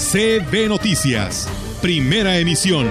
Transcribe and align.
CB 0.00 0.66
Noticias, 0.68 1.46
primera 1.82 2.38
emisión. 2.38 2.88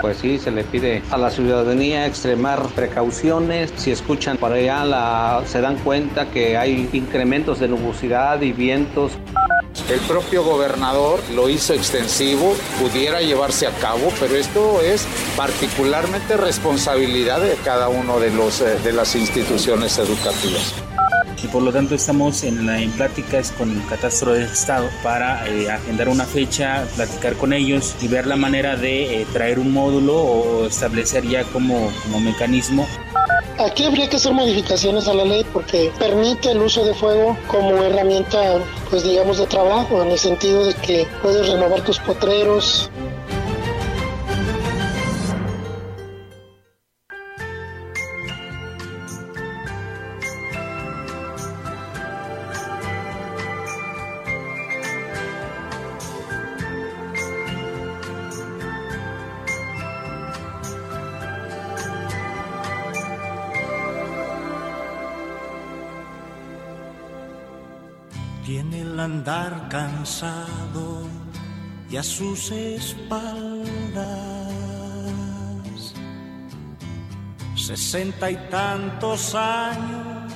pues 0.00 0.18
sí, 0.18 0.38
se 0.38 0.50
le 0.50 0.64
pide 0.64 1.02
a 1.10 1.16
la 1.16 1.30
ciudadanía 1.30 2.06
extremar 2.06 2.62
precauciones. 2.74 3.72
Si 3.76 3.90
escuchan 3.90 4.36
por 4.36 4.52
allá, 4.52 5.40
se 5.46 5.60
dan 5.62 5.76
cuenta 5.76 6.26
que 6.30 6.58
hay 6.58 6.90
incrementos 6.92 7.58
de 7.58 7.68
nubosidad 7.68 8.40
y 8.42 8.52
vientos. 8.52 9.12
El 9.90 10.00
propio 10.00 10.42
gobernador 10.42 11.20
lo 11.34 11.50
hizo 11.50 11.74
extensivo, 11.74 12.56
pudiera 12.80 13.20
llevarse 13.20 13.66
a 13.66 13.70
cabo, 13.70 14.10
pero 14.18 14.34
esto 14.34 14.80
es 14.80 15.06
particularmente 15.36 16.38
responsabilidad 16.38 17.42
de 17.42 17.54
cada 17.62 17.90
uno 17.90 18.18
de, 18.18 18.30
los, 18.30 18.62
eh, 18.62 18.78
de 18.82 18.92
las 18.92 19.14
instituciones 19.14 19.98
educativas. 19.98 20.74
Y 21.42 21.48
por 21.48 21.62
lo 21.62 21.70
tanto 21.70 21.94
estamos 21.94 22.42
en, 22.44 22.64
la, 22.64 22.78
pláticas 22.96 23.52
con 23.52 23.70
el 23.70 23.86
Catastro 23.86 24.32
del 24.32 24.44
Estado 24.44 24.88
para 25.02 25.46
eh, 25.46 25.70
agendar 25.70 26.08
una 26.08 26.24
fecha, 26.24 26.86
platicar 26.96 27.34
con 27.34 27.52
ellos 27.52 27.94
y 28.00 28.08
ver 28.08 28.26
la 28.26 28.36
manera 28.36 28.76
de 28.76 29.20
eh, 29.20 29.26
traer 29.34 29.58
un 29.58 29.70
módulo 29.70 30.16
o 30.16 30.66
establecer 30.66 31.28
ya 31.28 31.44
como, 31.44 31.92
como 32.04 32.20
mecanismo 32.20 32.88
Aquí 33.58 33.84
habría 33.84 34.08
que 34.08 34.16
hacer 34.16 34.32
modificaciones 34.32 35.06
a 35.06 35.14
la 35.14 35.24
ley 35.24 35.46
porque 35.52 35.92
permite 35.98 36.50
el 36.50 36.60
uso 36.60 36.84
de 36.84 36.92
fuego 36.92 37.36
como 37.46 37.70
herramienta, 37.82 38.58
pues 38.90 39.04
digamos, 39.04 39.38
de 39.38 39.46
trabajo, 39.46 40.02
en 40.02 40.10
el 40.10 40.18
sentido 40.18 40.64
de 40.64 40.74
que 40.74 41.06
puedes 41.22 41.48
renovar 41.48 41.82
tus 41.82 42.00
potreros, 42.00 42.90
andar 69.04 69.68
cansado 69.68 71.02
y 71.90 71.96
a 71.98 72.02
sus 72.02 72.50
espaldas 72.50 73.94
sesenta 77.54 78.30
y 78.30 78.36
tantos 78.50 79.34
años 79.34 80.32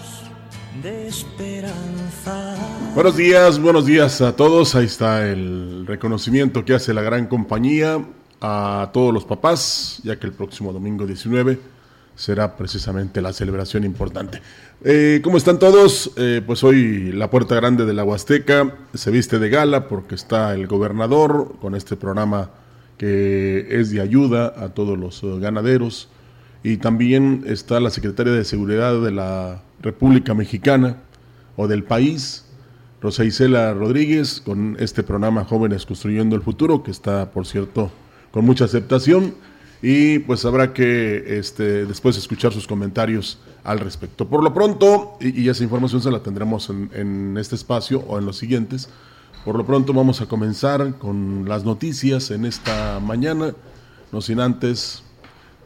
de 0.82 1.08
esperanza. 1.08 2.56
Buenos 2.94 3.16
días, 3.16 3.58
buenos 3.58 3.86
días 3.86 4.20
a 4.20 4.36
todos. 4.36 4.74
Ahí 4.74 4.84
está 4.84 5.26
el 5.26 5.86
reconocimiento 5.86 6.64
que 6.64 6.74
hace 6.74 6.92
la 6.92 7.02
gran 7.02 7.26
compañía 7.26 8.04
a 8.40 8.90
todos 8.92 9.14
los 9.14 9.24
papás, 9.24 10.00
ya 10.04 10.18
que 10.18 10.26
el 10.26 10.32
próximo 10.32 10.74
domingo 10.74 11.06
19 11.06 11.77
será 12.18 12.56
precisamente 12.56 13.22
la 13.22 13.32
celebración 13.32 13.84
importante. 13.84 14.42
Eh, 14.84 15.20
¿Cómo 15.22 15.36
están 15.36 15.60
todos? 15.60 16.10
Eh, 16.16 16.42
pues 16.44 16.64
hoy 16.64 17.12
la 17.12 17.30
puerta 17.30 17.54
grande 17.54 17.86
de 17.86 17.94
la 17.94 18.02
Huasteca 18.02 18.74
se 18.92 19.12
viste 19.12 19.38
de 19.38 19.48
gala 19.48 19.86
porque 19.86 20.16
está 20.16 20.52
el 20.52 20.66
gobernador 20.66 21.54
con 21.60 21.76
este 21.76 21.94
programa 21.94 22.50
que 22.98 23.68
es 23.70 23.92
de 23.92 24.00
ayuda 24.00 24.52
a 24.56 24.70
todos 24.70 24.98
los 24.98 25.22
eh, 25.22 25.38
ganaderos 25.38 26.08
y 26.64 26.78
también 26.78 27.44
está 27.46 27.78
la 27.78 27.90
secretaria 27.90 28.32
de 28.32 28.44
Seguridad 28.44 29.00
de 29.00 29.12
la 29.12 29.62
República 29.80 30.34
Mexicana 30.34 30.96
o 31.54 31.68
del 31.68 31.84
país, 31.84 32.46
Rosa 33.00 33.24
Isela 33.24 33.72
Rodríguez, 33.74 34.40
con 34.44 34.76
este 34.80 35.04
programa 35.04 35.44
Jóvenes 35.44 35.86
Construyendo 35.86 36.34
el 36.34 36.42
Futuro, 36.42 36.82
que 36.82 36.90
está, 36.90 37.30
por 37.30 37.46
cierto, 37.46 37.92
con 38.32 38.44
mucha 38.44 38.64
aceptación 38.64 39.34
y 39.82 40.18
pues 40.20 40.44
habrá 40.44 40.72
que 40.72 41.38
este, 41.38 41.86
después 41.86 42.16
escuchar 42.16 42.52
sus 42.52 42.66
comentarios 42.66 43.38
al 43.64 43.78
respecto. 43.80 44.28
Por 44.28 44.42
lo 44.42 44.52
pronto, 44.52 45.16
y, 45.20 45.48
esa 45.48 45.62
información 45.62 46.02
se 46.02 46.10
la 46.10 46.22
tendremos 46.22 46.68
en, 46.70 46.90
en, 46.94 47.36
este 47.38 47.54
espacio 47.54 48.00
o 48.06 48.18
en 48.18 48.26
los 48.26 48.36
siguientes, 48.36 48.88
por 49.44 49.56
lo 49.56 49.64
pronto 49.64 49.92
vamos 49.92 50.20
a 50.20 50.26
comenzar 50.26 50.98
con 50.98 51.48
las 51.48 51.64
noticias 51.64 52.30
en 52.30 52.44
esta 52.44 53.00
mañana, 53.00 53.54
no 54.10 54.20
sin 54.20 54.40
antes 54.40 55.04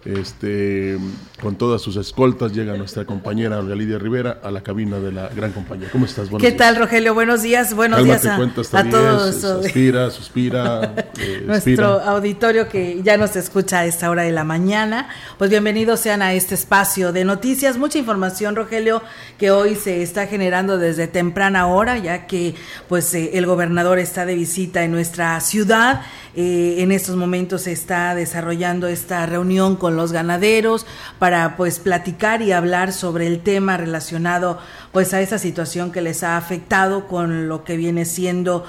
este, 0.04 0.98
con 1.40 1.56
todas 1.56 1.80
sus 1.80 1.96
escoltas 1.96 2.52
llega 2.52 2.76
nuestra 2.76 3.04
compañera 3.04 3.58
Olga 3.58 3.74
Lidia 3.74 3.98
Rivera 3.98 4.40
a 4.42 4.50
la 4.50 4.62
cabina 4.62 4.98
de 4.98 5.12
la 5.12 5.28
gran 5.28 5.52
compañía. 5.52 5.88
¿Cómo 5.92 6.06
estás? 6.06 6.28
¿Qué 6.40 6.52
tal, 6.52 6.76
Rogelio? 6.76 7.14
Buenos 7.14 7.42
días. 7.42 7.74
Buenos 7.74 8.04
días 8.04 8.26
a, 8.26 8.36
a 8.36 8.90
todos. 8.90 9.36
Suspira, 9.36 10.10
suspira. 10.10 10.94
Eh, 11.22 11.44
Nuestro 11.46 12.00
auditorio 12.00 12.68
que 12.68 13.00
ya 13.02 13.16
nos 13.16 13.36
escucha 13.36 13.80
a 13.80 13.84
esta 13.84 14.10
hora 14.10 14.22
de 14.22 14.32
la 14.32 14.44
mañana. 14.44 15.08
Pues 15.38 15.50
bienvenidos 15.50 16.00
sean 16.00 16.22
a 16.22 16.32
este 16.32 16.54
espacio 16.54 17.12
de 17.12 17.24
noticias. 17.24 17.76
Mucha 17.76 17.98
información, 17.98 18.56
Rogelio, 18.56 19.02
que 19.38 19.50
hoy 19.50 19.76
se 19.76 20.02
está 20.02 20.26
generando 20.26 20.78
desde 20.78 21.06
temprana 21.06 21.66
hora, 21.66 21.98
ya 21.98 22.26
que 22.26 22.54
pues 22.88 23.14
eh, 23.14 23.32
el 23.34 23.46
gobernador 23.46 23.98
está 23.98 24.26
de 24.26 24.34
visita 24.34 24.82
en 24.82 24.90
nuestra 24.90 25.38
ciudad. 25.40 26.02
Eh, 26.34 26.76
en 26.78 26.92
estos 26.92 27.16
momentos 27.16 27.62
se 27.62 27.72
está 27.72 28.14
desarrollando 28.14 28.88
esta 28.88 29.26
reunión 29.26 29.76
con 29.76 29.91
los 29.96 30.12
ganaderos 30.12 30.86
para 31.18 31.56
pues 31.56 31.78
platicar 31.78 32.42
y 32.42 32.52
hablar 32.52 32.92
sobre 32.92 33.26
el 33.26 33.40
tema 33.40 33.76
relacionado 33.76 34.58
pues 34.92 35.14
a 35.14 35.20
esa 35.20 35.38
situación 35.38 35.92
que 35.92 36.00
les 36.00 36.22
ha 36.22 36.36
afectado 36.36 37.06
con 37.06 37.48
lo 37.48 37.64
que 37.64 37.76
viene 37.76 38.04
siendo 38.04 38.64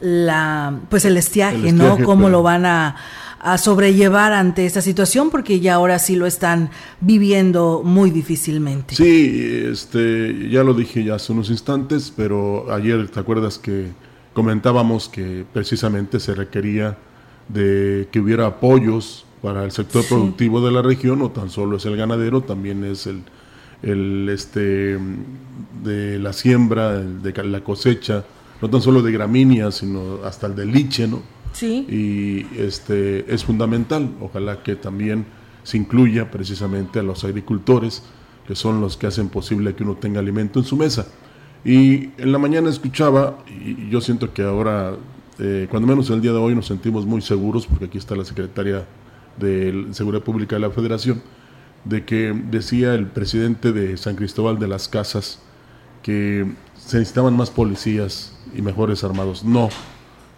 la 0.00 0.78
pues 0.90 1.04
el 1.04 1.16
estiaje, 1.16 1.72
¿no? 1.72 1.98
Cómo 2.04 2.28
lo 2.28 2.42
van 2.42 2.66
a 2.66 2.96
a 3.40 3.56
sobrellevar 3.58 4.32
ante 4.32 4.66
esta 4.66 4.80
situación 4.80 5.30
porque 5.30 5.60
ya 5.60 5.74
ahora 5.74 5.98
sí 5.98 6.16
lo 6.16 6.26
están 6.26 6.70
viviendo 7.00 7.82
muy 7.84 8.10
difícilmente. 8.10 8.96
Sí, 8.96 9.62
este, 9.70 10.48
ya 10.48 10.64
lo 10.64 10.74
dije 10.74 11.04
ya 11.04 11.14
hace 11.14 11.32
unos 11.32 11.50
instantes, 11.50 12.12
pero 12.14 12.72
ayer 12.72 13.08
te 13.08 13.20
acuerdas 13.20 13.58
que 13.58 13.92
comentábamos 14.32 15.08
que 15.08 15.44
precisamente 15.52 16.20
se 16.20 16.34
requería 16.34 16.96
de 17.48 18.08
que 18.10 18.20
hubiera 18.20 18.46
apoyos 18.46 19.24
para 19.42 19.64
el 19.64 19.72
sector 19.72 20.04
productivo 20.04 20.64
de 20.64 20.72
la 20.72 20.82
región, 20.82 21.20
no 21.20 21.30
tan 21.30 21.50
solo 21.50 21.76
es 21.76 21.86
el 21.86 21.96
ganadero, 21.96 22.42
también 22.42 22.84
es 22.84 23.06
el, 23.06 23.22
el 23.82 24.28
este 24.28 24.98
de 25.82 26.18
la 26.18 26.32
siembra, 26.32 26.98
de 27.00 27.44
la 27.44 27.62
cosecha, 27.62 28.24
no 28.60 28.68
tan 28.68 28.82
solo 28.82 29.02
de 29.02 29.12
gramíneas, 29.12 29.76
sino 29.76 30.24
hasta 30.24 30.46
el 30.48 30.56
de 30.56 30.66
liche, 30.66 31.06
¿no? 31.06 31.22
Sí. 31.52 31.86
Y 31.88 32.60
este 32.60 33.32
es 33.32 33.44
fundamental, 33.44 34.10
ojalá 34.20 34.62
que 34.62 34.76
también 34.76 35.26
se 35.62 35.76
incluya 35.76 36.30
precisamente 36.30 36.98
a 36.98 37.02
los 37.02 37.24
agricultores, 37.24 38.02
que 38.46 38.54
son 38.54 38.80
los 38.80 38.96
que 38.96 39.06
hacen 39.06 39.28
posible 39.28 39.74
que 39.74 39.84
uno 39.84 39.96
tenga 39.96 40.20
alimento 40.20 40.58
en 40.58 40.64
su 40.64 40.76
mesa. 40.76 41.06
Y 41.64 42.10
en 42.18 42.32
la 42.32 42.38
mañana 42.38 42.70
escuchaba, 42.70 43.38
y 43.48 43.88
yo 43.90 44.00
siento 44.00 44.32
que 44.32 44.42
ahora, 44.42 44.94
eh, 45.38 45.66
cuando 45.70 45.86
menos 45.86 46.08
el 46.10 46.20
día 46.20 46.32
de 46.32 46.38
hoy, 46.38 46.54
nos 46.54 46.66
sentimos 46.66 47.04
muy 47.04 47.20
seguros, 47.20 47.66
porque 47.66 47.86
aquí 47.86 47.98
está 47.98 48.16
la 48.16 48.24
secretaria 48.24 48.86
de 49.38 49.86
Seguridad 49.92 50.22
Pública 50.22 50.56
de 50.56 50.60
la 50.60 50.70
Federación, 50.70 51.22
de 51.84 52.04
que 52.04 52.34
decía 52.50 52.94
el 52.94 53.06
presidente 53.06 53.72
de 53.72 53.96
San 53.96 54.16
Cristóbal 54.16 54.58
de 54.58 54.68
las 54.68 54.88
Casas 54.88 55.40
que 56.02 56.46
se 56.76 56.98
necesitaban 56.98 57.36
más 57.36 57.50
policías 57.50 58.32
y 58.54 58.62
mejores 58.62 59.04
armados. 59.04 59.44
No, 59.44 59.68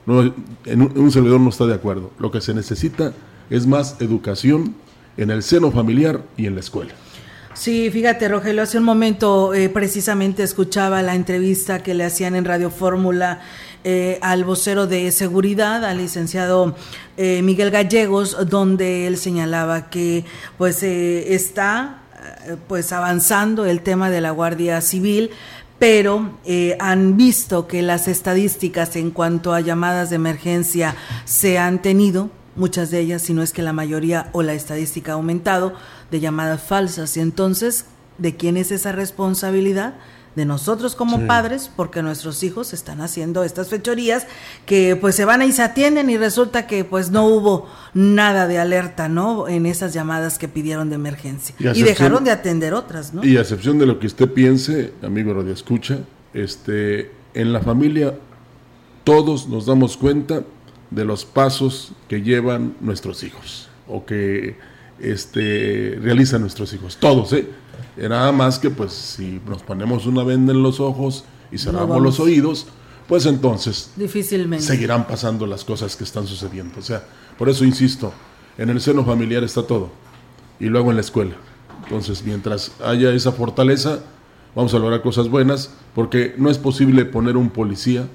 no 0.06 0.34
en 0.64 0.82
un, 0.82 1.12
servidor 1.12 1.40
no 1.40 1.50
está 1.50 1.66
de 1.66 1.74
acuerdo. 1.74 2.10
Lo 2.18 2.30
que 2.30 2.40
se 2.40 2.54
necesita 2.54 3.12
es 3.50 3.66
más 3.66 4.00
educación 4.00 4.74
en 5.16 5.30
el 5.30 5.42
seno 5.42 5.70
familiar 5.70 6.22
y 6.36 6.46
en 6.46 6.54
la 6.54 6.60
escuela. 6.60 6.92
Sí, 7.54 7.90
fíjate, 7.90 8.28
Rogelio, 8.28 8.62
hace 8.62 8.78
un 8.78 8.84
momento 8.84 9.52
eh, 9.54 9.68
precisamente 9.68 10.42
escuchaba 10.42 11.02
la 11.02 11.14
entrevista 11.14 11.82
que 11.82 11.94
le 11.94 12.04
hacían 12.04 12.34
en 12.34 12.44
Radio 12.44 12.70
Fórmula 12.70 13.40
eh, 13.84 14.18
al 14.22 14.44
vocero 14.44 14.86
de 14.86 15.10
seguridad, 15.12 15.84
al 15.84 15.98
licenciado 15.98 16.74
eh, 17.16 17.42
Miguel 17.42 17.70
Gallegos, 17.70 18.36
donde 18.48 19.06
él 19.06 19.16
señalaba 19.16 19.90
que 19.90 20.24
pues 20.58 20.82
está 20.82 21.96
pues 22.68 22.92
avanzando 22.92 23.64
el 23.64 23.80
tema 23.80 24.10
de 24.10 24.20
la 24.20 24.30
Guardia 24.30 24.80
Civil, 24.80 25.30
pero 25.78 26.38
han 26.78 27.16
visto 27.16 27.66
que 27.66 27.80
las 27.80 28.08
estadísticas 28.08 28.96
en 28.96 29.10
cuanto 29.10 29.54
a 29.54 29.60
llamadas 29.60 30.10
de 30.10 30.16
emergencia 30.16 30.94
se 31.24 31.58
han 31.58 31.80
tenido, 31.80 32.30
muchas 32.56 32.90
de 32.90 33.00
ellas, 33.00 33.22
si 33.22 33.32
no 33.32 33.42
es 33.42 33.52
que 33.52 33.62
la 33.62 33.72
mayoría 33.72 34.28
o 34.32 34.42
la 34.42 34.52
estadística 34.52 35.12
ha 35.12 35.14
aumentado, 35.14 35.72
de 36.10 36.20
llamadas 36.20 36.62
falsas. 36.62 37.16
Y 37.16 37.20
entonces, 37.20 37.86
¿de 38.20 38.36
quién 38.36 38.56
es 38.56 38.70
esa 38.70 38.92
responsabilidad? 38.92 39.94
de 40.36 40.44
nosotros 40.44 40.94
como 40.94 41.26
padres, 41.26 41.70
porque 41.74 42.02
nuestros 42.02 42.42
hijos 42.44 42.72
están 42.72 43.00
haciendo 43.00 43.42
estas 43.42 43.68
fechorías 43.68 44.26
que 44.64 44.94
pues 44.94 45.16
se 45.16 45.24
van 45.24 45.42
y 45.42 45.50
se 45.50 45.62
atienden 45.62 46.08
y 46.08 46.16
resulta 46.16 46.66
que 46.66 46.84
pues 46.84 47.10
no 47.10 47.26
hubo 47.26 47.68
nada 47.94 48.46
de 48.46 48.58
alerta, 48.58 49.08
¿no? 49.08 49.48
En 49.48 49.66
esas 49.66 49.92
llamadas 49.92 50.38
que 50.38 50.46
pidieron 50.46 50.88
de 50.88 50.94
emergencia. 50.94 51.54
Y, 51.58 51.82
dejaron 51.82 52.22
de 52.22 52.30
atender 52.30 52.74
otras, 52.74 53.12
¿no? 53.12 53.24
Y 53.24 53.36
a 53.36 53.40
excepción 53.40 53.78
de 53.78 53.86
lo 53.86 53.98
que 53.98 54.06
usted 54.06 54.30
piense, 54.32 54.92
amigo 55.02 55.34
Radio 55.34 55.52
Escucha, 55.52 55.98
este, 56.32 57.10
en 57.34 57.52
la 57.52 57.60
familia 57.60 58.14
todos 59.02 59.48
nos 59.48 59.66
damos 59.66 59.96
cuenta 59.96 60.44
de 60.90 61.04
los 61.04 61.24
pasos 61.24 61.92
que 62.08 62.22
llevan 62.22 62.76
nuestros 62.80 63.24
hijos 63.24 63.68
o 63.88 64.04
que 64.04 64.56
este, 65.00 65.98
realizan 66.00 66.42
nuestros 66.42 66.72
hijos, 66.72 66.98
todos, 66.98 67.32
¿eh? 67.32 67.48
Nada 68.08 68.32
más 68.32 68.58
que 68.58 68.70
pues 68.70 68.92
si 68.92 69.40
nos 69.46 69.62
ponemos 69.62 70.06
una 70.06 70.24
venda 70.24 70.52
en 70.52 70.62
los 70.62 70.80
ojos 70.80 71.24
y 71.52 71.58
cerramos 71.58 72.00
los 72.00 72.18
oídos, 72.20 72.66
pues 73.06 73.26
entonces 73.26 73.90
difícilmente 73.96 74.64
seguirán 74.64 75.06
pasando 75.06 75.46
las 75.46 75.64
cosas 75.64 75.96
que 75.96 76.04
están 76.04 76.26
sucediendo. 76.26 76.78
O 76.78 76.82
sea, 76.82 77.04
por 77.38 77.48
eso 77.48 77.64
insisto, 77.64 78.12
en 78.56 78.70
el 78.70 78.80
seno 78.80 79.04
familiar 79.04 79.42
está 79.44 79.62
todo 79.62 79.90
y 80.58 80.66
luego 80.66 80.90
en 80.90 80.96
la 80.96 81.02
escuela. 81.02 81.34
Entonces, 81.82 82.22
mientras 82.24 82.72
haya 82.84 83.12
esa 83.12 83.32
fortaleza, 83.32 84.00
vamos 84.54 84.72
a 84.74 84.78
lograr 84.78 85.02
cosas 85.02 85.28
buenas, 85.28 85.70
porque 85.94 86.34
no 86.36 86.50
es 86.50 86.58
posible 86.58 87.04
poner 87.04 87.36
un 87.36 87.50
policía 87.50 88.06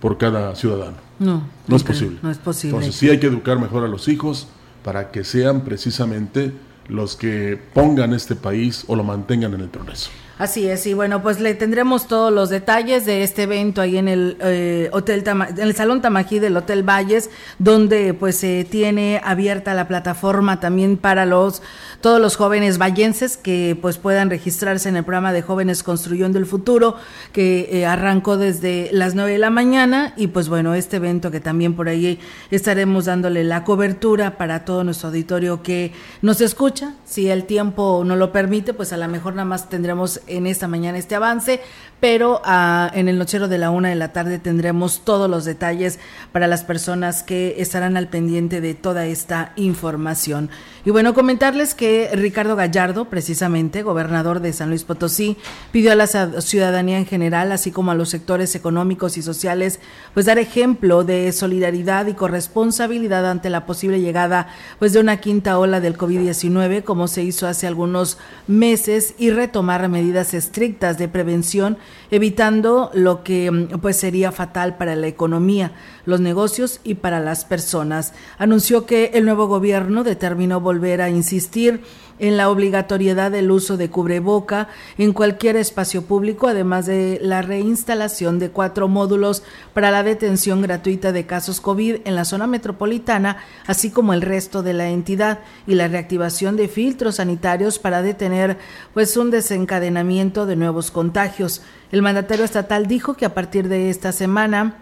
por 0.00 0.18
cada 0.18 0.54
ciudadano. 0.54 0.98
No, 1.18 1.42
no 1.66 1.76
es 1.76 1.82
posible. 1.82 2.18
No 2.22 2.30
es 2.30 2.38
posible. 2.38 2.76
Entonces, 2.76 3.00
sí 3.00 3.08
hay 3.08 3.18
que 3.18 3.26
educar 3.26 3.58
mejor 3.58 3.84
a 3.84 3.88
los 3.88 4.08
hijos, 4.08 4.48
para 4.84 5.10
que 5.10 5.24
sean 5.24 5.62
precisamente 5.62 6.52
los 6.88 7.16
que 7.16 7.58
pongan 7.74 8.12
este 8.12 8.36
país 8.36 8.84
o 8.86 8.96
lo 8.96 9.04
mantengan 9.04 9.54
en 9.54 9.60
el 9.60 9.68
progreso. 9.68 10.10
Así 10.38 10.68
es, 10.68 10.86
y 10.86 10.92
bueno, 10.92 11.22
pues 11.22 11.40
le 11.40 11.54
tendremos 11.54 12.08
todos 12.08 12.30
los 12.30 12.50
detalles 12.50 13.06
de 13.06 13.22
este 13.22 13.44
evento 13.44 13.80
ahí 13.80 13.96
en 13.96 14.06
el 14.06 14.36
eh, 14.40 14.90
hotel 14.92 15.24
en 15.26 15.58
el 15.58 15.74
Salón 15.74 16.02
Tamají 16.02 16.40
del 16.40 16.54
Hotel 16.58 16.82
Valles, 16.86 17.30
donde 17.58 18.12
pues 18.12 18.36
se 18.36 18.66
tiene 18.70 19.18
abierta 19.24 19.72
la 19.72 19.88
plataforma 19.88 20.60
también 20.60 20.98
para 20.98 21.24
los 21.24 21.62
todos 22.02 22.20
los 22.20 22.36
jóvenes 22.36 22.76
vallenses 22.76 23.38
que 23.38 23.78
pues 23.80 23.96
puedan 23.96 24.28
registrarse 24.28 24.90
en 24.90 24.96
el 24.96 25.04
programa 25.04 25.32
de 25.32 25.40
Jóvenes 25.40 25.82
Construyendo 25.82 26.38
el 26.38 26.44
Futuro, 26.44 26.96
que 27.32 27.70
eh, 27.72 27.86
arrancó 27.86 28.36
desde 28.36 28.90
las 28.92 29.14
9 29.14 29.32
de 29.32 29.38
la 29.38 29.48
mañana 29.48 30.12
y 30.18 30.26
pues 30.26 30.50
bueno, 30.50 30.74
este 30.74 30.96
evento 30.96 31.30
que 31.30 31.40
también 31.40 31.74
por 31.74 31.88
ahí 31.88 32.20
estaremos 32.50 33.06
dándole 33.06 33.42
la 33.42 33.64
cobertura 33.64 34.36
para 34.36 34.66
todo 34.66 34.84
nuestro 34.84 35.08
auditorio 35.08 35.62
que 35.62 35.92
nos 36.20 36.42
escucha, 36.42 36.92
si 37.06 37.30
el 37.30 37.44
tiempo 37.44 38.02
no 38.04 38.16
lo 38.16 38.32
permite, 38.32 38.74
pues 38.74 38.92
a 38.92 38.98
lo 38.98 39.08
mejor 39.08 39.32
nada 39.32 39.46
más 39.46 39.70
tendremos 39.70 40.20
en 40.26 40.46
esta 40.46 40.68
mañana 40.68 40.98
este 40.98 41.14
avance, 41.14 41.60
pero 42.00 42.42
ah, 42.44 42.90
en 42.94 43.08
el 43.08 43.18
nochero 43.18 43.48
de 43.48 43.58
la 43.58 43.70
una 43.70 43.88
de 43.88 43.94
la 43.94 44.12
tarde 44.12 44.38
tendremos 44.38 45.02
todos 45.04 45.30
los 45.30 45.44
detalles 45.44 45.98
para 46.30 46.46
las 46.46 46.62
personas 46.62 47.22
que 47.22 47.56
estarán 47.58 47.96
al 47.96 48.08
pendiente 48.08 48.60
de 48.60 48.74
toda 48.74 49.06
esta 49.06 49.52
información. 49.56 50.50
Y 50.84 50.90
bueno, 50.90 51.14
comentarles 51.14 51.74
que 51.74 52.10
Ricardo 52.12 52.54
Gallardo, 52.54 53.06
precisamente, 53.06 53.82
gobernador 53.82 54.40
de 54.40 54.52
San 54.52 54.68
Luis 54.68 54.84
Potosí, 54.84 55.36
pidió 55.72 55.90
a 55.90 55.96
la 55.96 56.06
ciudadanía 56.06 56.98
en 56.98 57.06
general, 57.06 57.50
así 57.50 57.72
como 57.72 57.90
a 57.90 57.94
los 57.94 58.10
sectores 58.10 58.54
económicos 58.54 59.16
y 59.16 59.22
sociales, 59.22 59.80
pues 60.14 60.26
dar 60.26 60.38
ejemplo 60.38 61.02
de 61.02 61.32
solidaridad 61.32 62.06
y 62.06 62.14
corresponsabilidad 62.14 63.28
ante 63.28 63.50
la 63.50 63.66
posible 63.66 64.00
llegada 64.00 64.48
pues 64.78 64.92
de 64.92 65.00
una 65.00 65.16
quinta 65.16 65.58
ola 65.58 65.80
del 65.80 65.98
COVID-19, 65.98 66.84
como 66.84 67.08
se 67.08 67.22
hizo 67.22 67.48
hace 67.48 67.66
algunos 67.66 68.18
meses, 68.46 69.14
y 69.18 69.30
retomar 69.30 69.88
medidas 69.88 70.15
estrictas 70.34 70.98
de 70.98 71.08
prevención, 71.08 71.78
evitando 72.10 72.90
lo 72.94 73.22
que 73.22 73.68
pues 73.80 73.96
sería 73.96 74.32
fatal 74.32 74.76
para 74.76 74.96
la 74.96 75.06
economía, 75.06 75.72
los 76.04 76.20
negocios 76.20 76.80
y 76.84 76.94
para 76.94 77.20
las 77.20 77.44
personas. 77.44 78.12
Anunció 78.38 78.86
que 78.86 79.12
el 79.14 79.24
nuevo 79.24 79.46
gobierno 79.46 80.04
determinó 80.04 80.60
volver 80.60 81.00
a 81.00 81.10
insistir 81.10 81.82
en 82.18 82.36
la 82.36 82.50
obligatoriedad 82.50 83.30
del 83.30 83.50
uso 83.50 83.76
de 83.76 83.90
cubreboca 83.90 84.68
en 84.98 85.12
cualquier 85.12 85.56
espacio 85.56 86.02
público, 86.02 86.48
además 86.48 86.86
de 86.86 87.18
la 87.22 87.42
reinstalación 87.42 88.38
de 88.38 88.50
cuatro 88.50 88.88
módulos 88.88 89.42
para 89.74 89.90
la 89.90 90.02
detención 90.02 90.62
gratuita 90.62 91.12
de 91.12 91.26
casos 91.26 91.60
COVID 91.60 91.96
en 92.04 92.14
la 92.14 92.24
zona 92.24 92.46
metropolitana, 92.46 93.38
así 93.66 93.90
como 93.90 94.14
el 94.14 94.22
resto 94.22 94.62
de 94.62 94.72
la 94.72 94.88
entidad, 94.88 95.40
y 95.66 95.74
la 95.74 95.88
reactivación 95.88 96.56
de 96.56 96.68
filtros 96.68 97.16
sanitarios 97.16 97.78
para 97.78 98.02
detener 98.02 98.56
pues 98.94 99.16
un 99.16 99.30
desencadenamiento 99.30 100.46
de 100.46 100.56
nuevos 100.56 100.90
contagios. 100.90 101.62
El 101.92 102.02
mandatario 102.02 102.44
estatal 102.44 102.86
dijo 102.86 103.14
que 103.14 103.26
a 103.26 103.34
partir 103.34 103.68
de 103.68 103.90
esta 103.90 104.10
semana 104.10 104.78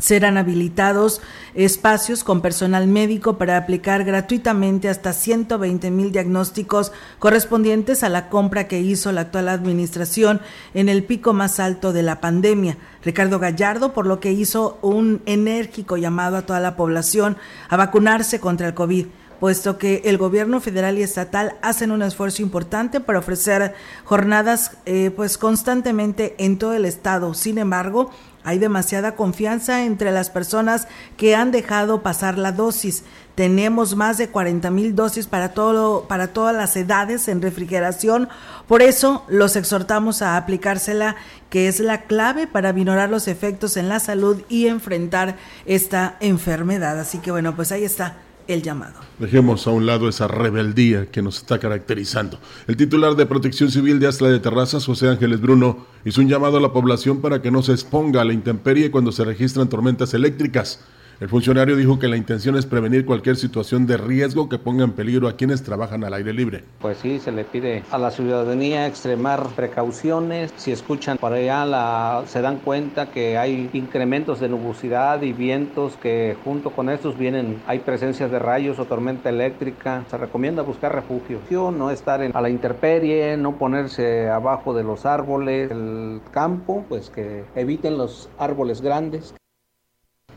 serán 0.00 0.36
habilitados 0.36 1.22
espacios 1.54 2.24
con 2.24 2.42
personal 2.42 2.86
médico 2.86 3.38
para 3.38 3.56
aplicar 3.56 4.04
gratuitamente 4.04 4.90
hasta 4.90 5.14
120 5.14 5.90
mil 5.90 6.12
diagnósticos 6.12 6.92
correspondientes 7.18 8.02
a 8.02 8.10
la 8.10 8.28
compra 8.28 8.68
que 8.68 8.80
hizo 8.80 9.12
la 9.12 9.22
actual 9.22 9.48
administración 9.48 10.42
en 10.74 10.90
el 10.90 11.04
pico 11.04 11.32
más 11.32 11.60
alto 11.60 11.94
de 11.94 12.02
la 12.02 12.20
pandemia. 12.20 12.76
Ricardo 13.02 13.38
Gallardo, 13.38 13.94
por 13.94 14.06
lo 14.06 14.20
que 14.20 14.32
hizo 14.32 14.78
un 14.82 15.22
enérgico 15.24 15.96
llamado 15.96 16.36
a 16.36 16.42
toda 16.42 16.60
la 16.60 16.76
población 16.76 17.38
a 17.68 17.76
vacunarse 17.76 18.40
contra 18.40 18.66
el 18.66 18.74
COVID 18.74 19.06
puesto 19.40 19.78
que 19.78 20.02
el 20.04 20.18
gobierno 20.18 20.60
federal 20.60 20.98
y 20.98 21.02
estatal 21.02 21.56
hacen 21.62 21.90
un 21.90 22.02
esfuerzo 22.02 22.42
importante 22.42 23.00
para 23.00 23.18
ofrecer 23.18 23.74
jornadas 24.04 24.72
eh, 24.86 25.10
pues 25.14 25.38
constantemente 25.38 26.34
en 26.38 26.58
todo 26.58 26.74
el 26.74 26.84
estado. 26.84 27.34
Sin 27.34 27.58
embargo, 27.58 28.10
hay 28.46 28.60
demasiada 28.60 29.16
confianza 29.16 29.84
entre 29.84 30.12
las 30.12 30.30
personas 30.30 30.86
que 31.16 31.34
han 31.34 31.50
dejado 31.50 32.02
pasar 32.02 32.38
la 32.38 32.52
dosis. 32.52 33.02
Tenemos 33.34 33.96
más 33.96 34.18
de 34.18 34.28
40 34.28 34.70
mil 34.70 34.94
dosis 34.94 35.26
para, 35.26 35.48
todo, 35.48 36.06
para 36.06 36.28
todas 36.28 36.54
las 36.54 36.76
edades 36.76 37.26
en 37.26 37.42
refrigeración. 37.42 38.28
Por 38.68 38.82
eso 38.82 39.24
los 39.26 39.56
exhortamos 39.56 40.22
a 40.22 40.36
aplicársela, 40.36 41.16
que 41.50 41.66
es 41.66 41.80
la 41.80 42.02
clave 42.02 42.46
para 42.46 42.72
minorar 42.72 43.10
los 43.10 43.26
efectos 43.26 43.76
en 43.76 43.88
la 43.88 43.98
salud 43.98 44.40
y 44.48 44.68
enfrentar 44.68 45.36
esta 45.66 46.16
enfermedad. 46.20 47.00
Así 47.00 47.18
que 47.18 47.32
bueno, 47.32 47.56
pues 47.56 47.72
ahí 47.72 47.82
está 47.82 48.14
el 48.48 48.62
llamado. 48.62 49.00
Dejemos 49.18 49.66
a 49.66 49.70
un 49.70 49.86
lado 49.86 50.08
esa 50.08 50.28
rebeldía 50.28 51.06
que 51.06 51.22
nos 51.22 51.38
está 51.38 51.58
caracterizando. 51.58 52.38
El 52.66 52.76
titular 52.76 53.16
de 53.16 53.26
Protección 53.26 53.70
Civil 53.70 53.98
de 53.98 54.06
Astla 54.06 54.28
de 54.28 54.40
Terrazas, 54.40 54.84
José 54.84 55.08
Ángeles 55.08 55.40
Bruno, 55.40 55.86
hizo 56.04 56.20
un 56.20 56.28
llamado 56.28 56.58
a 56.58 56.60
la 56.60 56.72
población 56.72 57.20
para 57.20 57.42
que 57.42 57.50
no 57.50 57.62
se 57.62 57.72
exponga 57.72 58.20
a 58.20 58.24
la 58.24 58.32
intemperie 58.32 58.90
cuando 58.90 59.12
se 59.12 59.24
registran 59.24 59.68
tormentas 59.68 60.14
eléctricas. 60.14 60.80
El 61.18 61.30
funcionario 61.30 61.76
dijo 61.76 61.98
que 61.98 62.08
la 62.08 62.18
intención 62.18 62.56
es 62.56 62.66
prevenir 62.66 63.06
cualquier 63.06 63.36
situación 63.36 63.86
de 63.86 63.96
riesgo 63.96 64.50
que 64.50 64.58
ponga 64.58 64.84
en 64.84 64.92
peligro 64.92 65.28
a 65.28 65.32
quienes 65.36 65.62
trabajan 65.62 66.04
al 66.04 66.12
aire 66.12 66.34
libre. 66.34 66.62
Pues 66.78 66.98
sí, 66.98 67.18
se 67.20 67.32
le 67.32 67.44
pide 67.44 67.84
a 67.90 67.96
la 67.96 68.10
ciudadanía 68.10 68.86
extremar 68.86 69.46
precauciones. 69.56 70.52
Si 70.56 70.72
escuchan 70.72 71.16
por 71.16 71.32
allá, 71.32 71.64
la, 71.64 72.24
se 72.26 72.42
dan 72.42 72.58
cuenta 72.58 73.10
que 73.10 73.38
hay 73.38 73.70
incrementos 73.72 74.40
de 74.40 74.50
nubosidad 74.50 75.22
y 75.22 75.32
vientos 75.32 75.96
que 75.96 76.36
junto 76.44 76.68
con 76.68 76.90
estos 76.90 77.16
vienen, 77.16 77.62
hay 77.66 77.78
presencias 77.78 78.30
de 78.30 78.38
rayos 78.38 78.78
o 78.78 78.84
tormenta 78.84 79.30
eléctrica. 79.30 80.04
Se 80.10 80.18
recomienda 80.18 80.60
buscar 80.60 80.94
refugio, 80.94 81.70
no 81.70 81.90
estar 81.90 82.20
a 82.20 82.40
la 82.42 82.50
intemperie, 82.50 83.38
no 83.38 83.56
ponerse 83.56 84.28
abajo 84.28 84.74
de 84.74 84.84
los 84.84 85.06
árboles, 85.06 85.70
el 85.70 86.20
campo, 86.30 86.84
pues 86.90 87.08
que 87.08 87.44
eviten 87.54 87.96
los 87.96 88.28
árboles 88.38 88.82
grandes. 88.82 89.34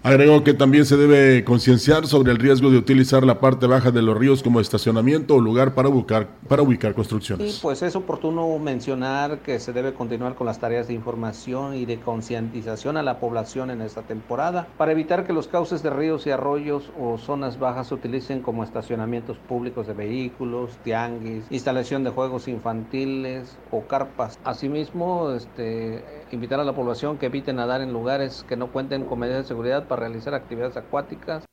Agregó 0.01 0.45
que 0.45 0.53
también 0.53 0.85
se 0.85 0.95
debe 0.95 1.43
concienciar 1.43 2.07
sobre 2.07 2.31
el 2.31 2.37
riesgo 2.37 2.69
de 2.69 2.77
utilizar 2.77 3.25
la 3.25 3.41
parte 3.41 3.67
baja 3.67 3.91
de 3.91 4.01
los 4.01 4.17
ríos 4.17 4.41
como 4.41 4.61
estacionamiento 4.61 5.35
o 5.35 5.41
lugar 5.41 5.73
para 5.73 5.89
ubicar, 5.89 6.27
para 6.47 6.61
ubicar 6.61 6.93
construcciones. 6.93 7.53
Sí, 7.53 7.59
pues 7.61 7.81
es 7.81 7.97
oportuno 7.97 8.57
mencionar 8.59 9.39
que 9.39 9.59
se 9.59 9.73
debe 9.73 9.93
continuar 9.93 10.35
con 10.35 10.47
las 10.47 10.59
tareas 10.59 10.87
de 10.87 10.93
información 10.93 11.75
y 11.75 11.85
de 11.85 11.99
concientización 11.99 12.95
a 12.95 13.03
la 13.03 13.19
población 13.19 13.71
en 13.71 13.81
esta 13.81 14.03
temporada 14.03 14.67
para 14.77 14.93
evitar 14.93 15.27
que 15.27 15.33
los 15.33 15.49
cauces 15.49 15.83
de 15.83 15.89
ríos 15.89 16.25
y 16.27 16.31
arroyos 16.31 16.91
o 16.97 17.17
zonas 17.17 17.59
bajas 17.59 17.87
se 17.87 17.95
utilicen 17.95 18.41
como 18.41 18.63
estacionamientos 18.63 19.37
públicos 19.37 19.85
de 19.85 19.93
vehículos, 19.93 20.77
tianguis, 20.81 21.43
instalación 21.49 22.05
de 22.05 22.11
juegos 22.11 22.47
infantiles 22.47 23.57
o 23.69 23.81
carpas. 23.81 24.39
Asimismo, 24.45 25.31
este, 25.31 26.03
invitar 26.35 26.59
a 26.59 26.63
la 26.63 26.73
población 26.73 27.17
que 27.17 27.27
evite 27.27 27.53
nadar 27.53 27.81
en 27.81 27.93
lugares 27.93 28.45
que 28.47 28.55
no 28.55 28.71
cuenten 28.71 29.05
con 29.05 29.19
medidas 29.19 29.43
de 29.43 29.47
seguridad 29.47 29.87
para 29.87 30.01
realizar 30.01 30.33
actividades 30.33 30.77
acuáticas. 30.77 31.45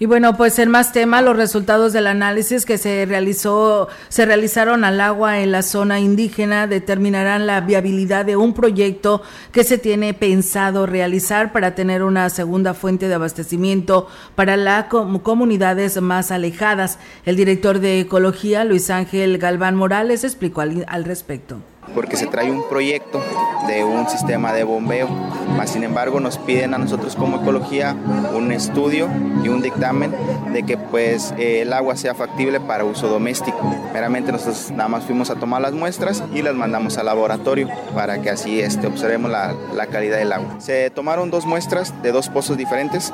Y 0.00 0.06
bueno, 0.06 0.36
pues 0.36 0.60
en 0.60 0.70
más 0.70 0.92
tema, 0.92 1.22
los 1.22 1.36
resultados 1.36 1.92
del 1.92 2.06
análisis 2.06 2.64
que 2.64 2.78
se 2.78 3.04
realizó, 3.04 3.88
se 4.08 4.26
realizaron 4.26 4.84
al 4.84 5.00
agua 5.00 5.40
en 5.40 5.50
la 5.50 5.62
zona 5.62 5.98
indígena 5.98 6.68
determinarán 6.68 7.48
la 7.48 7.60
viabilidad 7.62 8.24
de 8.24 8.36
un 8.36 8.54
proyecto 8.54 9.22
que 9.50 9.64
se 9.64 9.76
tiene 9.76 10.14
pensado 10.14 10.86
realizar 10.86 11.50
para 11.50 11.74
tener 11.74 12.04
una 12.04 12.30
segunda 12.30 12.74
fuente 12.74 13.08
de 13.08 13.14
abastecimiento 13.14 14.06
para 14.36 14.56
las 14.56 14.84
comunidades 14.84 16.00
más 16.00 16.30
alejadas. 16.30 17.00
El 17.24 17.34
director 17.34 17.80
de 17.80 17.98
Ecología, 17.98 18.62
Luis 18.62 18.90
Ángel 18.90 19.38
Galván 19.38 19.74
Morales, 19.74 20.22
explicó 20.22 20.60
al, 20.60 20.84
al 20.86 21.04
respecto 21.04 21.56
porque 21.94 22.16
se 22.16 22.26
trae 22.26 22.50
un 22.50 22.68
proyecto 22.68 23.20
de 23.66 23.84
un 23.84 24.08
sistema 24.08 24.52
de 24.52 24.64
bombeo. 24.64 25.08
Más 25.56 25.70
sin 25.70 25.84
embargo, 25.84 26.20
nos 26.20 26.38
piden 26.38 26.74
a 26.74 26.78
nosotros 26.78 27.16
como 27.16 27.38
ecología 27.38 27.96
un 28.34 28.52
estudio 28.52 29.08
y 29.42 29.48
un 29.48 29.62
dictamen 29.62 30.14
de 30.52 30.62
que 30.62 30.76
pues 30.76 31.34
eh, 31.38 31.62
el 31.62 31.72
agua 31.72 31.96
sea 31.96 32.14
factible 32.14 32.60
para 32.60 32.84
uso 32.84 33.08
doméstico. 33.08 33.58
Meramente 33.92 34.32
nosotros 34.32 34.70
nada 34.70 34.88
más 34.88 35.04
fuimos 35.04 35.30
a 35.30 35.36
tomar 35.36 35.60
las 35.60 35.72
muestras 35.72 36.22
y 36.34 36.42
las 36.42 36.54
mandamos 36.54 36.98
al 36.98 37.06
laboratorio 37.06 37.68
para 37.94 38.20
que 38.20 38.30
así 38.30 38.60
este, 38.60 38.86
observemos 38.86 39.30
la, 39.30 39.54
la 39.74 39.86
calidad 39.86 40.18
del 40.18 40.32
agua. 40.32 40.60
Se 40.60 40.90
tomaron 40.90 41.30
dos 41.30 41.46
muestras 41.46 41.94
de 42.02 42.12
dos 42.12 42.28
pozos 42.28 42.56
diferentes. 42.56 43.12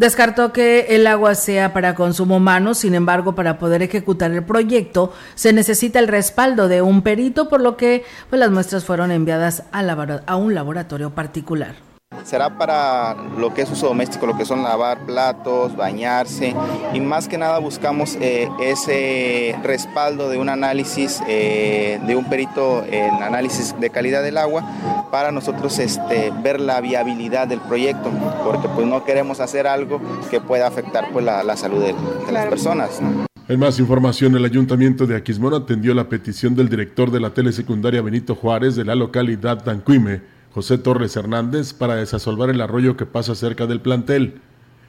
Descartó 0.00 0.50
que 0.50 0.86
el 0.96 1.06
agua 1.06 1.34
sea 1.34 1.74
para 1.74 1.94
consumo 1.94 2.38
humano, 2.38 2.72
sin 2.72 2.94
embargo, 2.94 3.34
para 3.34 3.58
poder 3.58 3.82
ejecutar 3.82 4.30
el 4.30 4.42
proyecto 4.42 5.12
se 5.34 5.52
necesita 5.52 5.98
el 5.98 6.08
respaldo 6.08 6.68
de 6.68 6.80
un 6.80 7.02
perito, 7.02 7.50
por 7.50 7.60
lo 7.60 7.76
que 7.76 8.02
pues, 8.30 8.40
las 8.40 8.50
muestras 8.50 8.86
fueron 8.86 9.10
enviadas 9.10 9.64
a, 9.72 9.80
a 10.26 10.36
un 10.36 10.54
laboratorio 10.54 11.10
particular 11.10 11.89
será 12.24 12.58
para 12.58 13.14
lo 13.38 13.52
que 13.54 13.62
es 13.62 13.70
uso 13.70 13.88
doméstico, 13.88 14.26
lo 14.26 14.36
que 14.36 14.44
son 14.44 14.62
lavar 14.62 15.04
platos, 15.06 15.76
bañarse 15.76 16.54
y 16.92 17.00
más 17.00 17.28
que 17.28 17.38
nada 17.38 17.58
buscamos 17.58 18.16
eh, 18.20 18.48
ese 18.60 19.56
respaldo 19.62 20.28
de 20.28 20.38
un 20.38 20.48
análisis 20.48 21.20
eh, 21.28 22.00
de 22.06 22.16
un 22.16 22.24
perito 22.28 22.84
en 22.84 23.22
análisis 23.22 23.74
de 23.78 23.90
calidad 23.90 24.22
del 24.22 24.38
agua 24.38 24.64
para 25.10 25.32
nosotros 25.32 25.78
este, 25.78 26.32
ver 26.42 26.60
la 26.60 26.80
viabilidad 26.80 27.48
del 27.48 27.60
proyecto, 27.60 28.10
porque 28.44 28.68
pues 28.68 28.86
no 28.86 29.04
queremos 29.04 29.40
hacer 29.40 29.66
algo 29.66 30.00
que 30.30 30.40
pueda 30.40 30.66
afectar 30.66 31.08
pues 31.12 31.24
la, 31.24 31.42
la 31.42 31.56
salud 31.56 31.80
de, 31.80 31.94
de 32.26 32.32
las 32.32 32.46
personas. 32.46 33.00
En 33.48 33.58
más 33.58 33.80
información, 33.80 34.36
el 34.36 34.44
Ayuntamiento 34.44 35.06
de 35.06 35.16
Aquismón 35.16 35.54
atendió 35.54 35.92
la 35.94 36.08
petición 36.08 36.54
del 36.54 36.68
director 36.68 37.10
de 37.10 37.18
la 37.18 37.30
telesecundaria 37.30 38.00
Benito 38.00 38.36
Juárez 38.36 38.76
de 38.76 38.84
la 38.84 38.94
localidad 38.94 39.64
Tancuime, 39.64 40.20
José 40.52 40.78
Torres 40.78 41.14
Hernández 41.14 41.72
para 41.72 41.94
desasolvar 41.94 42.50
el 42.50 42.60
arroyo 42.60 42.96
que 42.96 43.06
pasa 43.06 43.36
cerca 43.36 43.66
del 43.66 43.80
plantel. 43.80 44.40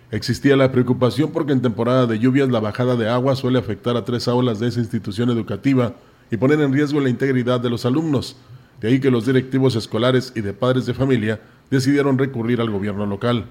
Existía 0.10 0.56
la 0.56 0.72
preocupación 0.72 1.32
porque 1.32 1.54
en 1.54 1.62
temporada 1.62 2.08
de 2.08 2.18
lluvias 2.18 2.50
la 2.50 2.60
bajada 2.60 2.96
de 2.96 3.08
agua 3.08 3.36
suele 3.36 3.60
afectar 3.60 3.96
a 3.96 4.04
tres 4.04 4.28
aulas 4.28 4.60
de 4.60 4.68
esa 4.68 4.80
institución 4.80 5.30
educativa 5.30 5.94
y 6.32 6.38
poner 6.38 6.60
en 6.62 6.74
riesgo 6.74 7.00
la 7.00 7.10
integridad 7.10 7.60
de 7.60 7.70
los 7.70 7.86
alumnos. 7.86 8.38
De 8.82 8.88
ahí 8.88 9.00
que 9.00 9.12
los 9.12 9.28
directivos 9.28 9.76
escolares 9.76 10.34
y 10.36 10.42
de 10.42 10.54
padres 10.54 10.88
de 10.88 10.96
familia 10.96 11.40
decidieron 11.70 12.18
recurrir 12.18 12.60
al 12.60 12.72
gobierno 12.72 13.06
local. 13.06 13.46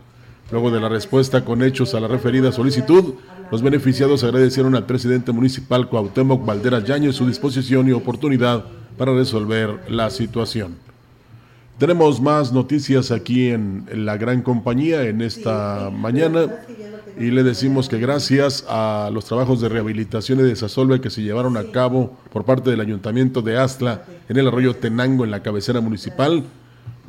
Luego 0.51 0.73
de 0.73 0.81
la 0.81 0.89
respuesta 0.89 1.45
con 1.45 1.63
hechos 1.63 1.95
a 1.95 2.01
la 2.01 2.09
referida 2.09 2.51
solicitud, 2.51 3.15
los 3.53 3.63
beneficiados 3.63 4.25
agradecieron 4.25 4.75
al 4.75 4.87
presidente 4.87 5.31
municipal 5.31 5.89
Cuauhtémoc 5.89 6.45
Valderas 6.45 6.85
Yañez 6.85 7.15
su 7.15 7.27
disposición 7.27 7.89
y 7.89 7.93
oportunidad 7.93 8.65
para 8.99 9.15
resolver 9.15 9.79
la 9.89 10.11
situación. 10.11 10.90
Tenemos 11.81 12.21
más 12.21 12.53
noticias 12.53 13.11
aquí 13.11 13.49
en, 13.49 13.87
la 13.91 14.19
gran 14.19 14.43
compañía 14.43 15.05
en 15.05 15.23
esta 15.23 15.89
mañana 15.91 16.45
y 17.19 17.31
le 17.31 17.43
decimos 17.43 17.89
que 17.89 17.97
gracias 17.97 18.67
a 18.69 19.09
los 19.11 19.25
trabajos 19.25 19.63
de 19.63 19.71
rehabilitación 19.71 20.41
y 20.41 20.43
desasolve 20.43 21.01
que 21.01 21.09
se 21.09 21.23
llevaron 21.23 21.57
a 21.57 21.71
cabo 21.73 22.19
por 22.31 22.45
parte 22.45 22.69
del 22.69 22.83
Ayuntamiento 22.83 23.41
de 23.41 23.57
Astla 23.57 24.05
en 24.29 24.37
el 24.37 24.49
arroyo 24.49 24.77
Tenango 24.77 25.25
en 25.25 25.31
la 25.31 25.43
cabecera 25.43 25.81
municipal, 25.81 26.45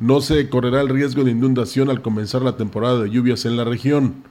no 0.00 0.22
se 0.22 0.48
correrá 0.48 0.80
el 0.80 0.88
riesgo 0.88 1.22
de 1.22 1.32
inundación 1.32 1.90
al 1.90 2.00
comenzar 2.00 2.40
la 2.40 2.56
temporada 2.56 3.02
de 3.02 3.10
lluvias 3.10 3.44
en 3.44 3.58
la 3.58 3.64
región. 3.64 4.24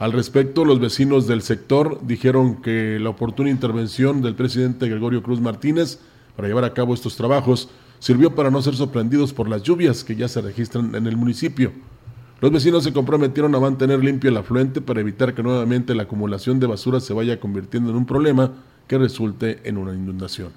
Al 0.00 0.10
respecto, 0.10 0.64
los 0.64 0.80
vecinos 0.80 1.28
del 1.28 1.42
sector 1.42 2.00
dijeron 2.02 2.62
que 2.62 2.98
la 2.98 3.10
oportuna 3.10 3.50
intervención 3.50 4.22
del 4.22 4.34
presidente 4.34 4.88
Gregorio 4.88 5.22
Cruz 5.22 5.40
Martínez 5.40 6.00
para 6.34 6.48
llevar 6.48 6.64
a 6.64 6.74
cabo 6.74 6.94
estos 6.94 7.14
trabajos 7.14 7.68
sirvió 7.98 8.34
para 8.34 8.50
no 8.50 8.62
ser 8.62 8.76
sorprendidos 8.76 9.32
por 9.32 9.48
las 9.48 9.62
lluvias 9.62 10.04
que 10.04 10.16
ya 10.16 10.28
se 10.28 10.40
registran 10.40 10.94
en 10.94 11.06
el 11.06 11.16
municipio. 11.16 11.72
Los 12.40 12.52
vecinos 12.52 12.84
se 12.84 12.92
comprometieron 12.92 13.54
a 13.54 13.60
mantener 13.60 14.02
limpio 14.04 14.30
el 14.30 14.36
afluente 14.36 14.80
para 14.80 15.00
evitar 15.00 15.34
que 15.34 15.42
nuevamente 15.42 15.94
la 15.94 16.04
acumulación 16.04 16.60
de 16.60 16.68
basura 16.68 17.00
se 17.00 17.12
vaya 17.12 17.40
convirtiendo 17.40 17.90
en 17.90 17.96
un 17.96 18.06
problema 18.06 18.52
que 18.86 18.96
resulte 18.96 19.60
en 19.64 19.76
una 19.76 19.92
inundación. 19.92 20.52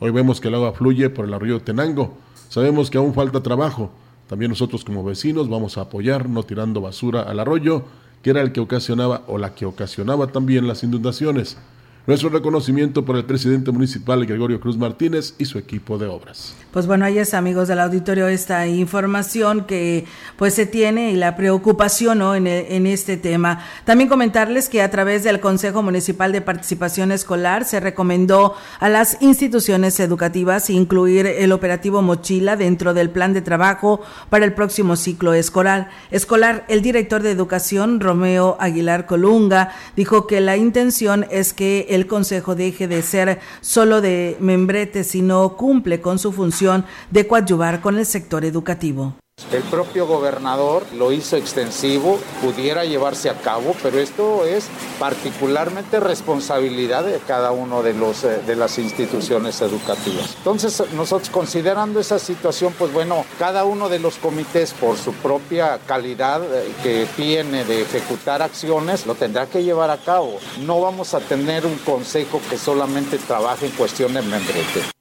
Hoy 0.00 0.10
vemos 0.10 0.40
que 0.40 0.48
el 0.48 0.54
agua 0.54 0.72
fluye 0.72 1.08
por 1.08 1.24
el 1.24 1.40
río 1.40 1.62
Tenango. 1.62 2.18
Sabemos 2.50 2.90
que 2.90 2.98
aún 2.98 3.14
falta 3.14 3.42
trabajo. 3.42 3.90
También 4.28 4.50
nosotros 4.50 4.84
como 4.84 5.02
vecinos 5.02 5.48
vamos 5.48 5.78
a 5.78 5.82
apoyar 5.82 6.28
no 6.28 6.42
tirando 6.42 6.82
basura 6.82 7.22
al 7.22 7.40
arroyo, 7.40 7.84
que 8.22 8.30
era 8.30 8.42
el 8.42 8.52
que 8.52 8.60
ocasionaba 8.60 9.22
o 9.26 9.38
la 9.38 9.54
que 9.54 9.64
ocasionaba 9.66 10.26
también 10.26 10.68
las 10.68 10.82
inundaciones. 10.82 11.56
Nuestro 12.06 12.28
reconocimiento 12.28 13.06
por 13.06 13.16
el 13.16 13.24
presidente 13.24 13.70
municipal 13.70 14.26
Gregorio 14.26 14.60
Cruz 14.60 14.76
Martínez 14.76 15.34
y 15.38 15.46
su 15.46 15.56
equipo 15.56 15.96
de 15.96 16.06
obras. 16.06 16.54
Pues 16.70 16.86
bueno, 16.86 17.06
ahí 17.06 17.16
es 17.16 17.32
amigos 17.32 17.68
del 17.68 17.80
auditorio 17.80 18.28
esta 18.28 18.66
información 18.66 19.64
que 19.64 20.04
pues 20.36 20.52
se 20.52 20.66
tiene 20.66 21.12
y 21.12 21.16
la 21.16 21.34
preocupación 21.34 22.18
¿no? 22.18 22.34
en, 22.34 22.46
en 22.46 22.86
este 22.86 23.16
tema. 23.16 23.64
También 23.86 24.10
comentarles 24.10 24.68
que 24.68 24.82
a 24.82 24.90
través 24.90 25.24
del 25.24 25.40
Consejo 25.40 25.82
Municipal 25.82 26.30
de 26.32 26.42
Participación 26.42 27.10
Escolar 27.10 27.64
se 27.64 27.80
recomendó 27.80 28.54
a 28.80 28.90
las 28.90 29.22
instituciones 29.22 29.98
educativas 29.98 30.68
incluir 30.68 31.26
el 31.26 31.52
operativo 31.52 32.02
Mochila 32.02 32.56
dentro 32.56 32.92
del 32.92 33.08
plan 33.08 33.32
de 33.32 33.40
trabajo 33.40 34.02
para 34.28 34.44
el 34.44 34.52
próximo 34.52 34.96
ciclo 34.96 35.32
escolar. 35.32 35.88
Escolar, 36.10 36.66
el 36.68 36.82
director 36.82 37.22
de 37.22 37.30
Educación, 37.30 38.00
Romeo 38.00 38.58
Aguilar 38.60 39.06
Colunga, 39.06 39.72
dijo 39.96 40.26
que 40.26 40.42
la 40.42 40.58
intención 40.58 41.24
es 41.30 41.54
que 41.54 41.93
el 41.94 42.06
Consejo 42.06 42.54
deje 42.54 42.88
de 42.88 43.02
ser 43.02 43.40
solo 43.60 44.00
de 44.00 44.36
membrete, 44.40 45.04
sino 45.04 45.56
cumple 45.56 46.00
con 46.00 46.18
su 46.18 46.32
función 46.32 46.84
de 47.10 47.26
coadyuvar 47.26 47.80
con 47.80 47.98
el 47.98 48.06
sector 48.06 48.44
educativo. 48.44 49.14
El 49.54 49.62
propio 49.62 50.04
gobernador 50.08 50.84
lo 50.94 51.12
hizo 51.12 51.36
extensivo, 51.36 52.18
pudiera 52.42 52.84
llevarse 52.84 53.30
a 53.30 53.34
cabo, 53.34 53.76
pero 53.84 54.00
esto 54.00 54.44
es 54.44 54.66
particularmente 54.98 56.00
responsabilidad 56.00 57.04
de 57.04 57.18
cada 57.18 57.52
uno 57.52 57.84
de, 57.84 57.94
los, 57.94 58.24
eh, 58.24 58.40
de 58.44 58.56
las 58.56 58.78
instituciones 58.78 59.60
educativas. 59.60 60.34
Entonces, 60.38 60.82
nosotros 60.94 61.30
considerando 61.30 62.00
esa 62.00 62.18
situación, 62.18 62.74
pues 62.76 62.92
bueno, 62.92 63.24
cada 63.38 63.64
uno 63.64 63.88
de 63.88 64.00
los 64.00 64.16
comités 64.16 64.72
por 64.72 64.96
su 64.96 65.12
propia 65.12 65.78
calidad 65.86 66.42
eh, 66.42 66.72
que 66.82 67.06
tiene 67.14 67.64
de 67.64 67.82
ejecutar 67.82 68.42
acciones, 68.42 69.06
lo 69.06 69.14
tendrá 69.14 69.46
que 69.46 69.62
llevar 69.62 69.90
a 69.90 69.98
cabo. 69.98 70.40
No 70.62 70.80
vamos 70.80 71.14
a 71.14 71.20
tener 71.20 71.64
un 71.64 71.76
consejo 71.78 72.40
que 72.50 72.58
solamente 72.58 73.18
trabaje 73.18 73.66
en 73.66 73.72
cuestiones 73.72 74.24
membrete. 74.24 74.94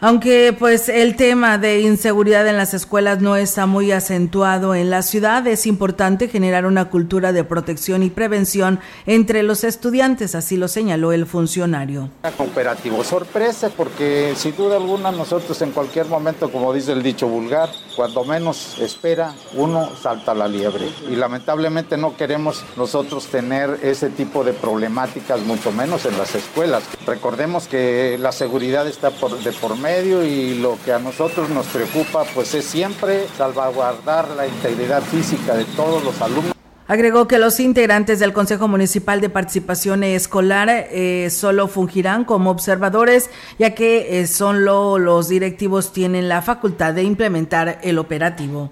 Aunque 0.00 0.54
pues 0.56 0.88
el 0.88 1.16
tema 1.16 1.58
de 1.58 1.80
inseguridad 1.80 2.46
en 2.46 2.56
las 2.56 2.72
escuelas 2.72 3.20
no 3.20 3.34
está 3.34 3.66
muy 3.66 3.90
acentuado 3.90 4.76
en 4.76 4.90
la 4.90 5.02
ciudad, 5.02 5.44
es 5.48 5.66
importante 5.66 6.28
generar 6.28 6.66
una 6.66 6.84
cultura 6.84 7.32
de 7.32 7.42
protección 7.42 8.04
y 8.04 8.10
prevención 8.10 8.78
entre 9.06 9.42
los 9.42 9.64
estudiantes, 9.64 10.36
así 10.36 10.56
lo 10.56 10.68
señaló 10.68 11.10
el 11.10 11.26
funcionario. 11.26 12.10
Operativo 12.38 13.02
sorpresa, 13.02 13.72
porque 13.76 14.34
sin 14.36 14.54
duda 14.54 14.76
alguna 14.76 15.10
nosotros 15.10 15.60
en 15.62 15.72
cualquier 15.72 16.06
momento, 16.06 16.52
como 16.52 16.72
dice 16.72 16.92
el 16.92 17.02
dicho 17.02 17.26
vulgar, 17.26 17.68
cuando 17.96 18.24
menos 18.24 18.78
espera, 18.78 19.34
uno 19.54 19.90
salta 20.00 20.32
la 20.32 20.46
liebre. 20.46 20.88
Y 21.10 21.16
lamentablemente 21.16 21.96
no 21.96 22.16
queremos 22.16 22.62
nosotros 22.76 23.26
tener 23.26 23.80
ese 23.82 24.10
tipo 24.10 24.44
de 24.44 24.52
problemáticas, 24.52 25.40
mucho 25.40 25.72
menos 25.72 26.06
en 26.06 26.16
las 26.16 26.36
escuelas. 26.36 26.84
Recordemos 27.04 27.66
que 27.66 28.16
la 28.20 28.30
seguridad 28.30 28.86
está 28.86 29.10
por, 29.10 29.36
de 29.36 29.50
por 29.54 29.76
medio 29.76 29.87
medio 29.88 30.22
y 30.22 30.54
lo 30.54 30.78
que 30.84 30.92
a 30.92 30.98
nosotros 30.98 31.48
nos 31.48 31.66
preocupa 31.66 32.24
pues 32.34 32.52
es 32.52 32.66
siempre 32.66 33.26
salvaguardar 33.38 34.28
la 34.36 34.46
integridad 34.46 35.02
física 35.02 35.54
de 35.54 35.64
todos 35.64 36.04
los 36.04 36.20
alumnos. 36.20 36.52
Agregó 36.86 37.26
que 37.26 37.38
los 37.38 37.58
integrantes 37.58 38.18
del 38.18 38.34
Consejo 38.34 38.68
Municipal 38.68 39.20
de 39.22 39.30
Participación 39.30 40.04
Escolar 40.04 40.68
eh, 40.70 41.28
solo 41.30 41.68
fungirán 41.68 42.24
como 42.24 42.50
observadores, 42.50 43.30
ya 43.58 43.74
que 43.74 44.20
eh, 44.20 44.26
solo 44.26 44.98
los 44.98 45.28
directivos 45.28 45.92
tienen 45.92 46.28
la 46.28 46.42
facultad 46.42 46.92
de 46.92 47.02
implementar 47.02 47.78
el 47.82 47.98
operativo. 47.98 48.70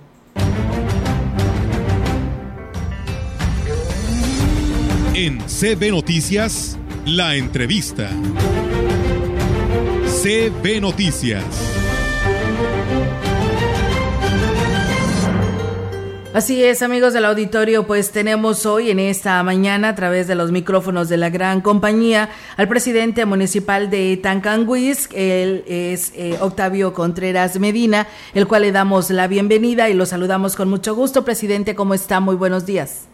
En 5.14 5.38
CB 5.40 5.90
Noticias, 5.92 6.78
la 7.06 7.36
entrevista. 7.36 8.10
CB 10.22 10.80
Noticias. 10.80 11.44
Así 16.32 16.64
es, 16.64 16.80
amigos 16.80 17.12
del 17.12 17.26
auditorio, 17.26 17.86
pues 17.86 18.12
tenemos 18.12 18.64
hoy 18.64 18.90
en 18.90 18.98
esta 18.98 19.42
mañana 19.42 19.90
a 19.90 19.94
través 19.94 20.26
de 20.26 20.34
los 20.34 20.52
micrófonos 20.52 21.10
de 21.10 21.18
la 21.18 21.28
gran 21.28 21.60
compañía 21.60 22.30
al 22.56 22.66
presidente 22.66 23.26
municipal 23.26 23.90
de 23.90 24.16
Tancanguis, 24.16 25.08
él 25.12 25.64
es 25.66 26.12
eh, 26.14 26.38
Octavio 26.40 26.94
Contreras 26.94 27.58
Medina, 27.58 28.06
el 28.32 28.46
cual 28.46 28.62
le 28.62 28.72
damos 28.72 29.10
la 29.10 29.26
bienvenida 29.26 29.90
y 29.90 29.94
lo 29.94 30.06
saludamos 30.06 30.56
con 30.56 30.70
mucho 30.70 30.94
gusto. 30.94 31.26
Presidente, 31.26 31.74
¿cómo 31.74 31.92
está? 31.92 32.20
Muy 32.20 32.36
buenos 32.36 32.64
días. 32.64 33.06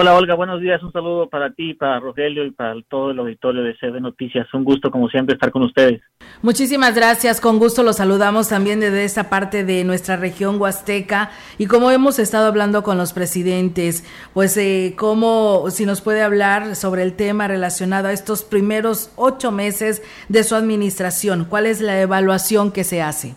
Hola 0.00 0.14
Olga, 0.14 0.36
buenos 0.36 0.60
días. 0.60 0.80
Un 0.84 0.92
saludo 0.92 1.28
para 1.28 1.50
ti, 1.50 1.74
para 1.74 1.98
Rogelio 1.98 2.44
y 2.44 2.52
para 2.52 2.76
todo 2.88 3.10
el 3.10 3.18
auditorio 3.18 3.64
de 3.64 3.74
CB 3.74 4.00
Noticias. 4.00 4.46
Un 4.54 4.62
gusto, 4.62 4.92
como 4.92 5.08
siempre, 5.08 5.34
estar 5.34 5.50
con 5.50 5.64
ustedes. 5.64 6.00
Muchísimas 6.40 6.94
gracias. 6.94 7.40
Con 7.40 7.58
gusto 7.58 7.82
los 7.82 7.96
saludamos 7.96 8.48
también 8.48 8.78
desde 8.78 9.04
esta 9.04 9.28
parte 9.28 9.64
de 9.64 9.82
nuestra 9.82 10.16
región 10.16 10.60
huasteca. 10.60 11.32
Y 11.58 11.66
como 11.66 11.90
hemos 11.90 12.20
estado 12.20 12.46
hablando 12.46 12.84
con 12.84 12.96
los 12.96 13.12
presidentes, 13.12 14.04
pues, 14.34 14.56
eh, 14.56 14.94
cómo, 14.96 15.68
si 15.70 15.84
nos 15.84 16.00
puede 16.00 16.22
hablar 16.22 16.76
sobre 16.76 17.02
el 17.02 17.14
tema 17.14 17.48
relacionado 17.48 18.06
a 18.06 18.12
estos 18.12 18.44
primeros 18.44 19.10
ocho 19.16 19.50
meses 19.50 20.04
de 20.28 20.44
su 20.44 20.54
administración. 20.54 21.44
¿Cuál 21.44 21.66
es 21.66 21.80
la 21.80 22.00
evaluación 22.00 22.70
que 22.70 22.84
se 22.84 23.02
hace? 23.02 23.34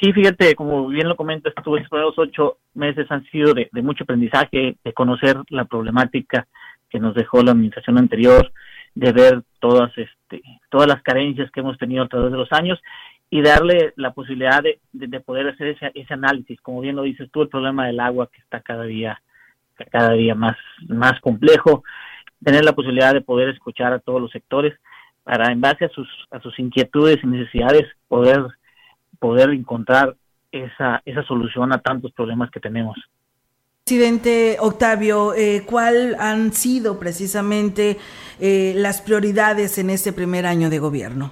Sí, 0.00 0.12
fíjate, 0.12 0.54
como 0.54 0.86
bien 0.86 1.08
lo 1.08 1.16
comentas, 1.16 1.52
estos 1.56 1.80
primeros 1.88 2.14
ocho 2.16 2.58
meses 2.74 3.10
han 3.10 3.24
sido 3.30 3.52
de, 3.52 3.68
mucho 3.82 4.04
aprendizaje, 4.04 4.76
de 4.84 4.92
conocer 4.92 5.36
la 5.48 5.64
problemática 5.64 6.46
que 6.88 7.00
nos 7.00 7.14
dejó 7.14 7.42
la 7.42 7.50
administración 7.50 7.98
anterior, 7.98 8.52
de 8.94 9.12
ver 9.12 9.42
todas, 9.58 9.90
este, 9.98 10.40
todas 10.70 10.86
las 10.86 11.02
carencias 11.02 11.50
que 11.50 11.60
hemos 11.60 11.76
tenido 11.78 12.04
a 12.04 12.08
través 12.08 12.30
de 12.30 12.38
los 12.38 12.52
años 12.52 12.80
y 13.28 13.42
darle 13.42 13.92
la 13.96 14.12
posibilidad 14.12 14.62
de, 14.62 14.78
de, 14.92 15.20
poder 15.20 15.48
hacer 15.48 15.68
ese, 15.68 15.90
ese, 15.94 16.14
análisis. 16.14 16.60
Como 16.60 16.80
bien 16.80 16.94
lo 16.94 17.02
dices 17.02 17.28
tú, 17.32 17.42
el 17.42 17.48
problema 17.48 17.86
del 17.86 17.98
agua 17.98 18.30
que 18.32 18.40
está 18.40 18.60
cada 18.60 18.84
día, 18.84 19.20
cada 19.90 20.12
día 20.12 20.36
más, 20.36 20.56
más 20.88 21.20
complejo, 21.20 21.82
tener 22.42 22.64
la 22.64 22.72
posibilidad 22.72 23.12
de 23.12 23.20
poder 23.20 23.48
escuchar 23.48 23.92
a 23.92 23.98
todos 23.98 24.20
los 24.20 24.30
sectores 24.30 24.78
para, 25.24 25.52
en 25.52 25.60
base 25.60 25.86
a 25.86 25.88
sus, 25.88 26.08
a 26.30 26.40
sus 26.40 26.56
inquietudes 26.58 27.18
y 27.22 27.26
necesidades, 27.26 27.84
poder 28.06 28.46
poder 29.18 29.50
encontrar 29.50 30.16
esa, 30.52 31.02
esa 31.04 31.22
solución 31.24 31.72
a 31.72 31.78
tantos 31.78 32.12
problemas 32.12 32.50
que 32.50 32.60
tenemos. 32.60 32.96
Presidente 33.84 34.56
Octavio, 34.60 35.32
eh, 35.34 35.62
¿cuál 35.64 36.14
han 36.20 36.52
sido 36.52 36.98
precisamente 36.98 37.96
eh, 38.38 38.74
las 38.76 39.00
prioridades 39.00 39.78
en 39.78 39.88
este 39.88 40.12
primer 40.12 40.44
año 40.44 40.68
de 40.68 40.78
gobierno? 40.78 41.30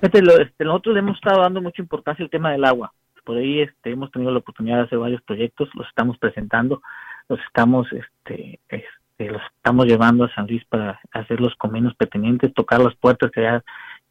Este, 0.00 0.20
nosotros 0.64 0.94
le 0.94 1.00
hemos 1.00 1.16
estado 1.16 1.42
dando 1.42 1.60
mucha 1.60 1.82
importancia 1.82 2.24
al 2.24 2.30
tema 2.30 2.50
del 2.52 2.64
agua. 2.64 2.92
Por 3.24 3.36
ahí 3.36 3.60
este, 3.60 3.90
hemos 3.90 4.10
tenido 4.10 4.32
la 4.32 4.38
oportunidad 4.38 4.78
de 4.78 4.82
hacer 4.84 4.98
varios 4.98 5.22
proyectos, 5.22 5.68
los 5.74 5.86
estamos 5.86 6.18
presentando, 6.18 6.82
los 7.28 7.38
estamos, 7.46 7.86
este, 7.92 8.58
este, 8.68 9.30
los 9.30 9.42
estamos 9.56 9.86
llevando 9.86 10.24
a 10.24 10.34
San 10.34 10.46
Luis 10.46 10.64
para 10.64 10.98
hacerlos 11.12 11.54
con 11.56 11.70
menos 11.70 11.94
pertinentes, 11.94 12.52
tocar 12.52 12.80
las 12.80 12.96
puertas 12.96 13.30
que 13.30 13.46
haya, 13.46 13.62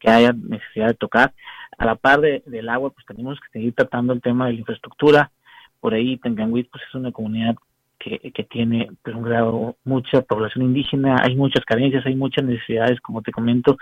que 0.02 0.10
haya 0.10 0.34
necesidad 0.34 0.88
de 0.88 0.96
tocar. 0.96 1.34
A 1.78 1.86
la 1.86 1.96
par 1.96 2.20
de, 2.20 2.44
del 2.46 2.68
agua, 2.68 2.90
pues 2.90 3.06
tenemos 3.06 3.40
que 3.40 3.48
seguir 3.54 3.74
tratando 3.74 4.12
el 4.12 4.22
tema 4.22 4.48
de 4.48 4.54
la 4.54 4.60
infraestructura. 4.60 5.32
Por 5.80 5.94
ahí 5.94 6.18
Tenganguit 6.18 6.70
pues 6.70 6.84
es 6.88 6.96
una 6.96 7.12
comunidad 7.12 7.56
que, 7.98 8.32
que 8.32 8.44
tiene 8.44 8.90
pues, 9.04 9.16
un 9.16 9.24
grado, 9.24 9.78
mucha 9.84 10.22
población 10.22 10.66
indígena, 10.66 11.18
hay 11.22 11.36
muchas 11.36 11.64
carencias, 11.64 12.06
hay 12.06 12.16
muchas 12.16 12.44
necesidades, 12.44 13.00
como 13.00 13.22
te 13.22 13.32
comento, 13.32 13.78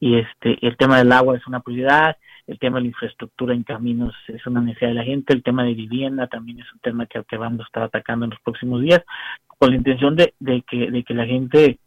y 0.00 0.16
este 0.16 0.58
el 0.66 0.76
tema 0.76 0.98
del 0.98 1.12
agua 1.12 1.36
es 1.36 1.46
una 1.46 1.60
prioridad, 1.60 2.16
el 2.46 2.58
tema 2.58 2.76
de 2.76 2.82
la 2.82 2.88
infraestructura 2.88 3.54
en 3.54 3.62
caminos 3.62 4.12
es 4.26 4.44
una 4.46 4.60
necesidad 4.60 4.90
de 4.90 4.96
la 4.96 5.04
gente, 5.04 5.32
el 5.32 5.42
tema 5.42 5.64
de 5.64 5.74
vivienda 5.74 6.26
también 6.26 6.60
es 6.60 6.72
un 6.72 6.80
tema 6.80 7.06
que, 7.06 7.22
que 7.24 7.36
vamos 7.36 7.60
a 7.60 7.64
estar 7.64 7.82
atacando 7.84 8.24
en 8.24 8.30
los 8.30 8.40
próximos 8.40 8.82
días, 8.82 9.02
con 9.46 9.70
la 9.70 9.76
intención 9.76 10.16
de, 10.16 10.34
de, 10.40 10.62
que, 10.62 10.90
de 10.90 11.04
que 11.04 11.14
la 11.14 11.26
gente 11.26 11.78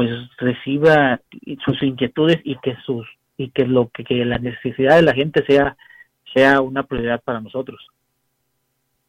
pues 0.00 0.30
reciba 0.38 1.20
sus 1.62 1.82
inquietudes 1.82 2.40
y 2.42 2.56
que 2.60 2.74
sus 2.86 3.06
y 3.36 3.50
que 3.50 3.66
lo 3.66 3.90
que, 3.90 4.24
la 4.24 4.38
necesidad 4.38 4.96
de 4.96 5.02
la 5.02 5.12
gente 5.12 5.44
sea 5.44 5.76
sea 6.32 6.62
una 6.62 6.84
prioridad 6.84 7.20
para 7.22 7.38
nosotros. 7.38 7.86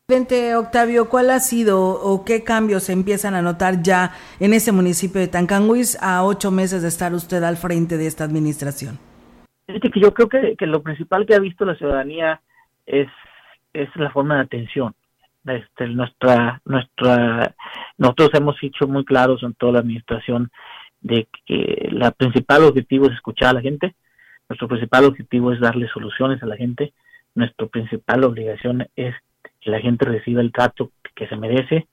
Presidente 0.06 0.54
Octavio, 0.58 1.08
¿cuál 1.08 1.30
ha 1.30 1.39
sido 1.39 1.80
o 1.80 2.25
qué 2.25 2.43
cambios 2.43 2.84
se 2.84 2.91
empiezan 2.91 3.36
a 3.36 3.41
notar 3.41 3.82
ya 3.82 4.12
en 4.41 4.51
ese 4.51 4.73
municipio 4.73 5.21
de 5.21 5.30
Tancanguis 5.30 5.97
a 6.01 6.25
ocho 6.25 6.51
meses 6.51 6.82
de 6.82 6.89
estar 6.89 7.13
usted 7.13 7.41
al 7.41 7.56
frente 7.56 7.95
de 7.95 8.08
esta 8.08 8.25
administración? 8.25 8.99
que 9.67 10.01
yo 10.01 10.13
creo 10.13 10.27
que, 10.27 10.58
que, 10.58 10.65
lo 10.65 10.84
principal 10.84 11.25
que 11.25 11.36
ha 11.36 11.39
visto 11.39 11.63
la 11.63 11.75
ciudadanía 11.75 12.41
es, 12.86 13.08
es 13.71 13.88
la 13.95 14.12
forma 14.12 14.36
de 14.36 14.41
atención. 14.41 14.93
Este, 15.45 15.88
nuestra, 15.88 16.62
nuestra, 16.65 17.56
nosotros 17.97 18.32
hemos 18.34 18.60
dicho 18.60 18.89
muy 18.89 19.06
claros 19.06 19.41
en 19.41 19.54
toda 19.54 19.71
la 19.71 19.80
administración 19.80 20.51
de 21.01 21.27
que 21.45 21.89
la 21.91 22.11
principal 22.11 22.63
objetivo 22.63 23.07
es 23.07 23.13
escuchar 23.13 23.49
a 23.49 23.53
la 23.53 23.61
gente, 23.61 23.95
nuestro 24.51 24.67
principal 24.67 25.05
objetivo 25.05 25.53
es 25.53 25.61
darle 25.61 25.87
soluciones 25.87 26.43
a 26.43 26.45
la 26.45 26.57
gente. 26.57 26.91
Nuestra 27.35 27.67
principal 27.67 28.25
obligación 28.25 28.85
es 28.97 29.15
que 29.61 29.71
la 29.71 29.79
gente 29.79 30.03
reciba 30.03 30.41
el 30.41 30.51
trato 30.51 30.91
que 31.15 31.25
se 31.27 31.37
merece 31.37 31.87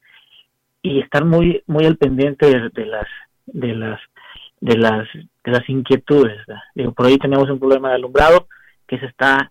y 0.83 0.99
estar 0.99 1.25
muy 1.25 1.63
muy 1.69 1.87
al 1.87 1.97
pendiente 1.99 2.47
de, 2.47 2.85
las 2.85 3.07
de 3.47 3.75
las 3.77 4.01
de 4.61 4.77
las 4.77 5.09
de 5.45 5.53
las 5.53 5.69
inquietudes. 5.69 6.37
Digo, 6.75 6.91
por 6.95 7.07
ahí 7.07 7.17
tenemos 7.19 7.49
un 7.49 7.61
problema 7.61 7.91
de 7.91 7.95
alumbrado 7.95 8.49
que 8.89 8.99
se 8.99 9.07
está 9.07 9.49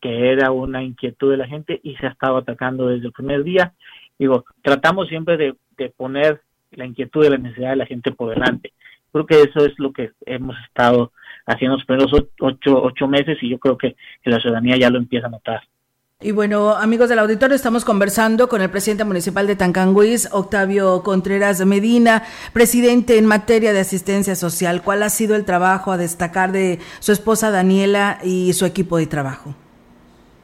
que 0.00 0.30
era 0.30 0.52
una 0.52 0.80
inquietud 0.80 1.32
de 1.32 1.38
la 1.38 1.48
gente 1.48 1.80
y 1.82 1.96
se 1.96 2.06
ha 2.06 2.10
estado 2.10 2.36
atacando 2.36 2.86
desde 2.86 3.06
el 3.06 3.12
primer 3.12 3.42
día. 3.42 3.72
Digo, 4.16 4.44
tratamos 4.62 5.08
siempre 5.08 5.36
de, 5.36 5.56
de 5.76 5.88
poner 5.88 6.40
la 6.70 6.86
inquietud 6.86 7.24
y 7.24 7.30
la 7.30 7.38
necesidad 7.38 7.70
de 7.70 7.76
la 7.82 7.86
gente 7.86 8.12
por 8.12 8.30
delante. 8.30 8.72
Creo 9.14 9.26
que 9.26 9.42
eso 9.42 9.64
es 9.64 9.72
lo 9.78 9.92
que 9.92 10.10
hemos 10.26 10.56
estado 10.66 11.12
haciendo 11.46 11.76
los 11.76 11.86
primeros 11.86 12.12
ocho, 12.40 12.82
ocho 12.82 13.06
meses 13.06 13.38
y 13.42 13.48
yo 13.48 13.60
creo 13.60 13.78
que, 13.78 13.94
la 14.24 14.40
ciudadanía 14.40 14.76
ya 14.76 14.90
lo 14.90 14.98
empieza 14.98 15.28
a 15.28 15.30
notar. 15.30 15.62
Y 16.20 16.32
bueno, 16.32 16.70
amigos 16.70 17.10
del 17.10 17.20
auditorio, 17.20 17.54
estamos 17.54 17.84
conversando 17.84 18.48
con 18.48 18.60
el 18.60 18.70
presidente 18.70 19.04
municipal 19.04 19.46
de 19.46 19.54
Tancanguis, 19.54 20.28
Octavio 20.32 21.04
Contreras 21.04 21.64
Medina, 21.64 22.24
presidente 22.52 23.16
en 23.16 23.26
materia 23.26 23.72
de 23.72 23.78
asistencia 23.78 24.34
social. 24.34 24.82
¿Cuál 24.82 25.04
ha 25.04 25.10
sido 25.10 25.36
el 25.36 25.44
trabajo 25.44 25.92
a 25.92 25.96
destacar 25.96 26.50
de 26.50 26.80
su 26.98 27.12
esposa 27.12 27.52
Daniela 27.52 28.18
y 28.24 28.52
su 28.54 28.66
equipo 28.66 28.96
de 28.96 29.06
trabajo? 29.06 29.54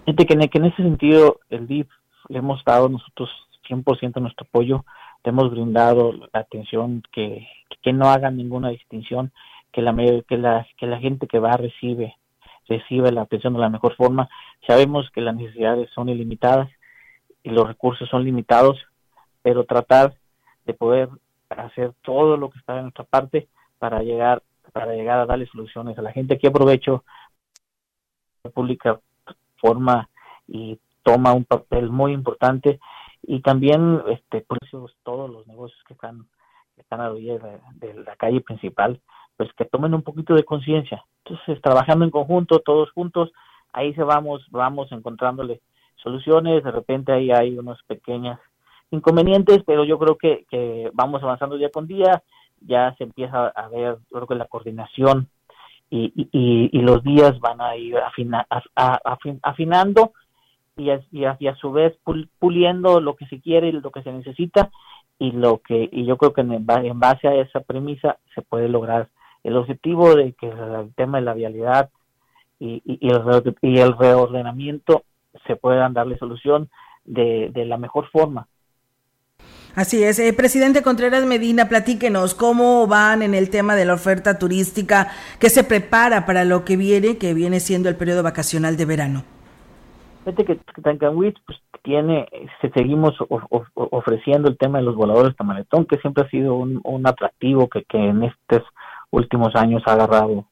Gente 0.06 0.26
que 0.26 0.34
en, 0.34 0.64
ese 0.64 0.76
sentido 0.76 1.40
el 1.50 1.66
DIF 1.66 1.88
le 2.28 2.38
hemos 2.38 2.64
dado 2.64 2.88
nosotros 2.88 3.30
100% 3.68 4.20
nuestro 4.20 4.46
apoyo, 4.48 4.84
le 5.24 5.30
hemos 5.30 5.50
brindado 5.50 6.12
la 6.12 6.38
atención 6.38 7.02
que, 7.12 7.48
que 7.82 7.92
no 7.92 8.08
hagan 8.08 8.36
ninguna 8.36 8.70
distinción 8.70 9.32
que 9.72 9.82
la, 9.82 9.94
que 10.28 10.36
la, 10.36 10.66
que 10.76 10.86
la 10.86 10.98
gente 10.98 11.26
que 11.26 11.38
va 11.38 11.56
recibe, 11.56 12.16
recibe 12.68 13.12
la 13.12 13.22
atención 13.22 13.52
de 13.52 13.60
la 13.60 13.68
mejor 13.68 13.94
forma. 13.96 14.28
Sabemos 14.66 15.10
que 15.10 15.20
las 15.20 15.34
necesidades 15.34 15.90
son 15.90 16.08
ilimitadas 16.08 16.68
y 17.42 17.50
los 17.50 17.66
recursos 17.66 18.08
son 18.08 18.24
limitados, 18.24 18.78
pero 19.42 19.64
tratar 19.64 20.14
de 20.66 20.74
poder 20.74 21.08
hacer 21.48 21.92
todo 22.02 22.36
lo 22.36 22.50
que 22.50 22.58
está 22.58 22.76
en 22.76 22.82
nuestra 22.82 23.04
parte 23.04 23.48
para 23.78 24.02
llegar 24.02 24.42
para 24.72 24.94
llegar 24.94 25.18
a 25.18 25.26
darle 25.26 25.46
soluciones 25.46 25.98
a 25.98 26.02
la 26.02 26.12
gente. 26.12 26.34
Aquí 26.34 26.46
aprovecho 26.46 27.04
la 28.44 28.50
pública 28.50 29.00
forma 29.56 30.08
y 30.46 30.78
toma 31.02 31.32
un 31.32 31.44
papel 31.44 31.90
muy 31.90 32.12
importante 32.12 32.78
y 33.22 33.40
también 33.40 34.02
este 34.08 34.42
por 34.42 34.58
eso 34.62 34.88
todos 35.02 35.28
los 35.28 35.46
negocios 35.46 35.80
que 35.86 35.94
están 35.94 36.26
están 36.80 37.00
a 37.00 37.04
la 37.04 37.12
orilla 37.12 37.38
de 37.74 37.94
la 37.94 38.16
calle 38.16 38.40
principal 38.40 39.00
pues 39.40 39.50
que 39.54 39.64
tomen 39.64 39.94
un 39.94 40.02
poquito 40.02 40.34
de 40.34 40.44
conciencia. 40.44 41.02
Entonces, 41.24 41.62
trabajando 41.62 42.04
en 42.04 42.10
conjunto, 42.10 42.58
todos 42.58 42.90
juntos, 42.90 43.32
ahí 43.72 43.94
se 43.94 44.02
vamos, 44.02 44.46
vamos 44.50 44.92
encontrándole 44.92 45.62
soluciones, 45.96 46.62
de 46.62 46.70
repente 46.70 47.10
ahí 47.10 47.30
hay 47.30 47.56
unos 47.56 47.82
pequeños 47.84 48.38
inconvenientes, 48.90 49.62
pero 49.66 49.84
yo 49.84 49.98
creo 49.98 50.18
que, 50.18 50.44
que 50.50 50.90
vamos 50.92 51.22
avanzando 51.22 51.56
día 51.56 51.70
con 51.70 51.86
día, 51.86 52.22
ya 52.60 52.94
se 52.98 53.04
empieza 53.04 53.46
a 53.46 53.68
ver, 53.68 53.96
creo 54.10 54.26
que 54.26 54.34
la 54.34 54.44
coordinación 54.44 55.30
y, 55.88 56.12
y, 56.32 56.78
los 56.82 57.02
días 57.02 57.40
van 57.40 57.62
a 57.62 57.76
ir 57.76 57.96
afinando 59.42 60.12
y 60.76 60.90
a, 60.90 61.00
y, 61.10 61.46
a, 61.46 61.56
su 61.56 61.72
vez 61.72 61.98
puliendo 62.38 63.00
lo 63.00 63.16
que 63.16 63.26
se 63.26 63.40
quiere 63.40 63.68
y 63.68 63.72
lo 63.72 63.90
que 63.90 64.02
se 64.02 64.12
necesita 64.12 64.70
y 65.20 65.30
lo 65.30 65.58
que 65.58 65.88
y 65.92 66.04
yo 66.04 66.16
creo 66.16 66.32
que 66.32 66.40
en, 66.40 66.66
base 66.66 67.28
a 67.28 67.34
esa 67.36 67.60
premisa 67.60 68.18
se 68.34 68.42
puede 68.42 68.68
lograr 68.68 69.08
el 69.44 69.56
objetivo 69.56 70.16
de 70.16 70.32
que 70.32 70.48
el 70.48 70.92
tema 70.96 71.18
de 71.18 71.24
la 71.24 71.34
vialidad 71.34 71.90
y, 72.58 72.82
y, 72.84 73.08
el, 73.08 73.56
y 73.62 73.78
el 73.78 73.96
reordenamiento 73.96 75.04
se 75.46 75.54
puedan 75.54 75.94
darle 75.94 76.18
solución 76.18 76.68
de, 77.04 77.50
de 77.52 77.64
la 77.66 77.76
mejor 77.76 78.08
forma 78.10 78.48
Así 79.74 80.02
es. 80.02 80.18
Eh, 80.18 80.32
presidente 80.32 80.82
Contreras 80.82 81.24
Medina, 81.24 81.68
platíquenos 81.68 82.34
cómo 82.34 82.86
van 82.86 83.22
en 83.22 83.34
el 83.34 83.50
tema 83.50 83.76
de 83.76 83.84
la 83.84 83.94
oferta 83.94 84.38
turística 84.38 85.08
que 85.38 85.48
se 85.48 85.62
prepara 85.62 86.26
para 86.26 86.44
lo 86.44 86.64
que 86.64 86.76
viene, 86.76 87.18
que 87.18 87.34
viene 87.34 87.60
siendo 87.60 87.88
el 87.88 87.96
periodo 87.96 88.22
vacacional 88.22 88.76
de 88.76 88.84
verano. 88.84 89.24
Fíjate 90.24 90.44
que 90.44 90.56
Tancanwitz 90.82 91.38
pues, 91.46 91.58
tiene, 91.82 92.28
se 92.60 92.70
seguimos 92.70 93.14
ofreciendo 93.74 94.48
el 94.48 94.58
tema 94.58 94.78
de 94.78 94.84
los 94.84 94.96
voladores 94.96 95.36
tamaletón, 95.36 95.86
que 95.86 95.98
siempre 95.98 96.24
ha 96.24 96.30
sido 96.30 96.54
un, 96.54 97.06
atractivo 97.06 97.68
que, 97.68 97.84
que 97.84 97.98
en 97.98 98.24
estos 98.24 98.62
últimos 99.10 99.54
años 99.56 99.82
ha 99.86 99.92
agarrado 99.92 100.46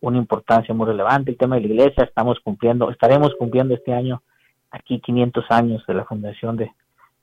una 0.00 0.18
importancia 0.18 0.74
muy 0.74 0.86
relevante. 0.86 1.30
El 1.30 1.38
tema 1.38 1.56
de 1.56 1.62
la 1.62 1.66
iglesia, 1.68 2.04
estamos 2.04 2.38
cumpliendo, 2.40 2.90
estaremos 2.90 3.34
cumpliendo 3.38 3.74
este 3.74 3.92
año 3.92 4.22
aquí 4.70 5.00
500 5.00 5.44
años 5.50 5.84
de 5.86 5.94
la 5.94 6.04
fundación 6.04 6.56
de, 6.56 6.70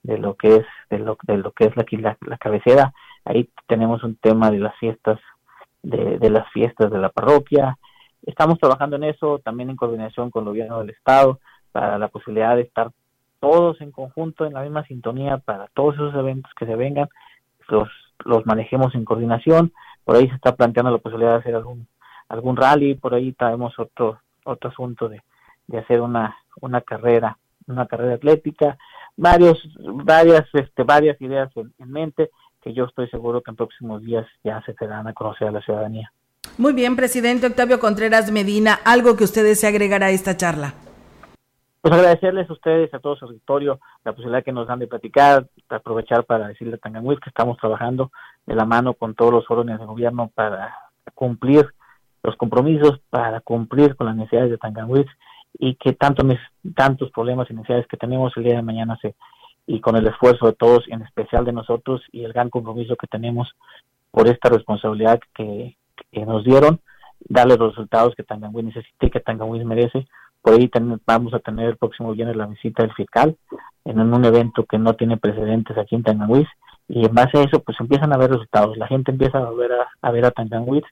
de 0.02 0.18
lo 0.18 0.34
que 0.34 0.56
es 0.56 0.66
de 0.90 0.98
lo, 0.98 1.16
de 1.22 1.38
lo 1.38 1.52
que 1.52 1.64
es 1.64 1.76
la, 1.76 2.16
la, 2.26 2.38
cabecera 2.38 2.92
ahí 3.24 3.48
tenemos 3.66 4.02
un 4.04 4.16
tema 4.16 4.50
de 4.50 4.58
las 4.58 4.76
fiestas 4.76 5.18
de, 5.82 6.18
de, 6.18 6.30
las 6.30 6.50
fiestas 6.52 6.90
de 6.90 6.98
la 6.98 7.10
parroquia 7.10 7.76
estamos 8.22 8.58
trabajando 8.58 8.96
en 8.96 9.04
eso 9.04 9.38
también 9.38 9.70
en 9.70 9.76
coordinación 9.76 10.30
con 10.30 10.42
el 10.44 10.50
gobierno 10.50 10.80
del 10.80 10.90
estado 10.90 11.40
para 11.72 11.98
la 11.98 12.08
posibilidad 12.08 12.56
de 12.56 12.62
estar 12.62 12.90
todos 13.44 13.80
en 13.80 13.92
conjunto 13.92 14.46
en 14.46 14.54
la 14.54 14.62
misma 14.62 14.84
sintonía 14.84 15.38
para 15.38 15.66
todos 15.68 15.94
esos 15.94 16.14
eventos 16.14 16.52
que 16.58 16.66
se 16.66 16.76
vengan 16.76 17.08
los 17.68 17.88
los 18.24 18.46
manejemos 18.46 18.94
en 18.94 19.04
coordinación 19.04 19.72
por 20.04 20.16
ahí 20.16 20.28
se 20.28 20.34
está 20.34 20.54
planteando 20.54 20.90
la 20.90 20.98
posibilidad 20.98 21.32
de 21.32 21.38
hacer 21.38 21.54
algún 21.54 21.86
algún 22.28 22.56
rally 22.56 22.94
por 22.94 23.14
ahí 23.14 23.32
traemos 23.32 23.78
otro 23.78 24.20
otro 24.44 24.70
asunto 24.70 25.08
de, 25.08 25.22
de 25.66 25.78
hacer 25.78 26.00
una 26.00 26.36
una 26.60 26.80
carrera 26.80 27.38
una 27.66 27.86
carrera 27.86 28.14
atlética 28.14 28.78
varios, 29.16 29.58
varias, 30.04 30.46
este, 30.52 30.82
varias 30.82 31.20
ideas 31.20 31.50
en, 31.56 31.90
mente 31.90 32.30
que 32.62 32.72
yo 32.72 32.84
estoy 32.84 33.08
seguro 33.08 33.42
que 33.42 33.50
en 33.50 33.56
próximos 33.56 34.02
días 34.02 34.26
ya 34.42 34.62
se 34.64 34.74
darán 34.80 35.06
a 35.06 35.12
conocer 35.12 35.48
a 35.48 35.52
la 35.52 35.60
ciudadanía. 35.60 36.10
Muy 36.56 36.72
bien, 36.72 36.96
presidente 36.96 37.46
Octavio 37.46 37.78
Contreras 37.78 38.30
Medina, 38.30 38.78
algo 38.84 39.16
que 39.16 39.24
usted 39.24 39.44
desea 39.44 39.70
agregar 39.70 40.02
a 40.02 40.10
esta 40.10 40.36
charla. 40.36 40.74
Pues 41.84 41.96
agradecerles 41.96 42.48
a 42.48 42.52
ustedes, 42.54 42.94
a 42.94 42.98
todo 42.98 43.14
su 43.14 43.26
auditorio, 43.26 43.78
la 44.06 44.14
posibilidad 44.14 44.42
que 44.42 44.52
nos 44.52 44.66
dan 44.66 44.78
de 44.78 44.86
platicar, 44.86 45.48
aprovechar 45.68 46.24
para 46.24 46.48
decirle 46.48 46.76
a 46.76 46.78
Tanganwis 46.78 47.20
que 47.20 47.28
estamos 47.28 47.58
trabajando 47.58 48.10
de 48.46 48.54
la 48.54 48.64
mano 48.64 48.94
con 48.94 49.14
todos 49.14 49.30
los 49.30 49.50
órdenes 49.50 49.78
de 49.78 49.84
gobierno 49.84 50.30
para 50.34 50.74
cumplir 51.14 51.66
los 52.22 52.36
compromisos, 52.36 53.02
para 53.10 53.42
cumplir 53.42 53.96
con 53.96 54.06
las 54.06 54.16
necesidades 54.16 54.52
de 54.52 54.56
Tanganwis 54.56 55.04
y 55.58 55.74
que 55.74 55.92
tanto, 55.92 56.26
tantos 56.74 57.10
problemas 57.10 57.50
iniciales 57.50 57.86
que 57.86 57.98
tenemos 57.98 58.32
el 58.38 58.44
día 58.44 58.56
de 58.56 58.62
mañana 58.62 58.98
se 59.02 59.14
y 59.66 59.82
con 59.82 59.94
el 59.94 60.06
esfuerzo 60.06 60.46
de 60.46 60.54
todos, 60.54 60.84
en 60.88 61.02
especial 61.02 61.44
de 61.44 61.52
nosotros 61.52 62.00
y 62.12 62.24
el 62.24 62.32
gran 62.32 62.48
compromiso 62.48 62.96
que 62.96 63.08
tenemos 63.08 63.52
por 64.10 64.26
esta 64.26 64.48
responsabilidad 64.48 65.20
que, 65.34 65.76
nos 66.12 66.44
dieron, 66.44 66.80
darle 67.20 67.58
los 67.58 67.72
resultados 67.72 68.14
que 68.14 68.22
Tanganwin 68.22 68.68
necesita 68.68 69.04
y 69.04 69.10
que 69.10 69.20
Tanganwin 69.20 69.68
merece. 69.68 70.06
Por 70.44 70.52
ahí 70.52 70.70
vamos 71.06 71.32
a 71.32 71.38
tener 71.38 71.70
el 71.70 71.78
próximo 71.78 72.12
viernes 72.12 72.36
la 72.36 72.44
visita 72.44 72.82
del 72.82 72.92
fiscal 72.92 73.34
en 73.86 73.98
un 73.98 74.24
evento 74.26 74.66
que 74.66 74.76
no 74.76 74.92
tiene 74.92 75.16
precedentes 75.16 75.78
aquí 75.78 75.94
en 75.94 76.02
Tanganwis 76.02 76.46
y 76.86 77.06
en 77.06 77.14
base 77.14 77.38
a 77.38 77.44
eso 77.44 77.60
pues 77.60 77.80
empiezan 77.80 78.12
a 78.12 78.18
ver 78.18 78.30
resultados. 78.30 78.76
La 78.76 78.86
gente 78.86 79.10
empieza 79.10 79.38
a 79.38 79.50
ver 79.52 79.70
a, 80.02 80.10
ver 80.10 80.26
a 80.26 80.32
Tanganwis 80.32 80.84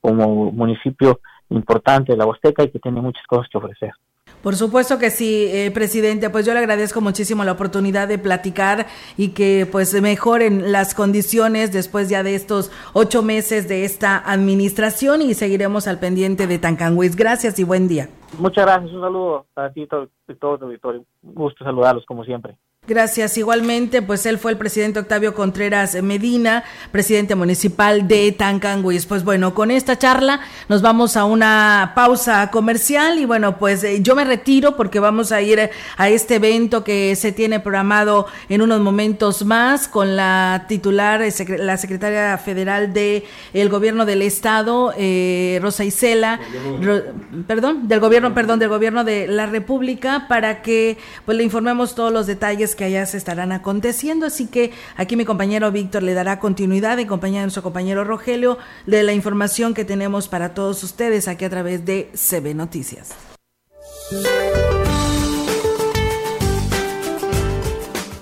como 0.00 0.50
municipio 0.50 1.20
importante 1.48 2.10
de 2.10 2.18
la 2.18 2.26
Huasteca 2.26 2.64
y 2.64 2.72
que 2.72 2.80
tiene 2.80 3.00
muchas 3.00 3.24
cosas 3.28 3.48
que 3.48 3.58
ofrecer. 3.58 3.92
Por 4.42 4.56
supuesto 4.56 4.98
que 4.98 5.10
sí, 5.10 5.46
eh, 5.48 5.70
presidente. 5.72 6.30
Pues 6.30 6.46
yo 6.46 6.52
le 6.52 6.60
agradezco 6.60 7.00
muchísimo 7.00 7.44
la 7.44 7.52
oportunidad 7.52 8.08
de 8.08 8.18
platicar 8.18 8.86
y 9.16 9.30
que 9.30 9.68
pues 9.70 10.00
mejoren 10.00 10.72
las 10.72 10.94
condiciones 10.94 11.72
después 11.72 12.08
ya 12.08 12.22
de 12.22 12.34
estos 12.34 12.70
ocho 12.92 13.22
meses 13.22 13.68
de 13.68 13.84
esta 13.84 14.18
administración 14.18 15.22
y 15.22 15.34
seguiremos 15.34 15.88
al 15.88 15.98
pendiente 15.98 16.46
de 16.46 16.58
Tancanhuiz. 16.58 17.16
Gracias 17.16 17.58
y 17.58 17.64
buen 17.64 17.88
día. 17.88 18.08
Muchas 18.38 18.66
gracias. 18.66 18.92
Un 18.92 19.00
saludo 19.00 19.46
para 19.54 19.72
ti 19.72 19.82
y 19.82 19.86
todo, 19.86 20.08
todo 20.38 20.58
tu 20.58 20.64
auditorio. 20.66 21.04
Un 21.22 21.34
gusto 21.34 21.64
saludarlos 21.64 22.04
como 22.06 22.24
siempre. 22.24 22.56
Gracias. 22.88 23.36
Igualmente, 23.36 24.00
pues 24.00 24.24
él 24.24 24.38
fue 24.38 24.50
el 24.50 24.56
presidente 24.56 24.98
Octavio 24.98 25.34
Contreras 25.34 26.02
Medina, 26.02 26.64
presidente 26.90 27.34
municipal 27.34 28.08
de 28.08 28.32
Tancanguis. 28.32 29.04
Pues 29.04 29.24
bueno, 29.24 29.52
con 29.52 29.70
esta 29.70 29.98
charla 29.98 30.40
nos 30.70 30.80
vamos 30.80 31.14
a 31.18 31.26
una 31.26 31.92
pausa 31.94 32.50
comercial 32.50 33.18
y 33.18 33.26
bueno, 33.26 33.58
pues 33.58 33.84
eh, 33.84 33.98
yo 34.00 34.16
me 34.16 34.24
retiro 34.24 34.74
porque 34.74 35.00
vamos 35.00 35.32
a 35.32 35.42
ir 35.42 35.68
a 35.98 36.08
este 36.08 36.36
evento 36.36 36.82
que 36.82 37.14
se 37.14 37.30
tiene 37.30 37.60
programado 37.60 38.26
en 38.48 38.62
unos 38.62 38.80
momentos 38.80 39.44
más 39.44 39.86
con 39.86 40.16
la 40.16 40.64
titular, 40.66 41.20
eh, 41.20 41.30
la 41.58 41.76
secretaria 41.76 42.38
federal 42.38 42.94
de 42.94 43.22
el 43.52 43.68
gobierno 43.68 44.06
del 44.06 44.22
estado, 44.22 44.94
eh, 44.96 45.58
Rosa 45.60 45.84
Isela, 45.84 46.40
perdón, 47.46 47.86
del 47.86 48.00
gobierno, 48.00 48.32
perdón, 48.32 48.58
del 48.58 48.70
gobierno 48.70 49.04
de 49.04 49.26
la 49.28 49.44
República 49.44 50.24
para 50.26 50.62
que 50.62 50.96
pues 51.26 51.36
le 51.36 51.44
informemos 51.44 51.94
todos 51.94 52.10
los 52.10 52.26
detalles 52.26 52.77
que 52.78 52.84
allá 52.84 53.04
se 53.04 53.18
estarán 53.18 53.52
aconteciendo. 53.52 54.24
Así 54.24 54.46
que 54.46 54.70
aquí 54.96 55.16
mi 55.16 55.26
compañero 55.26 55.70
Víctor 55.70 56.04
le 56.04 56.14
dará 56.14 56.38
continuidad 56.38 56.98
en 56.98 57.08
compañía 57.08 57.40
de 57.40 57.46
nuestro 57.46 57.62
compañero 57.62 58.04
Rogelio 58.04 58.56
de 58.86 59.02
la 59.02 59.12
información 59.12 59.74
que 59.74 59.84
tenemos 59.84 60.28
para 60.28 60.54
todos 60.54 60.82
ustedes 60.84 61.28
aquí 61.28 61.44
a 61.44 61.50
través 61.50 61.84
de 61.84 62.10
CB 62.14 62.54
Noticias. 62.54 63.10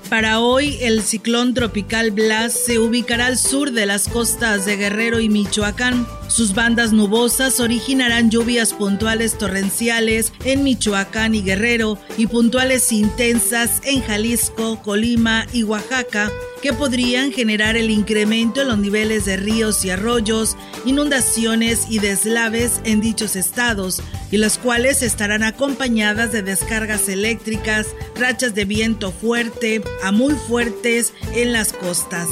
Para 0.09 0.41
hoy, 0.41 0.79
el 0.81 1.03
ciclón 1.03 1.53
tropical 1.53 2.13
Blas 2.13 2.55
se 2.55 2.79
ubicará 2.79 3.27
al 3.27 3.37
sur 3.37 3.73
de 3.73 3.87
las 3.87 4.09
costas 4.09 4.65
de 4.65 4.77
Guerrero 4.77 5.21
y 5.21 5.29
Michoacán. 5.29 6.07
Sus 6.37 6.53
bandas 6.53 6.93
nubosas 6.93 7.61
originarán 7.61 8.31
lluvias 8.31 8.75
puntuales 8.75 9.39
torrenciales 9.39 10.35
en 10.45 10.65
Michoacán 10.65 11.35
y 11.35 11.41
Guerrero 11.41 11.99
y 12.19 12.27
puntuales 12.27 12.93
intensas 12.93 13.81
en 13.85 14.03
Jalisco, 14.03 14.83
Colima 14.83 15.47
y 15.55 15.63
Oaxaca, 15.63 16.31
que 16.61 16.75
podrían 16.75 17.33
generar 17.33 17.79
el 17.79 17.89
incremento 17.89 18.61
en 18.61 18.69
los 18.69 18.77
niveles 18.77 19.25
de 19.25 19.39
ríos 19.39 19.83
y 19.87 19.89
arroyos, 19.89 20.59
inundaciones 20.85 21.87
y 21.89 22.01
deslaves 22.01 22.83
en 22.85 23.01
dichos 23.01 23.35
estados, 23.35 24.03
y 24.31 24.37
las 24.37 24.59
cuales 24.59 25.01
estarán 25.01 25.43
acompañadas 25.43 26.33
de 26.33 26.43
descargas 26.43 27.09
eléctricas, 27.09 27.87
rachas 28.15 28.55
de 28.55 28.67
viento 28.67 29.11
fuerte 29.11 29.83
a 30.03 30.13
muy 30.13 30.35
fuertes 30.35 31.15
en 31.33 31.55
las 31.55 31.73
costas. 31.73 32.29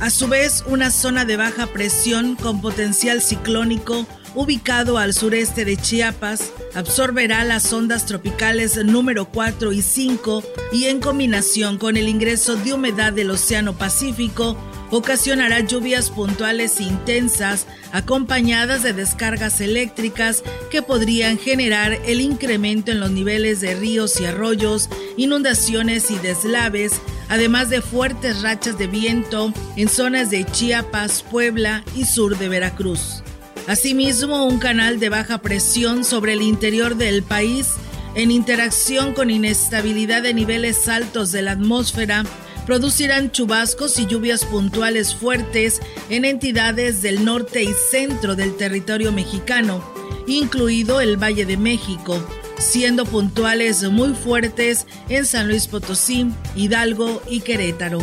A 0.00 0.08
su 0.08 0.28
vez, 0.28 0.64
una 0.66 0.90
zona 0.90 1.26
de 1.26 1.36
baja 1.36 1.66
presión 1.66 2.34
con 2.34 2.62
potencial 2.62 3.20
ciclónico 3.20 4.06
ubicado 4.34 4.96
al 4.96 5.12
sureste 5.12 5.66
de 5.66 5.76
Chiapas, 5.76 6.52
absorberá 6.74 7.44
las 7.44 7.70
ondas 7.72 8.06
tropicales 8.06 8.82
número 8.82 9.26
4 9.26 9.72
y 9.72 9.82
5 9.82 10.42
y 10.72 10.84
en 10.84 11.00
combinación 11.00 11.76
con 11.76 11.98
el 11.98 12.08
ingreso 12.08 12.56
de 12.56 12.72
humedad 12.72 13.12
del 13.12 13.30
Océano 13.30 13.76
Pacífico, 13.76 14.56
ocasionará 14.90 15.60
lluvias 15.60 16.10
puntuales 16.10 16.80
intensas 16.80 17.66
acompañadas 17.92 18.82
de 18.82 18.92
descargas 18.92 19.60
eléctricas 19.60 20.42
que 20.70 20.80
podrían 20.80 21.38
generar 21.38 21.92
el 22.06 22.20
incremento 22.20 22.90
en 22.90 23.00
los 23.00 23.10
niveles 23.10 23.60
de 23.60 23.74
ríos 23.74 24.20
y 24.20 24.26
arroyos, 24.26 24.88
inundaciones 25.16 26.10
y 26.10 26.18
deslaves, 26.18 27.00
además 27.30 27.70
de 27.70 27.80
fuertes 27.80 28.42
rachas 28.42 28.76
de 28.76 28.88
viento 28.88 29.54
en 29.76 29.88
zonas 29.88 30.30
de 30.30 30.44
Chiapas, 30.44 31.22
Puebla 31.22 31.82
y 31.96 32.04
sur 32.04 32.36
de 32.36 32.50
Veracruz. 32.50 33.22
Asimismo, 33.66 34.44
un 34.44 34.58
canal 34.58 34.98
de 34.98 35.08
baja 35.08 35.38
presión 35.38 36.04
sobre 36.04 36.32
el 36.34 36.42
interior 36.42 36.96
del 36.96 37.22
país, 37.22 37.74
en 38.16 38.32
interacción 38.32 39.14
con 39.14 39.30
inestabilidad 39.30 40.22
de 40.22 40.34
niveles 40.34 40.88
altos 40.88 41.30
de 41.30 41.42
la 41.42 41.52
atmósfera, 41.52 42.24
producirán 42.66 43.30
chubascos 43.30 43.98
y 44.00 44.06
lluvias 44.06 44.44
puntuales 44.44 45.14
fuertes 45.14 45.80
en 46.08 46.24
entidades 46.24 47.00
del 47.00 47.24
norte 47.24 47.62
y 47.62 47.72
centro 47.90 48.34
del 48.34 48.56
territorio 48.56 49.12
mexicano, 49.12 49.84
incluido 50.26 51.00
el 51.00 51.16
Valle 51.16 51.46
de 51.46 51.56
México, 51.56 52.20
siendo 52.60 53.04
puntuales 53.06 53.82
muy 53.90 54.14
fuertes 54.14 54.86
en 55.08 55.26
San 55.26 55.48
Luis 55.48 55.66
Potosí, 55.66 56.30
Hidalgo 56.54 57.22
y 57.28 57.40
Querétaro. 57.40 58.00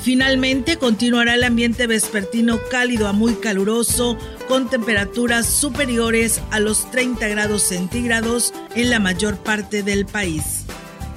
Finalmente, 0.00 0.76
continuará 0.76 1.34
el 1.34 1.42
ambiente 1.42 1.86
vespertino 1.86 2.60
cálido 2.70 3.08
a 3.08 3.12
muy 3.12 3.34
caluroso, 3.34 4.16
con 4.46 4.70
temperaturas 4.70 5.46
superiores 5.46 6.40
a 6.50 6.60
los 6.60 6.90
30 6.90 7.28
grados 7.28 7.62
centígrados 7.62 8.54
en 8.74 8.90
la 8.90 9.00
mayor 9.00 9.36
parte 9.38 9.82
del 9.82 10.06
país. 10.06 10.64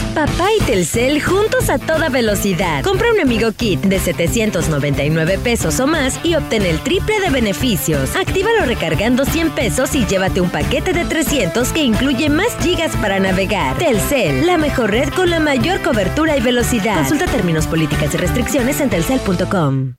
Papá 0.13 0.49
y 0.59 0.61
Telcel 0.63 1.21
juntos 1.21 1.69
a 1.69 1.77
toda 1.79 2.09
velocidad. 2.09 2.83
Compra 2.83 3.13
un 3.13 3.21
amigo 3.21 3.53
kit 3.53 3.79
de 3.79 3.97
799 3.97 5.39
pesos 5.41 5.79
o 5.79 5.87
más 5.87 6.19
y 6.25 6.35
obtén 6.35 6.63
el 6.63 6.79
triple 6.79 7.21
de 7.21 7.29
beneficios. 7.29 8.13
Actívalo 8.17 8.65
recargando 8.65 9.23
100 9.23 9.51
pesos 9.51 9.95
y 9.95 10.05
llévate 10.05 10.41
un 10.41 10.49
paquete 10.49 10.91
de 10.91 11.05
300 11.05 11.69
que 11.69 11.83
incluye 11.83 12.29
más 12.29 12.57
gigas 12.59 12.93
para 12.97 13.19
navegar. 13.19 13.77
Telcel, 13.77 14.45
la 14.45 14.57
mejor 14.57 14.91
red 14.91 15.09
con 15.13 15.29
la 15.29 15.39
mayor 15.39 15.81
cobertura 15.81 16.35
y 16.35 16.41
velocidad. 16.41 16.97
Consulta 16.97 17.25
términos, 17.27 17.65
políticas 17.67 18.13
y 18.13 18.17
restricciones 18.17 18.81
en 18.81 18.89
telcel.com. 18.89 19.93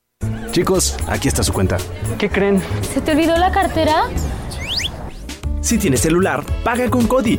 Chicos, 0.50 0.94
aquí 1.08 1.28
está 1.28 1.42
su 1.42 1.54
cuenta. 1.54 1.78
¿Qué 2.18 2.28
creen? 2.28 2.62
¿Se 2.92 3.00
te 3.00 3.12
olvidó 3.12 3.38
la 3.38 3.50
cartera? 3.50 4.10
Si 5.62 5.78
tienes 5.78 6.00
celular, 6.00 6.44
paga 6.64 6.90
con 6.90 7.06
Cody. 7.06 7.38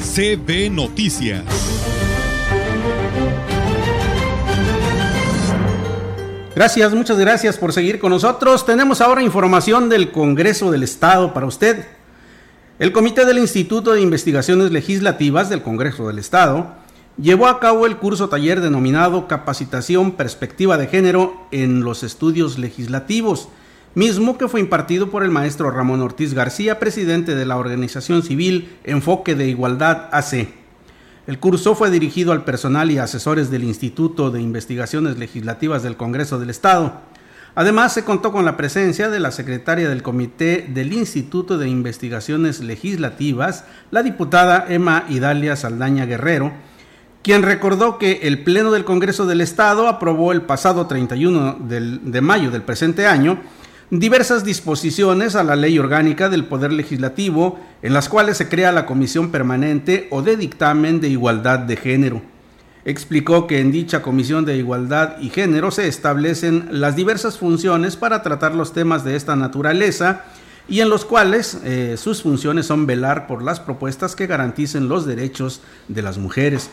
CB 0.00 0.70
Noticias. 0.70 1.44
Gracias, 6.54 6.94
muchas 6.94 7.18
gracias 7.18 7.58
por 7.58 7.72
seguir 7.72 8.00
con 8.00 8.10
nosotros. 8.10 8.64
Tenemos 8.64 9.00
ahora 9.00 9.22
información 9.22 9.88
del 9.88 10.10
Congreso 10.10 10.70
del 10.70 10.82
Estado 10.82 11.34
para 11.34 11.46
usted. 11.46 11.86
El 12.78 12.92
Comité 12.92 13.26
del 13.26 13.38
Instituto 13.38 13.92
de 13.92 14.00
Investigaciones 14.00 14.72
Legislativas 14.72 15.50
del 15.50 15.62
Congreso 15.62 16.08
del 16.08 16.18
Estado 16.18 16.74
llevó 17.18 17.46
a 17.46 17.60
cabo 17.60 17.84
el 17.84 17.98
curso 17.98 18.30
taller 18.30 18.62
denominado 18.62 19.28
Capacitación 19.28 20.12
Perspectiva 20.12 20.78
de 20.78 20.86
Género 20.86 21.46
en 21.50 21.82
los 21.82 22.02
Estudios 22.02 22.58
Legislativos, 22.58 23.48
mismo 23.94 24.38
que 24.38 24.48
fue 24.48 24.60
impartido 24.60 25.10
por 25.10 25.24
el 25.24 25.30
maestro 25.30 25.70
Ramón 25.70 26.00
Ortiz 26.00 26.34
García, 26.34 26.78
presidente 26.78 27.34
de 27.34 27.44
la 27.44 27.56
organización 27.56 28.22
civil 28.22 28.76
Enfoque 28.84 29.34
de 29.34 29.48
Igualdad 29.48 30.08
AC. 30.12 30.48
El 31.26 31.38
curso 31.38 31.74
fue 31.74 31.90
dirigido 31.90 32.32
al 32.32 32.44
personal 32.44 32.90
y 32.90 32.98
asesores 32.98 33.50
del 33.50 33.64
Instituto 33.64 34.30
de 34.30 34.40
Investigaciones 34.40 35.18
Legislativas 35.18 35.82
del 35.82 35.96
Congreso 35.96 36.38
del 36.38 36.50
Estado. 36.50 37.00
Además, 37.56 37.92
se 37.92 38.04
contó 38.04 38.30
con 38.30 38.44
la 38.44 38.56
presencia 38.56 39.10
de 39.10 39.18
la 39.18 39.32
secretaria 39.32 39.88
del 39.88 40.04
Comité 40.04 40.68
del 40.72 40.92
Instituto 40.92 41.58
de 41.58 41.68
Investigaciones 41.68 42.60
Legislativas, 42.60 43.64
la 43.90 44.04
diputada 44.04 44.66
Emma 44.68 45.04
Idalia 45.08 45.56
Saldaña 45.56 46.06
Guerrero, 46.06 46.52
quien 47.22 47.42
recordó 47.42 47.98
que 47.98 48.20
el 48.22 48.44
Pleno 48.44 48.70
del 48.70 48.84
Congreso 48.84 49.26
del 49.26 49.40
Estado 49.40 49.88
aprobó 49.88 50.32
el 50.32 50.42
pasado 50.42 50.86
31 50.86 51.58
de 51.60 52.20
mayo 52.20 52.50
del 52.50 52.62
presente 52.62 53.06
año 53.06 53.40
diversas 53.90 54.44
disposiciones 54.44 55.34
a 55.34 55.42
la 55.42 55.56
ley 55.56 55.78
orgánica 55.78 56.28
del 56.28 56.44
Poder 56.44 56.72
Legislativo 56.72 57.58
en 57.82 57.92
las 57.92 58.08
cuales 58.08 58.36
se 58.36 58.48
crea 58.48 58.70
la 58.70 58.86
Comisión 58.86 59.30
Permanente 59.30 60.06
o 60.10 60.22
de 60.22 60.36
Dictamen 60.36 61.00
de 61.00 61.08
Igualdad 61.08 61.58
de 61.58 61.76
Género. 61.76 62.22
Explicó 62.84 63.46
que 63.46 63.58
en 63.58 63.72
dicha 63.72 64.00
Comisión 64.00 64.44
de 64.44 64.56
Igualdad 64.56 65.18
y 65.20 65.28
Género 65.28 65.70
se 65.70 65.88
establecen 65.88 66.68
las 66.70 66.94
diversas 66.94 67.36
funciones 67.36 67.96
para 67.96 68.22
tratar 68.22 68.54
los 68.54 68.72
temas 68.72 69.04
de 69.04 69.16
esta 69.16 69.34
naturaleza 69.34 70.24
y 70.68 70.80
en 70.80 70.88
los 70.88 71.04
cuales 71.04 71.58
eh, 71.64 71.96
sus 71.98 72.22
funciones 72.22 72.66
son 72.66 72.86
velar 72.86 73.26
por 73.26 73.42
las 73.42 73.58
propuestas 73.58 74.14
que 74.14 74.28
garanticen 74.28 74.88
los 74.88 75.04
derechos 75.04 75.62
de 75.88 76.02
las 76.02 76.16
mujeres. 76.16 76.70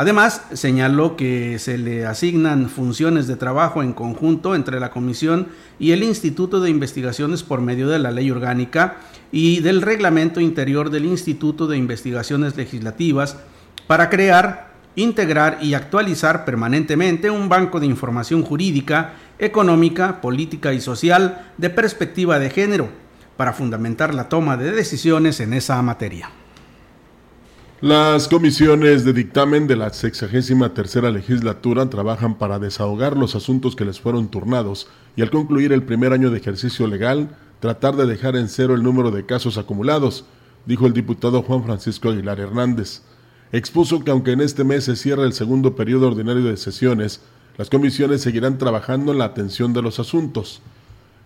Además, 0.00 0.40
señaló 0.54 1.14
que 1.14 1.58
se 1.58 1.76
le 1.76 2.06
asignan 2.06 2.70
funciones 2.70 3.26
de 3.26 3.36
trabajo 3.36 3.82
en 3.82 3.92
conjunto 3.92 4.54
entre 4.54 4.80
la 4.80 4.90
Comisión 4.90 5.48
y 5.78 5.92
el 5.92 6.02
Instituto 6.02 6.62
de 6.62 6.70
Investigaciones 6.70 7.42
por 7.42 7.60
medio 7.60 7.86
de 7.86 7.98
la 7.98 8.10
Ley 8.10 8.30
Orgánica 8.30 8.96
y 9.30 9.60
del 9.60 9.82
Reglamento 9.82 10.40
Interior 10.40 10.88
del 10.88 11.04
Instituto 11.04 11.66
de 11.66 11.76
Investigaciones 11.76 12.56
Legislativas 12.56 13.36
para 13.86 14.08
crear, 14.08 14.72
integrar 14.96 15.58
y 15.60 15.74
actualizar 15.74 16.46
permanentemente 16.46 17.28
un 17.28 17.50
banco 17.50 17.78
de 17.78 17.84
información 17.84 18.42
jurídica, 18.42 19.16
económica, 19.38 20.22
política 20.22 20.72
y 20.72 20.80
social 20.80 21.52
de 21.58 21.68
perspectiva 21.68 22.38
de 22.38 22.48
género 22.48 22.88
para 23.36 23.52
fundamentar 23.52 24.14
la 24.14 24.30
toma 24.30 24.56
de 24.56 24.72
decisiones 24.72 25.40
en 25.40 25.52
esa 25.52 25.82
materia. 25.82 26.30
Las 27.82 28.28
comisiones 28.28 29.06
de 29.06 29.14
dictamen 29.14 29.66
de 29.66 29.74
la 29.74 29.90
63 29.90 30.74
tercera 30.74 31.10
legislatura 31.10 31.88
trabajan 31.88 32.36
para 32.36 32.58
desahogar 32.58 33.16
los 33.16 33.34
asuntos 33.34 33.74
que 33.74 33.86
les 33.86 33.98
fueron 33.98 34.28
turnados 34.28 34.86
y 35.16 35.22
al 35.22 35.30
concluir 35.30 35.72
el 35.72 35.82
primer 35.82 36.12
año 36.12 36.30
de 36.30 36.36
ejercicio 36.36 36.86
legal, 36.86 37.30
tratar 37.58 37.96
de 37.96 38.04
dejar 38.04 38.36
en 38.36 38.50
cero 38.50 38.74
el 38.74 38.82
número 38.82 39.10
de 39.10 39.24
casos 39.24 39.56
acumulados, 39.56 40.26
dijo 40.66 40.86
el 40.86 40.92
diputado 40.92 41.40
Juan 41.40 41.64
Francisco 41.64 42.10
Aguilar 42.10 42.38
Hernández. 42.38 43.00
Expuso 43.50 44.04
que 44.04 44.10
aunque 44.10 44.32
en 44.32 44.42
este 44.42 44.62
mes 44.62 44.84
se 44.84 44.94
cierra 44.94 45.24
el 45.24 45.32
segundo 45.32 45.74
periodo 45.74 46.08
ordinario 46.08 46.44
de 46.44 46.58
sesiones, 46.58 47.22
las 47.56 47.70
comisiones 47.70 48.20
seguirán 48.20 48.58
trabajando 48.58 49.12
en 49.12 49.18
la 49.18 49.24
atención 49.24 49.72
de 49.72 49.80
los 49.80 49.98
asuntos. 49.98 50.60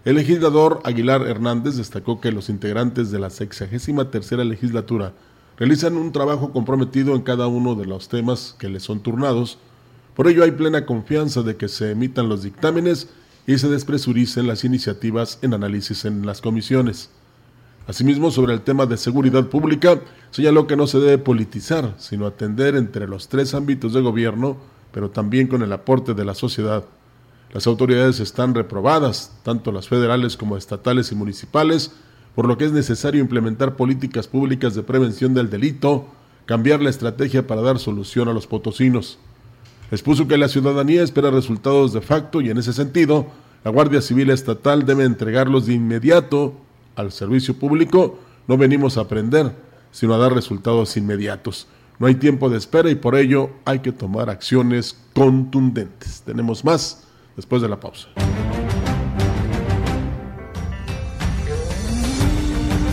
El 0.05 0.14
legislador 0.14 0.83
Aguilar 0.85 1.27
Hernández 1.27 1.75
destacó 1.75 2.21
que 2.21 2.31
los 2.31 2.49
integrantes 2.49 3.11
de 3.11 3.19
la 3.19 3.31
63 3.31 4.09
tercera 4.12 4.45
legislatura 4.45 5.14
realizan 5.57 5.97
un 5.97 6.12
trabajo 6.12 6.53
comprometido 6.53 7.14
en 7.14 7.23
cada 7.23 7.47
uno 7.47 7.75
de 7.75 7.87
los 7.87 8.09
temas 8.09 8.55
que 8.59 8.69
les 8.69 8.83
son 8.83 9.01
turnados. 9.01 9.59
Por 10.14 10.29
ello 10.29 10.45
hay 10.45 10.53
plena 10.53 10.87
confianza 10.87 11.43
de 11.43 11.57
que 11.57 11.69
se 11.69 11.93
emitan 11.93 12.29
los 12.29 12.43
dictámenes 12.43 13.09
y 13.47 13.59
se 13.59 13.69
despresuricen 13.69 14.47
las 14.47 14.64
iniciativas 14.64 15.38
en 15.43 15.55
análisis 15.55 16.05
en 16.05 16.25
las 16.27 16.40
comisiones. 16.40 17.11
Asimismo, 17.87 18.31
sobre 18.31 18.55
el 18.55 18.62
tema 18.62 18.87
de 18.87 18.97
seguridad 18.97 19.47
pública, 19.49 20.01
señaló 20.31 20.67
que 20.67 20.77
no 20.77 20.87
se 20.87 20.99
debe 20.99 21.19
politizar, 21.19 21.95
sino 21.99 22.27
atender 22.27 22.77
entre 22.77 23.07
los 23.07 23.29
tres 23.29 23.55
ámbitos 23.55 23.93
de 23.93 24.01
gobierno, 24.01 24.57
pero 24.90 25.11
también 25.11 25.49
con 25.49 25.62
el 25.62 25.73
aporte 25.73 26.14
de 26.14 26.25
la 26.25 26.35
sociedad. 26.35 26.85
Las 27.53 27.67
autoridades 27.67 28.21
están 28.21 28.55
reprobadas, 28.55 29.33
tanto 29.43 29.71
las 29.71 29.87
federales 29.87 30.37
como 30.38 30.57
estatales 30.57 31.12
y 31.12 31.14
municipales, 31.14 31.93
por 32.35 32.47
lo 32.47 32.59
que 32.59 32.64
es 32.64 32.73
necesario 32.73 33.20
implementar 33.20 33.77
políticas 33.77 34.27
públicas 34.27 34.75
de 34.75 34.83
prevención 34.83 35.35
del 35.35 35.51
delito, 35.51 36.07
cambiar 36.47 36.83
la 36.83 36.90
estrategia 36.90 37.47
para 37.47 37.62
dar 37.62 37.79
solución 37.79 38.29
a 38.29 38.33
los 38.33 38.47
potosinos. 38.47 39.18
Expuso 39.90 40.27
que 40.27 40.38
la 40.38 40.49
ciudadanía 40.49 41.03
espera 41.03 41.31
resultados 41.31 41.92
de 41.92 42.01
facto 42.01 42.40
y 42.40 42.51
en 42.51 42.59
ese 42.59 42.73
sentido, 42.73 43.27
la 43.64 43.70
Guardia 43.70 44.01
Civil 44.01 44.31
Estatal 44.31 44.85
debe 44.85 45.05
entregarlos 45.05 45.66
de 45.66 45.75
inmediato 45.75 46.55
al 46.97 47.12
servicio 47.12 47.55
público. 47.55 48.18
No 48.47 48.57
venimos 48.57 48.99
a 48.99 49.03
aprender, 49.03 49.53
sino 49.90 50.14
a 50.14 50.18
dar 50.18 50.35
resultados 50.35 50.97
inmediatos. 50.97 51.68
No 51.99 52.09
hay 52.09 52.16
tiempo 52.16 52.51
de 52.51 52.59
espera 52.59 52.90
y 52.90 52.97
por 52.97 53.14
ello 53.14 53.51
hay 53.64 53.79
que 53.79 53.92
tomar 53.92 54.29
acciones 54.29 54.99
contundentes. 55.14 56.23
Tenemos 56.27 56.64
más 56.64 57.05
después 57.37 57.62
de 57.62 57.68
la 57.68 57.79
pausa. 57.79 58.09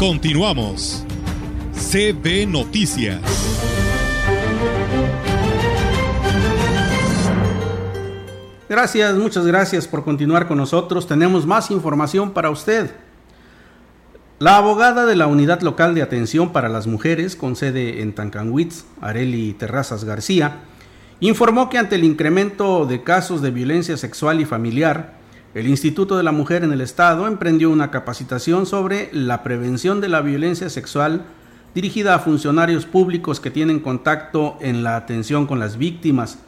Continuamos. 0.00 1.04
CB 1.74 2.46
Noticias. 2.46 3.20
Gracias, 8.66 9.14
muchas 9.16 9.46
gracias 9.46 9.86
por 9.86 10.02
continuar 10.02 10.48
con 10.48 10.56
nosotros. 10.56 11.06
Tenemos 11.06 11.46
más 11.46 11.70
información 11.70 12.30
para 12.30 12.48
usted. 12.48 12.92
La 14.38 14.56
abogada 14.56 15.04
de 15.04 15.16
la 15.16 15.26
Unidad 15.26 15.60
Local 15.60 15.94
de 15.94 16.00
Atención 16.00 16.50
para 16.50 16.70
las 16.70 16.86
Mujeres, 16.86 17.36
con 17.36 17.54
sede 17.54 18.00
en 18.00 18.14
Tancanwitz, 18.14 18.86
Areli 19.02 19.52
Terrazas 19.52 20.04
García, 20.04 20.60
informó 21.20 21.68
que 21.68 21.76
ante 21.76 21.96
el 21.96 22.04
incremento 22.04 22.86
de 22.86 23.02
casos 23.02 23.42
de 23.42 23.50
violencia 23.50 23.98
sexual 23.98 24.40
y 24.40 24.46
familiar, 24.46 25.19
el 25.52 25.66
Instituto 25.66 26.16
de 26.16 26.22
la 26.22 26.30
Mujer 26.30 26.62
en 26.62 26.72
el 26.72 26.80
Estado 26.80 27.26
emprendió 27.26 27.70
una 27.70 27.90
capacitación 27.90 28.66
sobre 28.66 29.10
la 29.12 29.42
prevención 29.42 30.00
de 30.00 30.08
la 30.08 30.20
violencia 30.20 30.70
sexual 30.70 31.24
dirigida 31.74 32.14
a 32.14 32.20
funcionarios 32.20 32.86
públicos 32.86 33.40
que 33.40 33.50
tienen 33.50 33.80
contacto 33.80 34.56
en 34.60 34.84
la 34.84 34.96
atención 34.96 35.46
con 35.46 35.58
las 35.58 35.76
víctimas. 35.76 36.38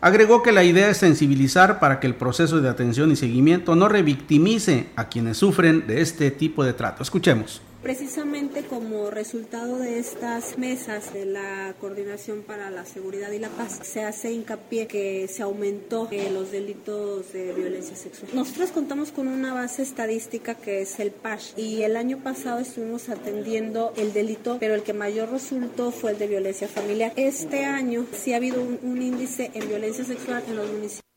Agregó 0.00 0.42
que 0.42 0.52
la 0.52 0.64
idea 0.64 0.88
es 0.88 0.96
sensibilizar 0.96 1.78
para 1.78 2.00
que 2.00 2.06
el 2.06 2.14
proceso 2.14 2.60
de 2.60 2.68
atención 2.68 3.12
y 3.12 3.16
seguimiento 3.16 3.76
no 3.76 3.88
revictimice 3.88 4.88
a 4.96 5.08
quienes 5.08 5.36
sufren 5.36 5.86
de 5.86 6.00
este 6.00 6.30
tipo 6.30 6.64
de 6.64 6.72
trato. 6.72 7.02
Escuchemos. 7.02 7.60
Precisamente 7.82 8.62
como 8.62 9.10
resultado 9.10 9.78
de 9.78 9.98
estas 9.98 10.56
mesas 10.56 11.12
de 11.12 11.26
la 11.26 11.74
Coordinación 11.80 12.42
para 12.42 12.70
la 12.70 12.84
Seguridad 12.84 13.32
y 13.32 13.40
la 13.40 13.48
Paz, 13.48 13.80
se 13.82 14.04
hace 14.04 14.32
hincapié 14.32 14.86
que 14.86 15.26
se 15.26 15.42
aumentó 15.42 16.06
eh, 16.12 16.30
los 16.30 16.52
delitos 16.52 17.32
de 17.32 17.52
violencia 17.52 17.96
sexual. 17.96 18.30
Nosotros 18.34 18.70
contamos 18.70 19.10
con 19.10 19.26
una 19.26 19.52
base 19.52 19.82
estadística 19.82 20.54
que 20.54 20.82
es 20.82 21.00
el 21.00 21.10
PASH 21.10 21.58
y 21.58 21.82
el 21.82 21.96
año 21.96 22.18
pasado 22.18 22.60
estuvimos 22.60 23.08
atendiendo 23.08 23.92
el 23.96 24.12
delito, 24.12 24.58
pero 24.60 24.74
el 24.74 24.84
que 24.84 24.92
mayor 24.92 25.30
resultó 25.30 25.90
fue 25.90 26.12
el 26.12 26.18
de 26.18 26.28
violencia 26.28 26.68
familiar. 26.68 27.12
Este 27.16 27.64
año 27.64 28.06
sí 28.12 28.32
ha 28.32 28.36
habido 28.36 28.62
un, 28.62 28.78
un 28.82 29.02
índice 29.02 29.50
en 29.54 29.66
violencia 29.66 30.04
sexual 30.04 30.44
en 30.46 30.54
los 30.54 30.70
municipios. 30.70 31.11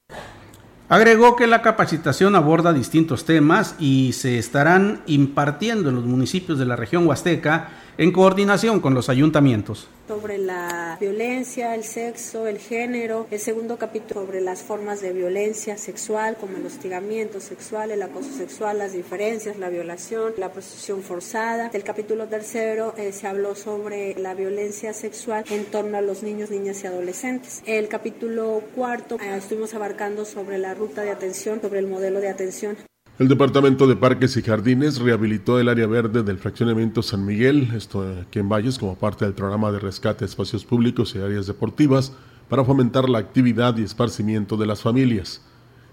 Agregó 0.88 1.36
que 1.36 1.47
la 1.47 1.63
capacitación 1.63 2.36
aborda 2.36 2.71
distintos 2.71 3.25
temas 3.25 3.75
y 3.79 4.13
se 4.13 4.38
estarán 4.38 5.01
impartiendo 5.07 5.89
en 5.89 5.95
los 5.95 6.05
municipios 6.05 6.59
de 6.59 6.65
la 6.65 6.75
región 6.75 7.07
huasteca 7.07 7.69
en 7.97 8.11
coordinación 8.11 8.79
con 8.79 8.93
los 8.93 9.09
ayuntamientos 9.09 9.87
sobre 10.07 10.37
la 10.37 10.97
violencia, 10.99 11.73
el 11.73 11.83
sexo, 11.83 12.47
el 12.47 12.59
género, 12.59 13.27
el 13.31 13.39
segundo 13.39 13.77
capítulo 13.77 14.21
sobre 14.21 14.41
las 14.41 14.61
formas 14.61 15.01
de 15.01 15.13
violencia 15.13 15.77
sexual 15.77 16.37
como 16.37 16.57
el 16.57 16.65
hostigamiento 16.65 17.39
sexual, 17.39 17.91
el 17.91 18.01
acoso 18.01 18.31
sexual, 18.31 18.77
las 18.77 18.93
diferencias, 18.93 19.57
la 19.57 19.69
violación, 19.69 20.33
la 20.37 20.51
prostitución 20.51 21.01
forzada. 21.01 21.71
El 21.73 21.83
capítulo 21.83 22.27
tercero 22.27 22.93
eh, 22.97 23.11
se 23.11 23.27
habló 23.27 23.55
sobre 23.55 24.15
la 24.19 24.33
violencia 24.33 24.93
sexual 24.93 25.43
en 25.49 25.65
torno 25.65 25.97
a 25.97 26.01
los 26.01 26.23
niños, 26.23 26.51
niñas 26.51 26.83
y 26.83 26.87
adolescentes. 26.87 27.63
El 27.65 27.87
capítulo 27.87 28.61
cuarto 28.75 29.15
eh, 29.15 29.37
estuvimos 29.37 29.73
abarcando 29.73 30.25
sobre 30.25 30.57
la 30.57 30.73
ruta 30.73 31.01
de 31.01 31.11
atención, 31.11 31.61
sobre 31.61 31.79
el 31.79 31.87
modelo 31.87 32.19
de 32.19 32.29
atención. 32.29 32.77
El 33.18 33.30
Departamento 33.30 33.88
de 33.88 33.95
Parques 33.95 34.36
y 34.36 34.41
Jardines 34.41 34.99
rehabilitó 34.99 35.57
el 35.57 35.70
área 35.70 35.88
verde 35.88 36.22
del 36.22 36.38
fraccionamiento 36.38 37.01
San 37.01 37.26
Miguel, 37.26 37.70
esto 37.74 38.05
aquí 38.22 38.39
en 38.39 38.49
Valles, 38.49 38.78
como 38.78 38.97
parte 38.97 39.24
del 39.24 39.34
programa 39.34 39.72
de 39.72 39.80
rescate 39.80 40.26
de 40.26 40.26
espacios 40.26 40.66
públicos 40.66 41.16
y 41.16 41.20
áreas 41.20 41.47
deportivas 41.47 42.11
para 42.49 42.66
fomentar 42.66 43.07
la 43.07 43.20
actividad 43.20 43.78
y 43.78 43.84
esparcimiento 43.84 44.57
de 44.57 44.66
las 44.66 44.82
familias. 44.82 45.41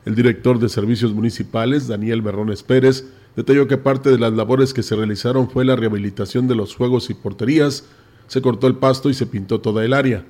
El 0.04 0.16
director 0.16 0.58
de 0.58 0.68
Servicios 0.68 1.12
Municipales, 1.12 1.86
Daniel 1.86 2.22
Berrones 2.22 2.64
Pérez, 2.64 3.06
detalló 3.36 3.68
que 3.68 3.76
parte 3.76 4.10
de 4.10 4.18
las 4.18 4.32
labores 4.32 4.74
que 4.74 4.82
se 4.82 4.96
realizaron 4.96 5.48
fue 5.48 5.64
la 5.64 5.76
rehabilitación 5.76 6.48
de 6.48 6.56
los 6.56 6.74
juegos 6.74 7.08
y 7.08 7.14
porterías, 7.14 7.84
se 8.26 8.42
cortó 8.42 8.66
el 8.66 8.74
pasto 8.74 9.08
y 9.10 9.14
se 9.14 9.28
pintó 9.28 9.60
toda 9.60 9.84
el 9.84 9.92
área. 9.92 10.24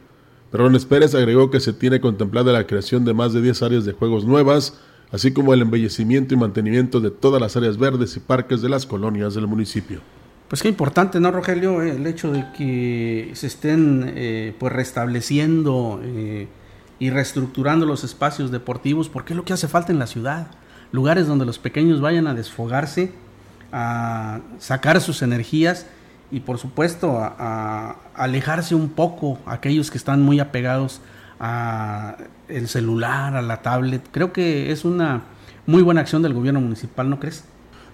Berrones 0.52 0.84
Pérez 0.84 1.14
agregó 1.14 1.50
que 1.50 1.60
se 1.60 1.72
tiene 1.72 2.02
contemplada 2.02 2.52
la 2.52 2.66
creación 2.66 3.06
de 3.06 3.14
más 3.14 3.32
de 3.32 3.40
10 3.40 3.62
áreas 3.62 3.84
de 3.86 3.94
juegos 3.94 4.26
nuevas, 4.26 4.78
así 5.12 5.32
como 5.32 5.52
el 5.54 5.60
embellecimiento 5.60 6.34
y 6.34 6.38
mantenimiento 6.38 6.98
de 6.98 7.10
todas 7.10 7.40
las 7.40 7.56
áreas 7.56 7.76
verdes 7.76 8.16
y 8.16 8.20
parques 8.20 8.62
de 8.62 8.70
las 8.70 8.86
colonias 8.86 9.34
del 9.34 9.46
municipio. 9.46 10.00
Pues 10.48 10.62
qué 10.62 10.68
importante, 10.68 11.20
¿no, 11.20 11.30
Rogelio? 11.30 11.82
Eh, 11.82 11.96
el 11.96 12.06
hecho 12.06 12.32
de 12.32 12.46
que 12.56 13.30
se 13.34 13.46
estén 13.46 14.12
eh, 14.16 14.54
pues 14.58 14.72
restableciendo 14.72 16.00
eh, 16.02 16.48
y 16.98 17.10
reestructurando 17.10 17.86
los 17.86 18.04
espacios 18.04 18.50
deportivos, 18.50 19.08
porque 19.08 19.34
es 19.34 19.36
lo 19.36 19.44
que 19.44 19.52
hace 19.52 19.68
falta 19.68 19.92
en 19.92 19.98
la 19.98 20.06
ciudad. 20.06 20.48
Lugares 20.92 21.26
donde 21.26 21.46
los 21.46 21.58
pequeños 21.58 22.00
vayan 22.00 22.26
a 22.26 22.34
desfogarse, 22.34 23.12
a 23.70 24.40
sacar 24.58 25.00
sus 25.00 25.22
energías 25.22 25.86
y 26.30 26.40
por 26.40 26.58
supuesto 26.58 27.18
a, 27.18 27.34
a 27.38 27.96
alejarse 28.14 28.74
un 28.74 28.90
poco 28.90 29.38
aquellos 29.46 29.90
que 29.90 29.98
están 29.98 30.22
muy 30.22 30.38
apegados 30.38 31.00
el 32.48 32.68
celular, 32.68 33.36
a 33.36 33.42
la 33.42 33.62
tablet. 33.62 34.02
Creo 34.12 34.32
que 34.32 34.70
es 34.70 34.84
una 34.84 35.22
muy 35.66 35.82
buena 35.82 36.00
acción 36.00 36.22
del 36.22 36.34
gobierno 36.34 36.60
municipal, 36.60 37.08
¿no 37.10 37.18
crees? 37.18 37.44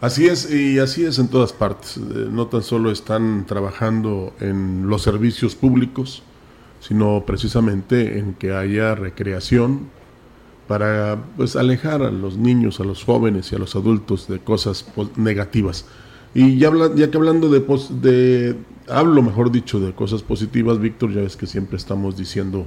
Así 0.01 0.26
es, 0.26 0.51
y 0.53 0.78
así 0.78 1.05
es 1.05 1.18
en 1.18 1.28
todas 1.28 1.53
partes. 1.53 1.96
Eh, 1.96 2.28
no 2.30 2.46
tan 2.46 2.62
solo 2.62 2.90
están 2.90 3.46
trabajando 3.46 4.32
en 4.40 4.88
los 4.88 5.03
servicios 5.03 5.57
públicos, 5.57 6.22
sino 6.80 7.24
precisamente 7.26 8.18
en 8.18 8.34
que 8.34 8.53
haya 8.53 8.94
recreación 8.94 9.88
para 10.68 11.18
pues 11.36 11.57
alejar 11.57 12.03
a 12.03 12.11
los 12.11 12.36
niños, 12.36 12.78
a 12.78 12.84
los 12.84 13.03
jóvenes 13.03 13.51
y 13.51 13.57
a 13.57 13.59
los 13.59 13.74
adultos 13.74 14.28
de 14.28 14.38
cosas 14.38 14.86
negativas. 15.16 15.86
Y 16.34 16.59
ya, 16.59 16.70
ya 16.94 17.11
que 17.11 17.16
hablando 17.16 17.49
de, 17.49 17.64
de, 18.01 18.57
hablo 18.88 19.22
mejor 19.22 19.51
dicho, 19.51 19.80
de 19.80 19.92
cosas 19.94 20.22
positivas, 20.22 20.78
Víctor, 20.78 21.12
ya 21.12 21.22
ves 21.22 21.36
que 21.36 21.46
siempre 21.46 21.78
estamos 21.78 22.16
diciendo 22.16 22.66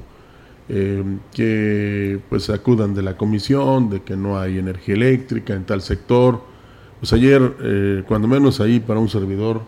eh, 0.73 1.03
que 1.33 2.21
pues 2.29 2.49
acudan 2.49 2.93
de 2.93 3.01
la 3.01 3.17
comisión, 3.17 3.89
de 3.89 4.03
que 4.03 4.15
no 4.15 4.39
hay 4.39 4.57
energía 4.57 4.95
eléctrica 4.95 5.53
en 5.53 5.65
tal 5.65 5.81
sector. 5.81 6.41
Pues 7.01 7.11
ayer, 7.11 7.41
eh, 7.61 8.03
cuando 8.07 8.29
menos 8.29 8.61
ahí 8.61 8.79
para 8.79 9.01
un 9.01 9.09
servidor, 9.09 9.63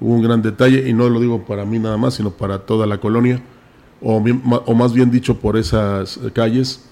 hubo 0.00 0.14
un 0.14 0.20
gran 0.20 0.42
detalle, 0.42 0.88
y 0.88 0.92
no 0.92 1.08
lo 1.08 1.20
digo 1.20 1.44
para 1.44 1.64
mí 1.64 1.78
nada 1.78 1.96
más, 1.96 2.14
sino 2.14 2.32
para 2.32 2.66
toda 2.66 2.88
la 2.88 2.98
colonia, 2.98 3.40
o, 4.02 4.18
más 4.20 4.92
bien 4.92 5.12
dicho 5.12 5.38
por 5.38 5.56
esas 5.56 6.18
calles, 6.32 6.84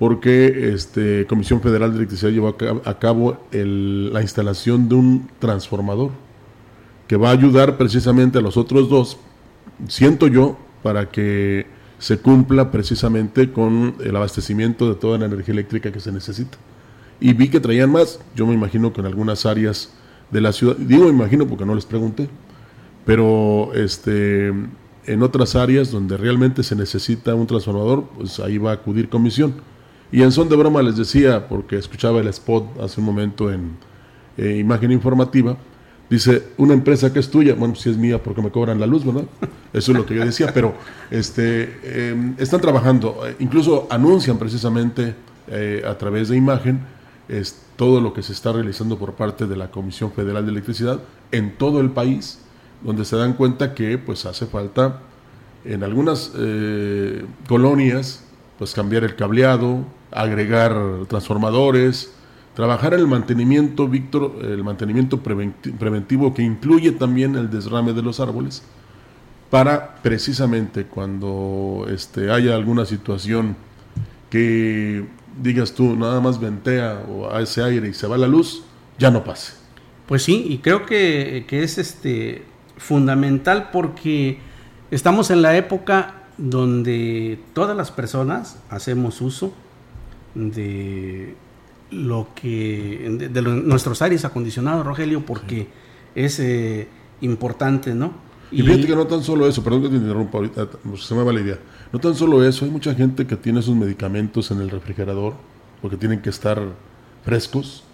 porque 0.00 0.72
este, 0.74 1.24
Comisión 1.28 1.60
Federal 1.60 1.92
de 1.92 1.98
Electricidad 1.98 2.32
llevó 2.32 2.56
a 2.84 2.98
cabo 2.98 3.38
la 3.52 4.22
instalación 4.22 4.88
de 4.88 4.96
un 4.96 5.30
transformador 5.38 6.10
que 7.06 7.16
va 7.16 7.28
a 7.28 7.32
ayudar 7.32 7.76
precisamente 7.76 8.38
a 8.38 8.40
los 8.40 8.56
otros 8.56 8.88
dos, 8.88 9.18
siento 9.86 10.26
yo, 10.26 10.58
para 10.82 11.10
que 11.10 11.66
se 12.04 12.18
cumpla 12.18 12.70
precisamente 12.70 13.50
con 13.50 13.94
el 14.04 14.14
abastecimiento 14.14 14.90
de 14.90 14.94
toda 14.94 15.16
la 15.16 15.24
energía 15.24 15.54
eléctrica 15.54 15.90
que 15.90 16.00
se 16.00 16.12
necesita. 16.12 16.58
Y 17.18 17.32
vi 17.32 17.48
que 17.48 17.60
traían 17.60 17.90
más, 17.90 18.20
yo 18.36 18.46
me 18.46 18.52
imagino 18.52 18.92
que 18.92 19.00
en 19.00 19.06
algunas 19.06 19.46
áreas 19.46 19.90
de 20.30 20.42
la 20.42 20.52
ciudad, 20.52 20.76
digo 20.76 21.08
imagino 21.08 21.46
porque 21.46 21.64
no 21.64 21.74
les 21.74 21.86
pregunté, 21.86 22.28
pero 23.06 23.72
este, 23.72 24.48
en 24.48 25.22
otras 25.22 25.56
áreas 25.56 25.90
donde 25.90 26.18
realmente 26.18 26.62
se 26.62 26.76
necesita 26.76 27.34
un 27.34 27.46
transformador, 27.46 28.04
pues 28.18 28.38
ahí 28.38 28.58
va 28.58 28.72
a 28.72 28.74
acudir 28.74 29.08
comisión. 29.08 29.54
Y 30.12 30.20
en 30.20 30.30
son 30.30 30.50
de 30.50 30.56
broma 30.56 30.82
les 30.82 30.98
decía, 30.98 31.48
porque 31.48 31.78
escuchaba 31.78 32.20
el 32.20 32.28
spot 32.28 32.82
hace 32.82 33.00
un 33.00 33.06
momento 33.06 33.50
en 33.50 33.78
eh, 34.36 34.58
imagen 34.58 34.92
informativa, 34.92 35.56
Dice, 36.10 36.42
una 36.58 36.74
empresa 36.74 37.12
que 37.12 37.18
es 37.18 37.30
tuya, 37.30 37.54
bueno, 37.54 37.74
si 37.74 37.90
es 37.90 37.96
mía 37.96 38.22
porque 38.22 38.42
me 38.42 38.50
cobran 38.50 38.78
la 38.78 38.86
luz, 38.86 39.04
¿verdad? 39.04 39.24
Eso 39.72 39.92
es 39.92 39.98
lo 39.98 40.04
que 40.04 40.14
yo 40.14 40.24
decía, 40.24 40.50
pero 40.52 40.74
este, 41.10 42.10
em, 42.10 42.34
están 42.38 42.60
trabajando, 42.60 43.26
eh, 43.26 43.36
incluso 43.40 43.86
anuncian 43.90 44.38
precisamente 44.38 45.14
eh, 45.48 45.82
a 45.86 45.96
través 45.96 46.28
de 46.28 46.36
imagen 46.36 46.80
es 47.28 47.58
todo 47.76 48.00
lo 48.00 48.12
que 48.12 48.22
se 48.22 48.32
está 48.32 48.52
realizando 48.52 48.98
por 48.98 49.14
parte 49.14 49.46
de 49.46 49.56
la 49.56 49.70
Comisión 49.70 50.12
Federal 50.12 50.44
de 50.44 50.52
Electricidad 50.52 51.00
en 51.32 51.56
todo 51.56 51.80
el 51.80 51.90
país, 51.90 52.40
donde 52.82 53.04
se 53.04 53.16
dan 53.16 53.32
cuenta 53.32 53.74
que 53.74 53.98
pues 53.98 54.26
hace 54.26 54.46
falta 54.46 55.00
en 55.64 55.82
algunas 55.82 56.32
eh, 56.36 57.24
colonias 57.48 58.24
pues 58.58 58.74
cambiar 58.74 59.04
el 59.04 59.16
cableado, 59.16 59.84
agregar 60.12 60.76
transformadores, 61.08 62.12
trabajar 62.54 62.94
el 62.94 63.06
mantenimiento, 63.06 63.88
Víctor, 63.88 64.38
el 64.42 64.62
mantenimiento 64.62 65.20
preventivo 65.20 66.32
que 66.32 66.42
incluye 66.42 66.92
también 66.92 67.34
el 67.36 67.50
desrame 67.50 67.92
de 67.92 68.02
los 68.02 68.20
árboles, 68.20 68.62
para 69.50 69.96
precisamente 70.02 70.86
cuando 70.86 71.86
este, 71.88 72.30
haya 72.30 72.54
alguna 72.54 72.84
situación 72.84 73.56
que 74.30 75.04
digas 75.40 75.74
tú, 75.74 75.96
nada 75.96 76.20
más 76.20 76.40
ventea 76.40 77.04
o 77.08 77.38
ese 77.38 77.62
aire 77.62 77.88
y 77.88 77.94
se 77.94 78.06
va 78.06 78.16
la 78.16 78.26
luz, 78.26 78.64
ya 78.98 79.10
no 79.10 79.24
pase. 79.24 79.54
Pues 80.06 80.22
sí, 80.22 80.46
y 80.48 80.58
creo 80.58 80.86
que, 80.86 81.44
que 81.48 81.62
es 81.62 81.78
este 81.78 82.44
fundamental 82.76 83.70
porque 83.72 84.38
estamos 84.90 85.30
en 85.30 85.42
la 85.42 85.56
época 85.56 86.24
donde 86.36 87.38
todas 87.52 87.76
las 87.76 87.90
personas 87.90 88.58
hacemos 88.68 89.20
uso 89.20 89.52
de 90.34 91.36
lo 91.94 92.28
que 92.34 93.28
de, 93.32 93.42
nuestros 93.42 94.02
aires 94.02 94.24
acondicionados, 94.24 94.84
Rogelio, 94.84 95.24
porque 95.24 95.68
es 96.14 96.40
eh, 96.40 96.88
importante, 97.20 97.94
¿no? 97.94 98.12
Y, 98.50 98.62
fíjate 98.62 98.86
que 98.86 98.94
no 98.94 99.06
tan 99.06 99.22
solo 99.22 99.48
eso, 99.48 99.64
perdón 99.64 99.82
que 99.82 99.88
te 99.88 99.96
interrumpa 99.96 100.38
ahorita, 100.38 100.68
se 100.96 101.14
me 101.14 101.24
va 101.24 101.32
la 101.32 101.40
idea. 101.40 101.58
No 101.92 101.98
tan 101.98 102.14
solo 102.14 102.46
eso, 102.46 102.64
hay 102.64 102.70
mucha 102.70 102.94
gente 102.94 103.26
que 103.26 103.36
tiene 103.36 103.62
sus 103.62 103.74
medicamentos 103.74 104.50
en 104.50 104.60
el 104.60 104.70
refrigerador 104.70 105.34
porque 105.80 105.96
tienen 105.96 106.20
que 106.20 106.30
estar 106.30 106.60
frescos. 107.24 107.84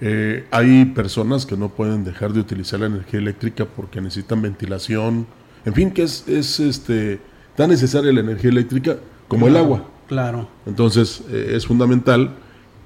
Eh, 0.00 0.46
hay 0.50 0.84
personas 0.86 1.46
que 1.46 1.56
no 1.56 1.68
pueden 1.70 2.04
dejar 2.04 2.32
de 2.32 2.40
utilizar 2.40 2.80
la 2.80 2.86
energía 2.86 3.20
eléctrica 3.20 3.64
porque 3.64 4.00
necesitan 4.00 4.42
ventilación. 4.42 5.26
En 5.64 5.72
fin, 5.72 5.90
que 5.90 6.02
es, 6.02 6.28
es 6.28 6.60
este, 6.60 7.20
tan 7.56 7.70
necesaria 7.70 8.12
la 8.12 8.20
energía 8.20 8.50
eléctrica 8.50 8.98
como 9.28 9.48
el 9.48 9.56
agua. 9.56 9.88
Claro. 10.08 10.48
Entonces 10.66 11.22
eh, 11.30 11.52
es 11.54 11.66
fundamental 11.66 12.36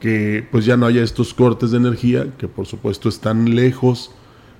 que 0.01 0.46
pues 0.51 0.64
ya 0.64 0.76
no 0.76 0.86
haya 0.86 1.03
estos 1.03 1.34
cortes 1.34 1.72
de 1.72 1.78
energía 1.78 2.26
que 2.38 2.49
por 2.49 2.66
supuesto 2.66 3.09
están 3.09 3.55
lejos 3.55 4.12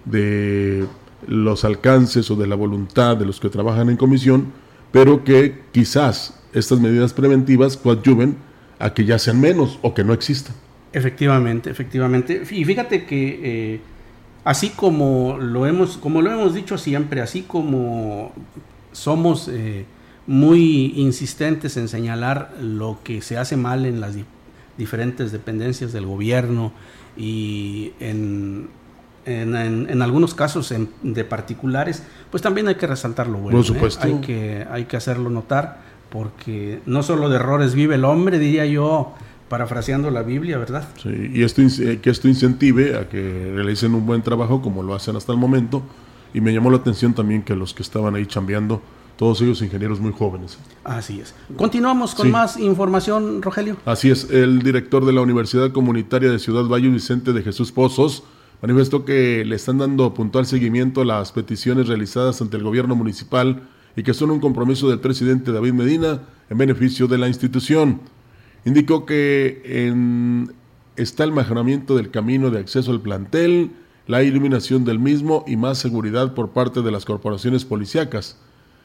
de 0.05 0.87
los 1.27 1.65
alcances 1.65 2.31
o 2.31 2.37
de 2.37 2.47
la 2.47 2.57
voluntad 2.57 3.17
de 3.17 3.25
los 3.25 3.41
que 3.41 3.49
trabajan 3.49 3.91
en 3.91 3.97
comisión, 3.97 4.53
pero 4.93 5.25
que 5.25 5.63
quizás 5.73 6.41
estas 6.53 6.81
medidas 6.81 7.13
preventivas 7.13 7.77
coadyuven 7.77 8.37
a 8.79 8.95
que 8.95 9.05
ya 9.05 9.19
sean 9.19 9.41
menos 9.41 9.79
o 9.83 9.95
que 9.95 10.05
no 10.05 10.13
existan. 10.13 10.55
Efectivamente, 10.93 11.71
efectivamente. 11.71 12.43
Y 12.51 12.65
fíjate 12.65 13.05
que 13.05 13.41
eh, 13.43 13.81
así 14.45 14.71
como 14.71 15.37
lo 15.39 15.67
hemos, 15.67 15.99
como 15.99 16.23
lo 16.23 16.31
hemos 16.31 16.55
dicho 16.55 16.79
siempre, 16.79 17.21
así 17.21 17.43
como 17.43 18.33
somos 18.93 19.49
eh, 19.49 19.85
muy 20.27 20.95
insistentes 20.97 21.77
en 21.77 21.89
señalar 21.89 22.55
lo 22.61 22.99
que 23.05 23.21
se 23.21 23.37
hace 23.37 23.57
mal 23.57 23.85
en 23.85 24.01
las 24.01 24.15
diferentes 24.79 25.33
dependencias 25.33 25.93
del 25.93 26.07
gobierno 26.07 26.73
y 27.17 27.93
en, 28.01 28.71
en, 29.27 30.01
algunos 30.01 30.35
casos 30.35 30.73
de 31.03 31.25
particulares, 31.25 32.03
pues 32.31 32.43
también 32.43 32.69
hay 32.69 32.77
que 32.77 32.87
resaltar 32.87 33.27
lo 33.27 33.39
bueno. 33.39 33.59
Por 33.59 33.65
¿eh? 33.65 33.69
supuesto. 33.69 34.07
Hay, 34.07 34.21
que, 34.21 34.67
hay 34.71 34.85
que 34.85 34.97
hacerlo 34.97 35.29
notar, 35.29 35.81
porque 36.09 36.81
no 36.87 37.03
solo 37.03 37.29
de 37.29 37.37
errores 37.37 37.75
vive 37.75 37.97
el 37.97 38.05
hombre, 38.05 38.39
diría 38.39 38.65
yo, 38.65 39.15
parafraseando 39.49 40.11
la 40.11 40.23
Biblia, 40.23 40.59
¿verdad? 40.59 40.89
Sí, 41.03 41.31
y 41.35 41.43
esto, 41.43 41.63
eh, 41.63 41.99
que 42.01 42.11
esto 42.11 42.29
incentive 42.29 42.97
a 42.97 43.09
que 43.09 43.53
realicen 43.55 43.95
un 43.95 44.07
buen 44.07 44.23
trabajo 44.23 44.63
como 44.63 44.83
lo 44.83 44.95
hacen 44.95 45.17
hasta 45.17 45.33
el 45.33 45.39
momento. 45.39 45.83
Y 46.35 46.41
me 46.41 46.53
llamó 46.53 46.71
la 46.71 46.77
atención 46.77 47.15
también 47.15 47.43
que 47.43 47.57
los 47.57 47.73
que 47.73 47.83
estaban 47.83 48.15
ahí 48.15 48.27
chambeando 48.27 48.83
todos 49.19 49.43
ellos 49.43 49.61
ingenieros 49.63 49.99
muy 50.01 50.13
jóvenes. 50.13 50.57
Así 50.85 51.21
es. 51.21 51.35
Continuamos 51.57 52.15
con 52.15 52.31
más 52.31 52.57
información, 52.57 53.43
Rogelio. 53.43 53.77
Así 53.85 54.11
es, 54.11 54.31
el 54.31 54.63
director 54.63 55.05
de 55.05 55.13
la 55.13 55.21
Universidad 55.21 55.73
Comunitaria 55.73 56.31
de 56.31 56.39
Ciudad 56.39 56.65
Valle, 56.65 56.89
Vicente 56.89 57.33
de 57.33 57.43
Jesús 57.43 57.73
Pozos, 57.73 58.23
manifestó 58.63 59.05
que 59.05 59.45
le 59.45 59.57
están 59.57 59.79
dando 59.79 60.15
puntual 60.15 60.47
seguimiento 60.47 61.01
a 61.01 61.05
las 61.05 61.33
peticiones 61.33 61.89
realizadas 61.89 62.41
ante 62.41 62.59
el 62.59 62.63
gobierno 62.63 62.95
municipal 62.95 63.69
y 63.97 64.05
que 64.05 64.15
son 64.15 64.31
un 64.31 64.39
compromiso 64.39 64.89
del 64.89 65.01
presidente 65.01 65.51
David 65.51 65.73
Medina 65.73 66.23
en 66.49 66.57
beneficio 66.57 67.09
de 67.09 67.19
la 67.19 67.27
institución. 67.27 68.01
Indicó 68.65 69.05
que 69.05 69.63
en, 69.65 70.53
está 70.95 71.25
el 71.25 71.33
mejoramiento 71.33 71.97
del 71.97 72.13
camino 72.13 72.51
de 72.51 72.61
acceso 72.61 72.93
al 72.93 73.01
plantel, 73.01 73.73
la 74.07 74.23
iluminación 74.23 74.85
del 74.85 75.01
mismo 75.01 75.45
y 75.49 75.57
más 75.57 75.79
seguridad 75.79 76.35
por 76.35 76.51
parte 76.51 76.83
de 76.83 76.93
las 76.93 77.05
corporaciones 77.05 77.65
policíacas. 77.65 78.39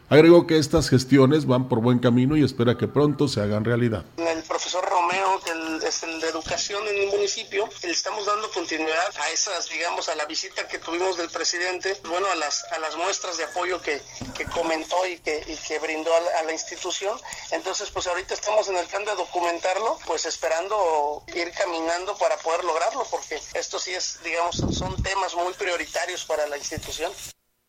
Agregó 0.10 0.46
que 0.46 0.58
estas 0.58 0.90
gestiones 0.90 1.48
van 1.48 1.70
por 1.70 1.80
buen 1.80 2.00
camino 2.00 2.38
y 2.38 2.44
espera 2.44 2.78
que 2.78 2.88
pronto 2.88 3.28
se 3.28 3.42
hagan 3.42 3.66
realidad. 3.66 4.04
El 4.18 4.44
profesor 4.44 4.86
Romeo, 4.88 5.40
que 5.44 5.88
es 5.88 6.04
el 6.04 6.20
de 6.20 6.28
educación 6.30 6.88
en 6.88 7.04
el 7.04 7.08
municipio, 7.08 7.68
le 7.82 7.92
estamos 7.92 8.26
dando 8.26 8.52
continuidad 8.52 9.18
a 9.20 9.30
esas, 9.32 9.70
digamos, 9.70 10.10
a 10.10 10.16
la 10.16 10.26
visita 10.26 10.68
que 10.68 10.78
tuvimos 10.78 11.18
del 11.18 11.30
presidente, 11.30 11.98
bueno, 12.08 12.28
a 12.32 12.36
las, 12.36 12.64
a 12.72 12.80
las 12.80 12.96
muestras 12.98 13.38
de 13.38 13.46
apoyo 13.46 13.82
que, 13.82 14.02
que 14.38 14.46
comentó 14.46 15.08
y 15.08 15.18
que, 15.18 15.44
y 15.48 15.56
que 15.56 15.80
brindó 15.80 16.14
a 16.16 16.20
la, 16.20 16.40
a 16.40 16.44
la, 16.44 16.54
institución. 16.54 17.18
Entonces, 17.52 17.90
pues 17.90 18.06
ahorita 18.08 18.34
estamos 18.34 18.68
en 18.68 18.78
el 18.78 18.86
plan 18.86 19.06
de 19.06 19.16
documentarlo, 19.16 19.98
pues 20.06 20.26
esperando 20.26 21.24
ir 21.34 21.52
caminando 21.52 22.16
para 22.18 22.38
poder 22.38 22.64
lograrlo, 22.66 23.06
porque 23.10 23.40
esto 23.54 23.80
sí 23.80 23.92
es, 23.92 24.20
digamos, 24.24 24.58
son 24.58 25.02
temas 25.02 25.34
muy 25.36 25.54
prioritarios 25.54 26.26
para 26.26 26.46
la 26.48 26.58
institución. 26.58 27.12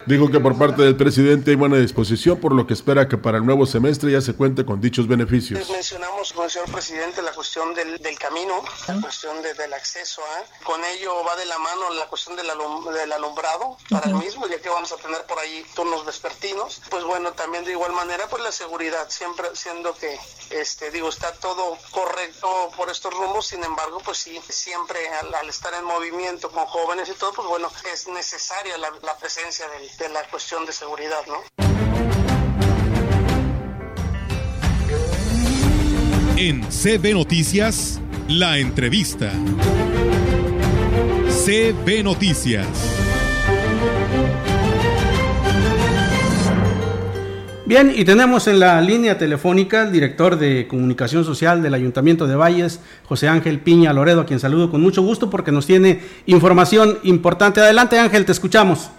Dijo 0.07 0.31
que 0.31 0.39
por 0.39 0.59
parte 0.59 0.83
del 0.83 0.97
presidente 0.97 1.51
hay 1.53 1.57
buena 1.57 1.79
disposición, 1.79 2.39
por 2.39 2.53
lo 2.53 2.67
que 2.67 2.75
espera 2.75 3.09
que 3.09 3.17
para 3.17 3.39
el 3.39 3.47
nuevo 3.47 3.65
semestre 3.65 4.13
ya 4.13 4.21
se 4.21 4.35
cuente 4.35 4.67
con 4.67 4.81
dichos 4.81 5.09
beneficios. 5.09 5.69
Mencionamos 5.71 6.33
con 6.35 6.45
el 6.45 6.51
señor 6.51 6.71
presidente 6.71 7.23
la 7.23 7.33
cuestión 7.33 7.75
del, 7.75 7.99
del 7.99 8.19
camino, 8.19 8.63
la 8.87 9.01
cuestión 9.01 9.41
de, 9.43 9.55
del 9.55 9.73
acceso. 9.73 10.21
¿eh? 10.21 10.45
Con 10.63 10.85
ello 10.85 11.25
va 11.25 11.37
de 11.37 11.47
la 11.47 11.59
mano 11.59 11.91
la 11.95 12.07
cuestión 12.07 12.37
del, 12.37 12.51
alum, 12.51 12.93
del 12.93 13.13
alumbrado 13.13 13.79
para 13.89 14.09
el 14.11 14.17
mismo, 14.17 14.47
ya 14.47 14.61
que 14.61 14.69
vamos 14.69 14.93
a 14.93 14.97
tener 14.97 15.23
por 15.25 15.39
ahí 15.39 15.65
turnos 15.75 16.05
vespertinos. 16.05 16.83
Pues 16.91 17.05
bueno, 17.05 17.33
también 17.33 17.65
de 17.65 17.73
igual 17.73 17.93
manera, 17.93 18.27
pues 18.29 18.43
la 18.43 18.53
seguridad, 18.53 19.09
siempre 19.09 19.49
siendo 19.55 19.95
que, 19.97 20.19
este, 20.51 20.91
digo, 20.91 21.09
está 21.09 21.33
todo 21.33 21.79
correcto 21.91 22.71
por 22.77 22.91
estos 22.91 23.13
rumbos, 23.15 23.47
sin 23.47 23.65
embargo, 23.65 24.03
pues 24.05 24.19
sí, 24.19 24.39
siempre 24.51 25.09
al, 25.09 25.35
al 25.35 25.49
estar 25.49 25.73
en 25.75 25.85
movimiento 25.85 26.51
con 26.51 26.67
jóvenes 26.67 27.09
y 27.09 27.13
todo, 27.15 27.33
pues 27.33 27.49
bueno, 27.49 27.71
es 27.93 28.07
necesaria 28.09 28.77
la, 28.77 28.93
la 29.03 29.17
presencia 29.17 29.67
del 29.69 29.94
de 29.99 30.09
la 30.09 30.23
cuestión 30.31 30.67
de 30.67 30.73
seguridad, 30.73 31.21
¿no? 31.29 31.35
En 36.37 36.63
CB 36.63 37.15
Noticias, 37.15 38.01
la 38.29 38.59
entrevista. 38.59 39.31
CB 41.29 42.03
Noticias. 42.03 42.67
Bien, 47.67 47.93
y 47.97 48.05
tenemos 48.05 48.47
en 48.49 48.61
la 48.61 48.81
línea 48.81 49.17
telefónica 49.17 49.83
al 49.83 49.93
director 49.93 50.37
de 50.37 50.67
comunicación 50.67 51.25
social 51.25 51.63
del 51.63 51.73
Ayuntamiento 51.73 52.27
de 52.27 52.35
Valles, 52.35 52.81
José 53.05 53.29
Ángel 53.29 53.61
Piña 53.61 53.93
Loredo, 53.93 54.23
a 54.23 54.27
quien 54.27 54.41
saludo 54.41 54.71
con 54.71 54.83
mucho 54.83 55.03
gusto 55.03 55.31
porque 55.31 55.53
nos 55.53 55.67
tiene 55.67 56.03
información 56.27 56.99
importante. 57.05 57.61
Adelante 57.61 57.99
Ángel, 57.99 58.27
te 58.27 58.33
escuchamos. 58.33 58.91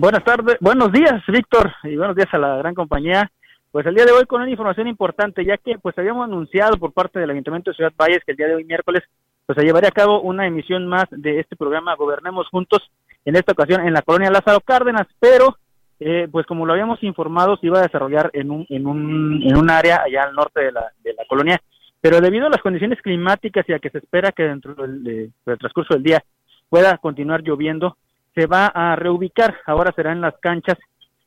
Buenas 0.00 0.22
tardes, 0.22 0.56
buenos 0.60 0.92
días, 0.92 1.20
Víctor, 1.26 1.72
y 1.82 1.96
buenos 1.96 2.14
días 2.14 2.28
a 2.30 2.38
la 2.38 2.56
gran 2.58 2.72
compañía. 2.72 3.32
Pues 3.72 3.84
el 3.84 3.96
día 3.96 4.04
de 4.04 4.12
hoy 4.12 4.26
con 4.26 4.40
una 4.40 4.48
información 4.48 4.86
importante, 4.86 5.44
ya 5.44 5.56
que 5.56 5.76
pues 5.76 5.98
habíamos 5.98 6.24
anunciado 6.24 6.76
por 6.76 6.92
parte 6.92 7.18
del 7.18 7.30
Ayuntamiento 7.30 7.72
de 7.72 7.78
Ciudad 7.78 7.92
Valles 7.98 8.22
que 8.24 8.30
el 8.30 8.36
día 8.36 8.46
de 8.46 8.54
hoy 8.54 8.64
miércoles 8.64 9.02
pues 9.44 9.58
se 9.58 9.64
llevaría 9.64 9.88
a 9.88 9.92
cabo 9.92 10.20
una 10.20 10.46
emisión 10.46 10.86
más 10.86 11.06
de 11.10 11.40
este 11.40 11.56
programa 11.56 11.96
Gobernemos 11.96 12.46
Juntos, 12.46 12.80
en 13.24 13.34
esta 13.34 13.50
ocasión 13.50 13.84
en 13.84 13.92
la 13.92 14.02
colonia 14.02 14.30
Lázaro 14.30 14.60
Cárdenas, 14.60 15.08
pero 15.18 15.58
eh, 15.98 16.28
pues 16.30 16.46
como 16.46 16.64
lo 16.64 16.74
habíamos 16.74 17.02
informado 17.02 17.56
se 17.56 17.66
iba 17.66 17.80
a 17.80 17.82
desarrollar 17.82 18.30
en 18.34 18.52
un, 18.52 18.66
en 18.68 18.86
un, 18.86 19.42
en 19.42 19.56
un 19.56 19.68
área 19.68 20.02
allá 20.02 20.22
al 20.22 20.34
norte 20.36 20.60
de 20.60 20.70
la, 20.70 20.92
de 21.02 21.12
la 21.14 21.24
colonia, 21.28 21.60
pero 22.00 22.20
debido 22.20 22.46
a 22.46 22.50
las 22.50 22.62
condiciones 22.62 23.02
climáticas 23.02 23.68
y 23.68 23.72
a 23.72 23.80
que 23.80 23.90
se 23.90 23.98
espera 23.98 24.30
que 24.30 24.44
dentro 24.44 24.76
del, 24.76 25.02
de, 25.02 25.30
del 25.44 25.58
transcurso 25.58 25.94
del 25.94 26.04
día 26.04 26.22
pueda 26.68 26.98
continuar 26.98 27.42
lloviendo, 27.42 27.96
se 28.38 28.46
va 28.46 28.66
a 28.66 28.94
reubicar, 28.94 29.56
ahora 29.66 29.92
será 29.96 30.12
en 30.12 30.20
las 30.20 30.34
canchas 30.38 30.78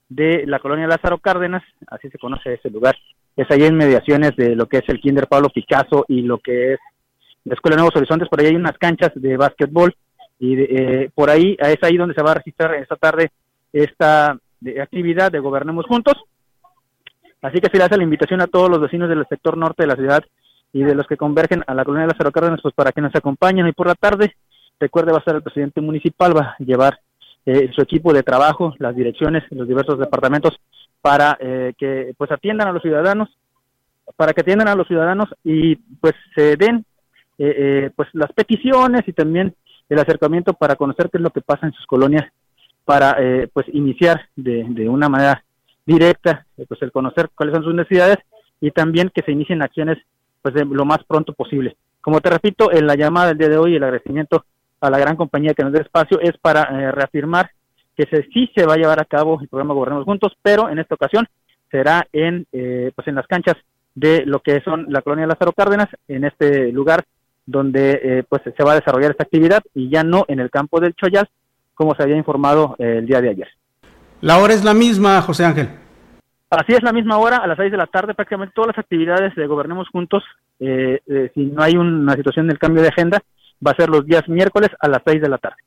de 0.07 0.45
la 0.47 0.59
colonia 0.59 0.87
Lázaro 0.87 1.17
Cárdenas, 1.17 1.61
así 1.87 2.09
se 2.09 2.17
conoce 2.17 2.53
ese 2.53 2.69
lugar, 2.69 2.95
es 3.35 3.49
ahí 3.51 3.63
en 3.63 3.75
mediaciones 3.75 4.33
de 4.37 4.55
lo 4.55 4.67
que 4.67 4.77
es 4.77 4.87
el 4.87 5.01
Kinder 5.01 5.27
Pablo 5.27 5.49
Picasso 5.49 6.05
y 6.07 6.21
lo 6.21 6.37
que 6.37 6.73
es 6.73 6.79
la 7.43 7.55
Escuela 7.55 7.75
Nuevos 7.75 7.95
Horizontes, 7.97 8.29
por 8.29 8.39
ahí 8.39 8.47
hay 8.47 8.55
unas 8.55 8.77
canchas 8.77 9.11
de 9.15 9.35
básquetbol 9.35 9.93
y 10.39 10.57
eh, 10.61 11.09
por 11.13 11.29
ahí 11.29 11.57
es 11.59 11.77
ahí 11.81 11.97
donde 11.97 12.15
se 12.15 12.23
va 12.23 12.31
a 12.31 12.35
registrar 12.35 12.75
esta 12.75 12.95
tarde 12.95 13.29
esta 13.73 14.37
actividad 14.81 15.31
de 15.31 15.39
Gobernemos 15.39 15.85
Juntos. 15.87 16.15
Así 17.41 17.59
que 17.59 17.69
se 17.71 17.77
le 17.77 17.83
hace 17.83 17.97
la 17.97 18.03
invitación 18.03 18.41
a 18.41 18.47
todos 18.47 18.69
los 18.69 18.79
vecinos 18.79 19.09
del 19.09 19.25
sector 19.27 19.57
norte 19.57 19.83
de 19.83 19.87
la 19.87 19.95
ciudad 19.95 20.23
y 20.71 20.83
de 20.83 20.95
los 20.95 21.07
que 21.07 21.17
convergen 21.17 21.63
a 21.67 21.73
la 21.73 21.83
colonia 21.83 22.07
Lázaro 22.07 22.31
Cárdenas, 22.31 22.59
pues 22.61 22.73
para 22.73 22.91
que 22.91 23.01
nos 23.01 23.15
acompañen 23.15 23.67
y 23.67 23.73
por 23.73 23.87
la 23.87 23.95
tarde 23.95 24.35
Recuerde, 24.81 25.11
va 25.11 25.19
a 25.19 25.23
ser 25.23 25.35
el 25.35 25.43
presidente 25.43 25.79
municipal, 25.79 26.35
va 26.35 26.55
a 26.59 26.63
llevar 26.63 26.99
eh, 27.45 27.69
su 27.71 27.83
equipo 27.83 28.11
de 28.11 28.23
trabajo, 28.23 28.73
las 28.79 28.95
direcciones, 28.95 29.43
los 29.51 29.67
diversos 29.67 29.99
departamentos, 29.99 30.59
para 31.01 31.37
eh, 31.39 31.73
que 31.77 32.15
pues 32.17 32.31
atiendan 32.31 32.67
a 32.67 32.71
los 32.71 32.81
ciudadanos, 32.81 33.29
para 34.15 34.33
que 34.33 34.41
atiendan 34.41 34.67
a 34.67 34.75
los 34.75 34.87
ciudadanos 34.87 35.29
y 35.43 35.75
pues 35.75 36.13
se 36.35 36.57
den 36.57 36.85
pues 37.95 38.07
las 38.13 38.31
peticiones 38.33 39.01
y 39.07 39.13
también 39.13 39.55
el 39.89 39.97
acercamiento 39.97 40.53
para 40.53 40.75
conocer 40.75 41.09
qué 41.09 41.17
es 41.17 41.23
lo 41.23 41.31
que 41.31 41.41
pasa 41.41 41.65
en 41.65 41.73
sus 41.73 41.87
colonias 41.87 42.23
para 42.85 43.17
pues 43.51 43.65
iniciar 43.73 44.29
de, 44.35 44.63
de 44.69 44.87
una 44.87 45.09
manera 45.09 45.43
directa 45.83 46.45
pues 46.67 46.79
el 46.83 46.91
conocer 46.91 47.31
cuáles 47.33 47.55
son 47.55 47.63
sus 47.63 47.73
necesidades 47.73 48.19
y 48.59 48.69
también 48.69 49.09
que 49.09 49.23
se 49.23 49.31
inicien 49.31 49.63
acciones 49.63 49.97
pues 50.43 50.53
de 50.53 50.65
lo 50.65 50.85
más 50.85 50.99
pronto 51.07 51.33
posible. 51.33 51.75
Como 52.01 52.19
te 52.19 52.29
repito, 52.29 52.71
en 52.71 52.87
la 52.87 52.95
llamada 52.95 53.27
del 53.29 53.37
día 53.37 53.49
de 53.49 53.57
hoy, 53.57 53.75
el 53.75 53.83
agradecimiento 53.83 54.45
a 54.81 54.89
la 54.89 54.99
gran 54.99 55.15
compañía 55.15 55.53
que 55.53 55.63
nos 55.63 55.71
dé 55.71 55.81
espacio 55.81 56.19
es 56.19 56.37
para 56.41 56.63
eh, 56.63 56.91
reafirmar 56.91 57.51
que 57.95 58.05
se, 58.05 58.23
sí 58.33 58.49
se 58.55 58.65
va 58.65 58.73
a 58.73 58.77
llevar 58.77 58.99
a 58.99 59.05
cabo 59.05 59.39
el 59.41 59.47
programa 59.47 59.73
Gobernemos 59.73 60.05
Juntos, 60.05 60.33
pero 60.41 60.69
en 60.69 60.79
esta 60.79 60.95
ocasión 60.95 61.27
será 61.69 62.07
en 62.11 62.45
eh, 62.51 62.91
pues 62.95 63.07
en 63.07 63.15
las 63.15 63.27
canchas 63.27 63.55
de 63.95 64.25
lo 64.25 64.39
que 64.39 64.61
son 64.61 64.87
la 64.89 65.01
colonia 65.01 65.27
Lázaro 65.27 65.53
Cárdenas, 65.53 65.89
en 66.07 66.25
este 66.25 66.71
lugar 66.71 67.03
donde 67.45 67.99
eh, 68.03 68.23
pues 68.27 68.41
se 68.43 68.63
va 68.63 68.73
a 68.73 68.79
desarrollar 68.79 69.11
esta 69.11 69.23
actividad 69.23 69.61
y 69.73 69.89
ya 69.89 70.03
no 70.03 70.25
en 70.27 70.39
el 70.39 70.49
campo 70.49 70.79
del 70.79 70.95
Choyas, 70.95 71.25
como 71.73 71.95
se 71.95 72.03
había 72.03 72.17
informado 72.17 72.75
el 72.77 73.05
día 73.05 73.21
de 73.21 73.29
ayer. 73.29 73.47
La 74.21 74.37
hora 74.37 74.53
es 74.53 74.63
la 74.63 74.73
misma, 74.73 75.21
José 75.21 75.45
Ángel. 75.45 75.69
Así 76.51 76.73
es 76.73 76.83
la 76.83 76.91
misma 76.91 77.17
hora, 77.17 77.37
a 77.37 77.47
las 77.47 77.57
seis 77.57 77.71
de 77.71 77.77
la 77.77 77.87
tarde, 77.87 78.13
prácticamente 78.13 78.53
todas 78.53 78.75
las 78.75 78.77
actividades 78.77 79.33
de 79.35 79.47
Gobernemos 79.47 79.87
Juntos, 79.87 80.21
eh, 80.59 80.99
eh, 81.07 81.31
si 81.33 81.45
no 81.45 81.63
hay 81.63 81.77
una 81.77 82.13
situación 82.15 82.49
del 82.49 82.59
cambio 82.59 82.83
de 82.83 82.89
agenda, 82.89 83.23
va 83.65 83.71
a 83.71 83.75
ser 83.75 83.89
los 83.89 84.05
días 84.05 84.27
miércoles 84.27 84.69
a 84.79 84.87
las 84.87 85.01
seis 85.05 85.21
de 85.21 85.29
la 85.29 85.37
tarde. 85.37 85.57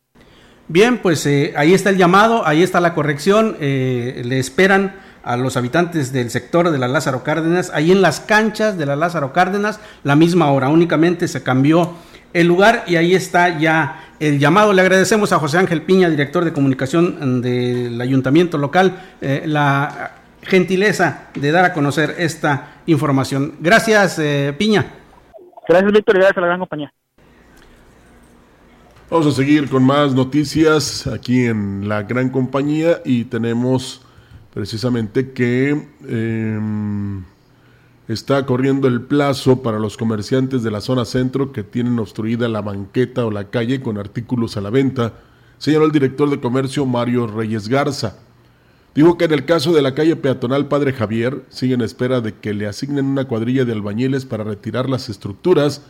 Bien, 0.69 0.99
pues 0.99 1.27
eh, 1.27 1.53
ahí 1.57 1.75
está 1.75 1.91
el 1.91 1.99
llamado, 1.99 2.47
ahí 2.47 2.63
está 2.63 2.81
la 2.81 2.95
corrección, 2.95 3.57
le 3.61 4.39
esperan 4.39 4.95
a 5.23 5.37
los 5.37 5.57
habitantes 5.57 6.13
del 6.13 6.31
sector 6.31 6.71
de 6.71 6.79
la 6.79 6.89
Lázaro 6.89 7.23
Cárdenas, 7.23 7.71
ahí 7.75 7.93
en 7.93 8.03
las 8.03 8.21
canchas 8.21 8.79
de 8.79 8.87
la 8.87 8.97
Lázaro 8.97 9.33
Cárdenas, 9.33 9.81
la 10.03 10.17
misma 10.17 10.51
hora, 10.51 10.69
únicamente 10.69 11.29
se 11.29 11.43
cambió 11.43 11.95
el 12.33 12.47
lugar 12.47 12.85
y 12.87 12.97
ahí 12.97 13.15
está 13.15 13.59
ya 13.59 14.15
el 14.21 14.39
llamado. 14.39 14.73
Le 14.73 14.83
agradecemos 14.83 15.33
a 15.33 15.39
José 15.39 15.59
Ángel 15.59 15.83
Piña, 15.83 16.11
director 16.11 16.45
de 16.45 16.53
comunicación 16.53 17.43
del 17.43 18.01
ayuntamiento 18.01 18.59
local, 18.59 18.99
la 19.21 20.13
gentileza 20.47 21.29
de 21.35 21.51
dar 21.51 21.65
a 21.65 21.73
conocer 21.73 22.15
esta 22.19 22.81
información. 22.87 23.55
Gracias, 23.61 24.19
eh, 24.19 24.55
Piña. 24.57 24.87
Gracias, 25.69 25.93
Víctor, 25.93 26.17
y 26.17 26.19
gracias 26.19 26.39
a 26.39 26.41
la 26.41 26.47
gran 26.49 26.61
compañía. 26.61 26.93
Vamos 29.15 29.29
a 29.29 29.37
seguir 29.37 29.71
con 29.71 29.85
más 29.85 30.13
noticias 30.13 31.07
aquí 31.07 31.45
en 31.45 31.89
la 31.89 32.03
gran 32.03 32.31
compañía 32.31 33.01
y 33.05 33.23
tenemos 33.23 34.01
precisamente 34.53 35.31
que 35.31 35.87
em, 36.09 37.23
está 38.09 38.45
corriendo 38.45 38.89
el 38.89 39.03
plazo 39.03 39.63
para 39.63 39.79
los 39.79 39.97
comerciantes 39.97 40.65
de 40.65 40.73
la 40.73 40.81
zona 40.81 41.05
centro 41.05 41.53
que 41.53 41.63
tienen 41.63 41.97
obstruida 42.01 42.49
la 42.49 42.61
banqueta 42.61 43.25
o 43.25 43.31
la 43.31 43.51
calle 43.51 43.81
con 43.81 43.99
artículos 43.99 44.57
a 44.57 44.61
la 44.61 44.71
venta, 44.71 45.13
señaló 45.59 45.85
el 45.85 45.93
director 45.93 46.29
de 46.29 46.41
comercio 46.41 46.85
Mario 46.85 47.29
Reyes 47.29 47.69
Garza. 47.69 48.19
Dijo 48.97 49.17
que 49.17 49.27
en 49.27 49.33
el 49.33 49.45
caso 49.45 49.73
de 49.73 49.83
la 49.83 49.95
calle 49.95 50.17
peatonal 50.17 50.67
Padre 50.67 50.93
Javier, 50.93 51.45
sigue 51.51 51.75
en 51.75 51.83
espera 51.83 52.21
de 52.21 52.35
que 52.35 52.53
le 52.53 52.67
asignen 52.67 53.07
una 53.07 53.27
cuadrilla 53.27 53.65
de 53.65 53.75
albañiles 53.75 54.25
para 54.25 54.43
retirar 54.43 54.91
las 54.91 55.09
estructuras, 55.09 55.83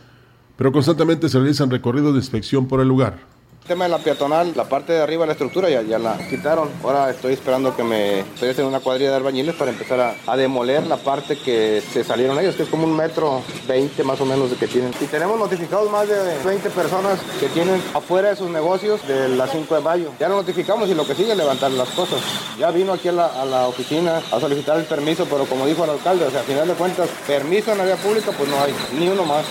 pero 0.56 0.72
constantemente 0.72 1.28
se 1.28 1.38
realizan 1.38 1.70
recorridos 1.70 2.14
de 2.14 2.20
inspección 2.20 2.66
por 2.66 2.80
el 2.80 2.88
lugar. 2.88 3.34
El 3.64 3.68
tema 3.68 3.84
de 3.84 3.92
la 3.92 3.98
peatonal, 3.98 4.52
la 4.54 4.68
parte 4.68 4.92
de 4.92 5.00
arriba 5.00 5.22
de 5.22 5.28
la 5.28 5.32
estructura 5.32 5.70
ya, 5.70 5.98
la 5.98 6.18
quitaron. 6.28 6.68
Ahora 6.82 7.08
estoy 7.08 7.32
esperando 7.32 7.74
que 7.74 7.82
me 7.82 8.18
en 8.20 8.64
una 8.66 8.80
cuadrilla 8.80 9.08
de 9.08 9.16
albañiles 9.16 9.54
para 9.54 9.70
empezar 9.70 10.18
a, 10.26 10.36
demoler 10.36 10.86
la 10.86 10.98
parte 10.98 11.38
que 11.38 11.80
se 11.80 12.04
salieron 12.04 12.38
ellos, 12.38 12.56
que 12.56 12.64
es 12.64 12.68
como 12.68 12.84
un 12.84 12.94
metro 12.94 13.40
veinte 13.66 14.04
más 14.04 14.20
o 14.20 14.26
menos 14.26 14.50
de 14.50 14.56
que 14.56 14.66
tienen. 14.66 14.92
Y 15.00 15.06
tenemos 15.06 15.38
notificados 15.38 15.90
más 15.90 16.06
de 16.06 16.14
20 16.44 16.68
personas 16.68 17.18
que 17.40 17.48
tienen 17.48 17.80
afuera 17.94 18.28
de 18.28 18.36
sus 18.36 18.50
negocios 18.50 19.00
de 19.08 19.30
las 19.30 19.50
5 19.50 19.76
de 19.76 19.80
mayo. 19.80 20.10
Ya 20.20 20.28
lo 20.28 20.36
notificamos 20.36 20.90
y 20.90 20.94
lo 20.94 21.06
que 21.06 21.14
sigue 21.14 21.32
es 21.32 21.38
levantar 21.38 21.70
las 21.70 21.88
cosas. 21.88 22.20
Ya 22.58 22.70
vino 22.70 22.92
aquí 22.92 23.08
a 23.08 23.12
la, 23.12 23.26
a 23.28 23.46
la 23.46 23.66
oficina 23.66 24.20
a 24.30 24.40
solicitar 24.40 24.78
el 24.78 24.84
permiso, 24.84 25.24
pero 25.24 25.46
como 25.46 25.66
dijo 25.66 25.84
el 25.84 25.90
alcalde, 25.90 26.26
o 26.26 26.30
sea, 26.30 26.40
a 26.40 26.44
final 26.44 26.68
de 26.68 26.74
cuentas, 26.74 27.08
permiso 27.26 27.72
en 27.72 27.78
la 27.78 27.86
vía 27.86 27.96
pública, 27.96 28.30
pues 28.36 28.50
no 28.50 28.60
hay, 28.60 28.74
ni 28.98 29.08
uno 29.08 29.24
más. 29.24 29.46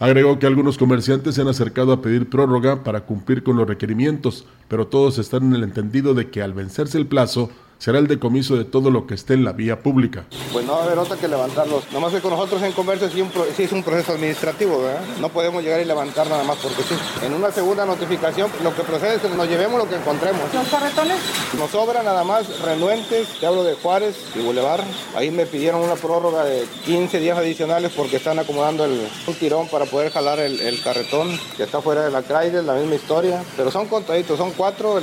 Agregó 0.00 0.38
que 0.38 0.46
algunos 0.46 0.78
comerciantes 0.78 1.34
se 1.34 1.40
han 1.40 1.48
acercado 1.48 1.92
a 1.92 2.00
pedir 2.00 2.30
prórroga 2.30 2.84
para 2.84 3.00
cumplir 3.00 3.42
con 3.42 3.56
los 3.56 3.66
requerimientos, 3.66 4.46
pero 4.68 4.86
todos 4.86 5.18
están 5.18 5.46
en 5.46 5.54
el 5.56 5.64
entendido 5.64 6.14
de 6.14 6.30
que 6.30 6.40
al 6.40 6.52
vencerse 6.52 6.98
el 6.98 7.06
plazo, 7.08 7.50
será 7.78 7.98
el 7.98 8.06
decomiso 8.06 8.56
de 8.56 8.64
todo 8.64 8.90
lo 8.90 9.06
que 9.06 9.14
esté 9.14 9.34
en 9.34 9.44
la 9.44 9.52
vía 9.52 9.80
pública. 9.80 10.24
Pues 10.52 10.66
no 10.66 10.72
va 10.72 10.80
a 10.80 10.84
haber 10.84 10.98
otra 10.98 11.16
que 11.16 11.28
levantarlos. 11.28 11.90
Nomás 11.92 12.12
que 12.12 12.20
con 12.20 12.32
nosotros 12.32 12.62
en 12.62 12.72
comercio 12.72 13.08
sí, 13.10 13.62
es 13.62 13.72
un 13.72 13.82
proceso 13.82 14.12
administrativo, 14.12 14.82
¿verdad? 14.82 15.02
No 15.20 15.28
podemos 15.28 15.62
llegar 15.62 15.80
y 15.80 15.84
levantar 15.84 16.28
nada 16.28 16.44
más 16.44 16.56
porque 16.58 16.82
sí. 16.82 16.94
En 17.24 17.34
una 17.34 17.50
segunda 17.50 17.86
notificación, 17.86 18.50
lo 18.62 18.74
que 18.74 18.82
procede 18.82 19.16
es 19.16 19.22
que 19.22 19.28
nos 19.28 19.48
llevemos 19.48 19.78
lo 19.78 19.88
que 19.88 19.96
encontremos. 19.96 20.42
¿Los 20.52 20.68
carretones? 20.68 21.18
Nos 21.58 21.70
sobra 21.70 22.02
nada 22.02 22.24
más 22.24 22.60
renuentes, 22.60 23.28
te 23.40 23.46
hablo 23.46 23.64
de 23.64 23.74
Juárez 23.74 24.16
y 24.34 24.40
Boulevard. 24.40 24.82
Ahí 25.14 25.30
me 25.30 25.46
pidieron 25.46 25.80
una 25.80 25.94
prórroga 25.94 26.44
de 26.44 26.66
15 26.84 27.20
días 27.20 27.38
adicionales 27.38 27.92
porque 27.96 28.16
están 28.16 28.38
acomodando 28.38 28.84
el, 28.84 29.08
un 29.26 29.34
tirón 29.34 29.68
para 29.68 29.84
poder 29.84 30.12
jalar 30.12 30.40
el, 30.40 30.60
el 30.60 30.82
carretón 30.82 31.28
que 31.56 31.62
está 31.62 31.80
fuera 31.80 32.04
de 32.04 32.10
la 32.10 32.22
Chrysler, 32.22 32.64
la 32.64 32.74
misma 32.74 32.96
historia. 32.96 33.42
Pero 33.56 33.70
son 33.70 33.86
contaditos, 33.86 34.38
son 34.38 34.52
cuatro. 34.52 35.00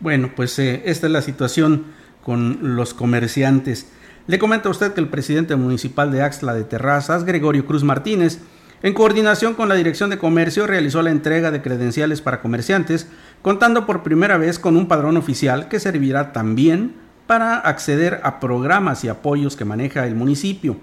Bueno, 0.00 0.30
pues 0.34 0.58
eh, 0.58 0.82
esta 0.86 1.06
es 1.06 1.12
la 1.12 1.22
situación 1.22 1.84
con 2.22 2.76
los 2.76 2.94
comerciantes. 2.94 3.88
Le 4.26 4.38
comenta 4.38 4.68
a 4.68 4.72
usted 4.72 4.92
que 4.92 5.00
el 5.00 5.08
presidente 5.08 5.54
municipal 5.56 6.10
de 6.10 6.22
Axla 6.22 6.54
de 6.54 6.64
Terrazas, 6.64 7.24
Gregorio 7.24 7.66
Cruz 7.66 7.84
Martínez, 7.84 8.40
en 8.82 8.94
coordinación 8.94 9.54
con 9.54 9.68
la 9.68 9.74
Dirección 9.74 10.10
de 10.10 10.18
Comercio, 10.18 10.66
realizó 10.66 11.02
la 11.02 11.10
entrega 11.10 11.50
de 11.50 11.62
credenciales 11.62 12.20
para 12.20 12.40
comerciantes, 12.40 13.08
contando 13.42 13.86
por 13.86 14.02
primera 14.02 14.36
vez 14.38 14.58
con 14.58 14.76
un 14.76 14.88
padrón 14.88 15.16
oficial 15.16 15.68
que 15.68 15.80
servirá 15.80 16.32
también 16.32 16.94
para 17.26 17.58
acceder 17.58 18.20
a 18.22 18.40
programas 18.40 19.04
y 19.04 19.08
apoyos 19.08 19.56
que 19.56 19.64
maneja 19.64 20.06
el 20.06 20.14
municipio. 20.14 20.76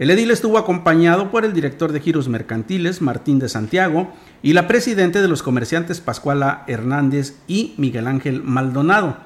El 0.00 0.08
edil 0.08 0.30
estuvo 0.30 0.56
acompañado 0.56 1.30
por 1.30 1.44
el 1.44 1.52
director 1.52 1.92
de 1.92 2.00
giros 2.00 2.26
mercantiles, 2.26 3.02
Martín 3.02 3.38
de 3.38 3.50
Santiago, 3.50 4.10
y 4.42 4.54
la 4.54 4.66
presidente 4.66 5.20
de 5.20 5.28
los 5.28 5.42
comerciantes, 5.42 6.00
Pascuala 6.00 6.64
Hernández 6.68 7.36
y 7.46 7.74
Miguel 7.76 8.06
Ángel 8.06 8.42
Maldonado. 8.42 9.18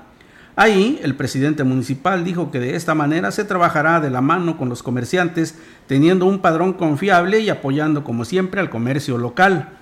Ahí, 0.56 0.98
el 1.04 1.14
presidente 1.14 1.62
municipal 1.62 2.24
dijo 2.24 2.50
que 2.50 2.58
de 2.58 2.74
esta 2.74 2.96
manera 2.96 3.30
se 3.30 3.44
trabajará 3.44 4.00
de 4.00 4.10
la 4.10 4.20
mano 4.20 4.56
con 4.58 4.68
los 4.68 4.82
comerciantes, 4.82 5.56
teniendo 5.86 6.26
un 6.26 6.40
padrón 6.40 6.72
confiable 6.72 7.38
y 7.38 7.50
apoyando 7.50 8.02
como 8.02 8.24
siempre 8.24 8.60
al 8.60 8.68
comercio 8.68 9.16
local. 9.16 9.78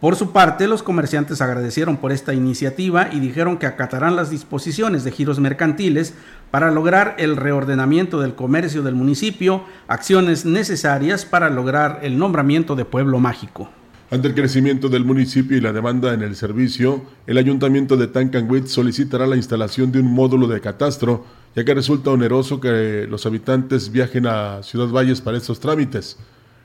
Por 0.00 0.14
su 0.14 0.30
parte, 0.30 0.66
los 0.66 0.82
comerciantes 0.82 1.40
agradecieron 1.40 1.96
por 1.96 2.12
esta 2.12 2.34
iniciativa 2.34 3.08
y 3.10 3.18
dijeron 3.18 3.56
que 3.56 3.64
acatarán 3.64 4.14
las 4.14 4.28
disposiciones 4.28 5.04
de 5.04 5.10
giros 5.10 5.40
mercantiles 5.40 6.12
para 6.50 6.70
lograr 6.70 7.14
el 7.18 7.34
reordenamiento 7.34 8.20
del 8.20 8.34
comercio 8.34 8.82
del 8.82 8.94
municipio, 8.94 9.64
acciones 9.88 10.44
necesarias 10.44 11.24
para 11.24 11.48
lograr 11.48 12.00
el 12.02 12.18
nombramiento 12.18 12.76
de 12.76 12.84
pueblo 12.84 13.20
mágico. 13.20 13.70
Ante 14.10 14.28
el 14.28 14.34
crecimiento 14.34 14.90
del 14.90 15.06
municipio 15.06 15.56
y 15.56 15.62
la 15.62 15.72
demanda 15.72 16.12
en 16.12 16.22
el 16.22 16.36
servicio, 16.36 17.02
el 17.26 17.38
ayuntamiento 17.38 17.96
de 17.96 18.06
Tancanwitz 18.06 18.70
solicitará 18.70 19.26
la 19.26 19.36
instalación 19.36 19.92
de 19.92 20.00
un 20.00 20.12
módulo 20.12 20.46
de 20.46 20.60
catastro, 20.60 21.24
ya 21.56 21.64
que 21.64 21.74
resulta 21.74 22.10
oneroso 22.10 22.60
que 22.60 23.06
los 23.08 23.24
habitantes 23.24 23.90
viajen 23.90 24.26
a 24.26 24.62
Ciudad 24.62 24.88
Valles 24.88 25.22
para 25.22 25.38
estos 25.38 25.58
trámites. 25.58 26.18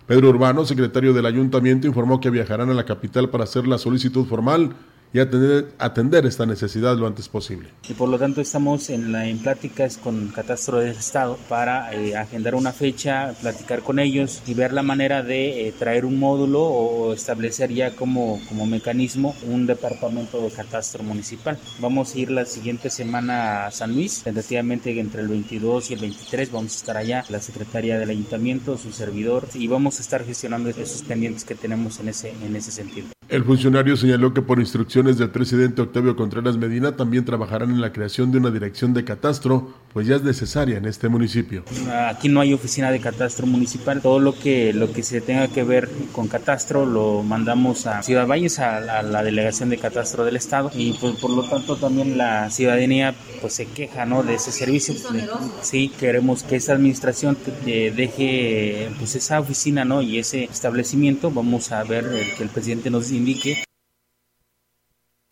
Pedro 0.08 0.30
Urbano, 0.30 0.66
secretario 0.66 1.14
del 1.14 1.26
ayuntamiento, 1.26 1.88
informó 1.88 2.20
que 2.20 2.30
viajarán 2.30 2.70
a 2.70 2.74
la 2.74 2.86
capital 2.86 3.30
para 3.30 3.44
hacer 3.44 3.68
la 3.68 3.78
solicitud 3.78 4.26
formal 4.26 4.72
y 5.14 5.20
atender, 5.20 5.72
atender 5.78 6.26
esta 6.26 6.46
necesidad 6.46 6.96
lo 6.98 7.08
antes 7.08 7.28
posible. 7.28 7.70
Y 7.88 7.94
por 7.94 8.10
lo 8.10 8.18
tanto 8.18 8.42
estamos 8.42 8.90
en, 8.90 9.12
la, 9.12 9.28
en 9.28 9.40
pláticas 9.40 9.98
con 9.98 10.30
Catastro 10.30 10.80
del 10.80 10.92
Estado 10.92 11.38
para 11.50 11.94
eh, 11.94 12.16
agendar 12.16 12.56
una 12.56 12.72
fecha, 12.72 13.34
platicar 13.42 13.82
con 13.82 14.00
ellos 14.00 14.42
y 14.48 14.54
ver 14.54 14.74
la 14.74 14.84
manera 14.84 15.24
de 15.24 15.68
eh, 15.68 15.74
traer 15.78 16.06
un 16.06 16.20
módulo 16.20 16.62
o 16.64 17.14
establecer 17.14 17.74
ya 17.74 17.96
como, 17.96 18.40
como 18.48 18.66
mecanismo 18.66 19.36
un 19.48 19.66
departamento 19.66 20.42
de 20.42 20.52
catastro 20.52 21.04
municipal. 21.04 21.58
Vamos 21.80 22.16
a 22.16 22.20
ir 22.20 22.32
la 22.32 22.46
siguiente 22.46 22.90
semana 22.90 23.66
a 23.66 23.72
San 23.72 23.94
Luis, 23.94 24.24
tentativamente 24.24 24.98
entre 25.00 25.22
el 25.22 25.28
22 25.28 25.92
y 25.92 25.94
el 25.96 26.00
23 26.02 26.52
vamos 26.52 26.74
a 26.74 26.78
estar 26.78 26.98
allá, 26.98 27.24
la 27.30 27.40
secretaria 27.40 27.98
del 27.98 28.10
ayuntamiento, 28.10 28.78
su 28.78 28.92
servidor 28.92 29.48
y 29.54 29.68
vamos 29.68 30.00
a 30.00 30.02
estar 30.02 30.24
gestionando 30.24 30.70
esos 30.70 31.02
pendientes 31.04 31.44
que 31.44 31.56
tenemos 31.56 32.00
en 32.00 32.10
ese, 32.10 32.34
en 32.44 32.56
ese 32.56 32.72
sentido. 32.72 33.08
El 33.32 33.46
funcionario 33.46 33.96
señaló 33.96 34.34
que 34.34 34.42
por 34.42 34.60
instrucciones 35.02 35.18
del 35.18 35.30
presidente 35.30 35.82
Octavio 35.82 36.16
Contreras 36.16 36.58
Medina 36.58 36.96
también 36.96 37.26
trabajarán 37.26 37.72
en 37.72 37.82
la 37.82 37.92
creación 37.92 38.32
de 38.32 38.38
una 38.38 38.52
dirección 38.52 38.94
de 38.94 39.04
catastro 39.04 39.74
pues 39.94 40.08
ya 40.08 40.16
es 40.16 40.24
necesaria 40.24 40.78
en 40.78 40.86
este 40.86 41.10
municipio. 41.10 41.64
Aquí 42.08 42.30
no 42.30 42.40
hay 42.40 42.54
oficina 42.54 42.92
de 42.92 43.00
catastro 43.00 43.46
municipal, 43.46 44.02
todo 44.02 44.20
lo 44.20 44.38
que 44.38 44.74
lo 44.74 44.92
que 44.94 45.04
se 45.04 45.20
tenga 45.20 45.48
que 45.48 45.64
ver 45.64 45.90
con 46.14 46.28
catastro 46.28 46.86
lo 46.86 47.24
mandamos 47.24 47.88
a 47.88 48.02
Ciudad 48.04 48.26
Valles 48.26 48.60
a, 48.60 49.02
la 49.02 49.24
delegación 49.24 49.70
de 49.70 49.78
catastro 49.78 50.24
del 50.24 50.38
estado. 50.38 50.72
Y 50.74 50.94
pues 50.94 51.16
por 51.20 51.32
lo 51.32 51.44
tanto 51.44 51.76
también 51.76 52.18
la 52.18 52.50
ciudadanía 52.52 53.14
pues 53.42 53.54
se 53.54 53.66
queja 53.66 54.06
no 54.06 54.24
de 54.24 54.36
ese 54.36 54.52
servicio. 54.52 54.94
Sí, 55.62 55.92
queremos 56.00 56.44
que 56.44 56.58
esa 56.58 56.74
administración 56.74 57.38
deje 57.66 58.92
pues 58.98 59.16
esa 59.16 59.40
oficina 59.40 59.84
no 59.84 60.02
y 60.02 60.20
ese 60.20 60.46
establecimiento, 60.46 61.32
vamos 61.32 61.72
a 61.72 61.84
ver 61.84 62.06
que 62.38 62.44
el 62.44 62.50
presidente 62.50 62.90
nos 62.90 63.12
indique 63.12 63.64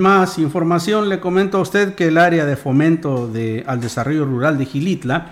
más 0.01 0.39
información, 0.39 1.09
le 1.09 1.19
comento 1.19 1.57
a 1.57 1.61
usted 1.61 1.93
que 1.93 2.07
el 2.07 2.17
área 2.17 2.45
de 2.45 2.55
fomento 2.55 3.29
al 3.65 3.81
desarrollo 3.81 4.23
rural 4.23 4.57
de 4.57 4.65
Gilitla 4.65 5.31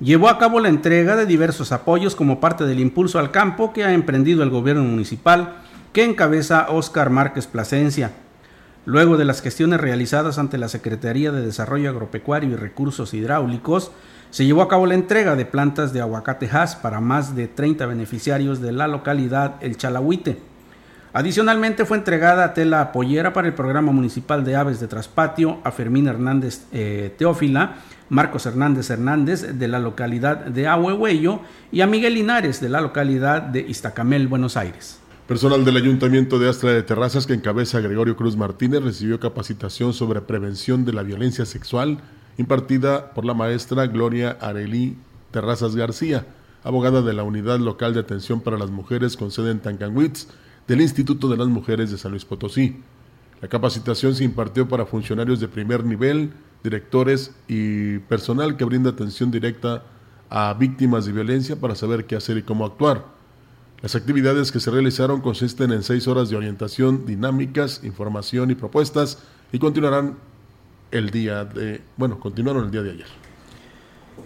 llevó 0.00 0.28
a 0.28 0.36
cabo 0.36 0.60
la 0.60 0.68
entrega 0.68 1.16
de 1.16 1.24
diversos 1.24 1.72
apoyos 1.72 2.14
como 2.14 2.38
parte 2.38 2.66
del 2.66 2.78
impulso 2.78 3.18
al 3.18 3.30
campo 3.30 3.72
que 3.72 3.84
ha 3.84 3.94
emprendido 3.94 4.42
el 4.42 4.50
gobierno 4.50 4.82
municipal 4.82 5.54
que 5.94 6.04
encabeza 6.04 6.66
Óscar 6.68 7.08
Márquez 7.08 7.46
Plasencia. 7.46 8.10
Luego 8.84 9.16
de 9.16 9.24
las 9.24 9.40
gestiones 9.40 9.80
realizadas 9.80 10.36
ante 10.36 10.58
la 10.58 10.68
Secretaría 10.68 11.32
de 11.32 11.40
Desarrollo 11.40 11.88
Agropecuario 11.88 12.50
y 12.50 12.56
Recursos 12.56 13.14
Hidráulicos, 13.14 13.92
se 14.28 14.44
llevó 14.44 14.60
a 14.60 14.68
cabo 14.68 14.84
la 14.84 14.92
entrega 14.92 15.36
de 15.36 15.46
plantas 15.46 15.94
de 15.94 16.02
aguacatejas 16.02 16.76
para 16.76 17.00
más 17.00 17.34
de 17.34 17.48
30 17.48 17.86
beneficiarios 17.86 18.60
de 18.60 18.72
la 18.72 18.88
localidad 18.88 19.54
El 19.62 19.78
Chalahuite. 19.78 20.51
Adicionalmente 21.14 21.84
fue 21.84 21.98
entregada 21.98 22.54
tela 22.54 22.80
apoyera 22.80 23.34
para 23.34 23.46
el 23.46 23.52
programa 23.52 23.92
municipal 23.92 24.44
de 24.44 24.56
aves 24.56 24.80
de 24.80 24.88
traspatio 24.88 25.58
a 25.62 25.70
Fermín 25.70 26.06
Hernández 26.06 26.62
eh, 26.72 27.14
Teófila, 27.18 27.76
Marcos 28.08 28.46
Hernández 28.46 28.88
Hernández 28.88 29.58
de 29.58 29.68
la 29.68 29.78
localidad 29.78 30.38
de 30.38 30.66
Ahuehuello 30.66 31.40
y 31.70 31.82
a 31.82 31.86
Miguel 31.86 32.14
Linares 32.14 32.62
de 32.62 32.70
la 32.70 32.80
localidad 32.80 33.42
de 33.42 33.60
Iztacamel, 33.60 34.26
Buenos 34.26 34.56
Aires. 34.56 35.00
Personal 35.28 35.66
del 35.66 35.76
Ayuntamiento 35.76 36.38
de 36.38 36.48
Astra 36.48 36.72
de 36.72 36.82
Terrazas 36.82 37.26
que 37.26 37.34
encabeza 37.34 37.80
Gregorio 37.80 38.16
Cruz 38.16 38.36
Martínez 38.36 38.82
recibió 38.82 39.20
capacitación 39.20 39.92
sobre 39.92 40.22
prevención 40.22 40.86
de 40.86 40.94
la 40.94 41.02
violencia 41.02 41.44
sexual 41.44 41.98
impartida 42.38 43.12
por 43.12 43.26
la 43.26 43.34
maestra 43.34 43.86
Gloria 43.86 44.38
Arelí 44.40 44.96
Terrazas 45.30 45.76
García, 45.76 46.24
abogada 46.64 47.02
de 47.02 47.12
la 47.12 47.22
Unidad 47.22 47.58
Local 47.58 47.92
de 47.92 48.00
Atención 48.00 48.40
para 48.40 48.58
las 48.58 48.70
Mujeres 48.70 49.16
con 49.18 49.30
sede 49.30 49.50
en 49.50 49.60
Tancanwitz, 49.60 50.28
del 50.66 50.80
Instituto 50.80 51.28
de 51.28 51.36
las 51.36 51.48
Mujeres 51.48 51.90
de 51.90 51.98
San 51.98 52.12
Luis 52.12 52.24
Potosí. 52.24 52.76
La 53.40 53.48
capacitación 53.48 54.14
se 54.14 54.24
impartió 54.24 54.68
para 54.68 54.86
funcionarios 54.86 55.40
de 55.40 55.48
primer 55.48 55.84
nivel, 55.84 56.32
directores 56.62 57.32
y 57.48 57.98
personal 57.98 58.56
que 58.56 58.64
brinda 58.64 58.90
atención 58.90 59.30
directa 59.30 59.82
a 60.30 60.54
víctimas 60.54 61.04
de 61.06 61.12
violencia 61.12 61.56
para 61.56 61.74
saber 61.74 62.06
qué 62.06 62.16
hacer 62.16 62.38
y 62.38 62.42
cómo 62.42 62.64
actuar. 62.64 63.04
Las 63.82 63.96
actividades 63.96 64.52
que 64.52 64.60
se 64.60 64.70
realizaron 64.70 65.20
consisten 65.20 65.72
en 65.72 65.82
seis 65.82 66.06
horas 66.06 66.30
de 66.30 66.36
orientación, 66.36 67.04
dinámicas, 67.04 67.80
información 67.82 68.52
y 68.52 68.54
propuestas 68.54 69.18
y 69.52 69.58
continuarán 69.58 70.16
el 70.92 71.10
día 71.10 71.44
de, 71.44 71.82
bueno, 71.96 72.20
continuaron 72.20 72.66
el 72.66 72.70
día 72.70 72.82
de 72.82 72.92
ayer. 72.92 73.06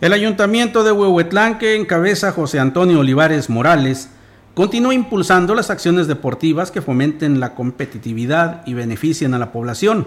El 0.02 0.12
ayuntamiento 0.12 0.84
de 0.84 0.92
Huehuetlán, 0.92 1.58
que 1.58 1.74
encabeza 1.74 2.32
José 2.32 2.60
Antonio 2.60 3.00
Olivares 3.00 3.48
Morales, 3.48 4.10
Continúa 4.56 4.94
impulsando 4.94 5.54
las 5.54 5.68
acciones 5.68 6.06
deportivas 6.06 6.70
que 6.70 6.80
fomenten 6.80 7.40
la 7.40 7.54
competitividad 7.54 8.62
y 8.66 8.72
beneficien 8.72 9.34
a 9.34 9.38
la 9.38 9.52
población. 9.52 10.06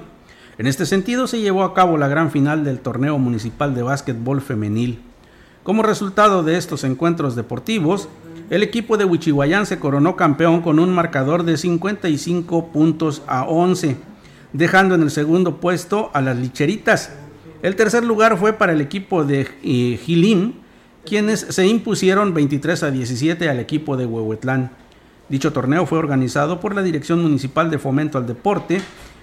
En 0.58 0.66
este 0.66 0.88
sentido 0.88 1.28
se 1.28 1.40
llevó 1.40 1.62
a 1.62 1.76
cabo 1.76 2.00
la 2.00 2.08
gran 2.08 2.32
final 2.32 2.64
del 2.64 2.80
torneo 2.80 3.20
municipal 3.20 3.76
de 3.76 3.84
básquetbol 3.84 4.42
femenil. 4.42 5.04
Como 5.62 5.84
resultado 5.84 6.42
de 6.42 6.58
estos 6.58 6.84
encuentros 6.84 7.36
deportivos, 7.36 8.10
el 8.50 8.64
equipo 8.64 8.98
de 8.98 9.06
Huichihuayán 9.06 9.68
se 9.68 9.78
coronó 9.78 10.16
campeón 10.16 10.64
con 10.64 10.80
un 10.80 10.96
marcador 10.96 11.44
de 11.44 11.56
55 11.56 12.72
puntos 12.72 13.22
a 13.28 13.44
11, 13.44 13.98
dejando 14.54 14.96
en 14.96 15.04
el 15.04 15.12
segundo 15.12 15.58
puesto 15.58 16.10
a 16.16 16.22
las 16.22 16.38
licheritas. 16.38 17.12
El 17.62 17.76
tercer 17.76 18.04
lugar 18.04 18.36
fue 18.36 18.54
para 18.54 18.74
el 18.74 18.82
equipo 18.82 19.24
de 19.24 19.42
eh, 19.62 20.00
quienes 21.10 21.40
se 21.40 21.66
impusieron 21.66 22.36
23 22.36 22.84
a 22.84 22.92
17 22.92 23.50
al 23.50 23.60
equipo 23.60 23.98
de 23.98 24.06
Huehuetlán. 24.06 24.70
Dicho 25.28 25.52
torneo 25.52 25.88
fue 25.88 25.98
organizado 25.98 26.60
por 26.60 26.76
la 26.76 26.84
Dirección 26.84 27.22
Municipal 27.22 27.72
de 27.72 27.80
Fomento 27.80 28.20
al 28.20 28.28
Deporte, 28.28 28.80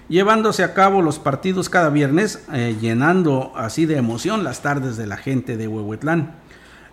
llevándose 0.09 0.65
a 0.65 0.73
cabo 0.73 1.01
los 1.01 1.17
partidos 1.17 1.69
cada 1.69 1.89
viernes, 1.89 2.43
eh, 2.51 2.75
llenando 2.79 3.53
así 3.55 3.85
de 3.85 3.95
emoción 3.95 4.43
las 4.43 4.61
tardes 4.61 4.97
de 4.97 5.07
la 5.07 5.15
gente 5.15 5.55
de 5.55 5.69
Huehuetlán. 5.69 6.35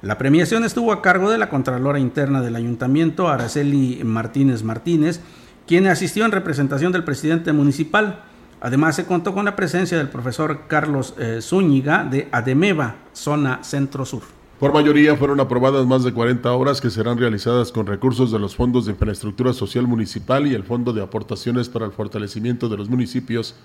La 0.01 0.17
premiación 0.17 0.63
estuvo 0.63 0.93
a 0.93 1.03
cargo 1.03 1.29
de 1.29 1.39
la 1.39 1.49
Contralora 1.49 1.99
Interna 1.99 2.41
del 2.41 2.55
Ayuntamiento, 2.55 3.29
Araceli 3.29 4.01
Martínez 4.05 4.63
Martínez, 4.63 5.21
quien 5.67 5.89
asistió 5.89 6.25
en 6.25 6.31
representación 6.31 6.93
del 6.93 7.03
presidente 7.03 7.53
municipal. 7.53 8.23
Además, 8.61 8.95
se 8.95 9.07
contó 9.07 9.35
con 9.35 9.45
la 9.45 9.57
presencia 9.57 9.99
del 9.99 10.09
profesor 10.09 10.69
Carlos 10.69 11.15
eh, 11.19 11.41
Zúñiga 11.43 12.05
de 12.05 12.29
Ademeva, 12.31 12.97
zona 13.13 13.59
centro-sur. 13.65 14.44
Por 14.65 14.73
mayoría 14.73 15.15
fueron 15.15 15.41
aprobadas 15.41 15.85
más 15.85 16.05
de 16.05 16.15
40 16.15 16.51
obras 16.51 16.81
que 16.81 16.89
serán 16.89 17.19
realizadas 17.19 17.71
con 17.71 17.87
recursos 17.87 18.33
de 18.33 18.39
los 18.39 18.57
fondos 18.57 18.87
de 18.87 18.93
infraestructura 18.93 19.53
social 19.53 19.87
municipal 19.87 20.47
y 20.47 20.55
el 20.55 20.65
Fondo 20.65 20.95
de 20.95 21.03
Aportaciones 21.03 21.69
para 21.69 21.85
el 21.85 21.93
Fortalecimiento 21.93 22.71
de 22.71 22.79
los 22.79 22.89
Municipios 22.89 23.57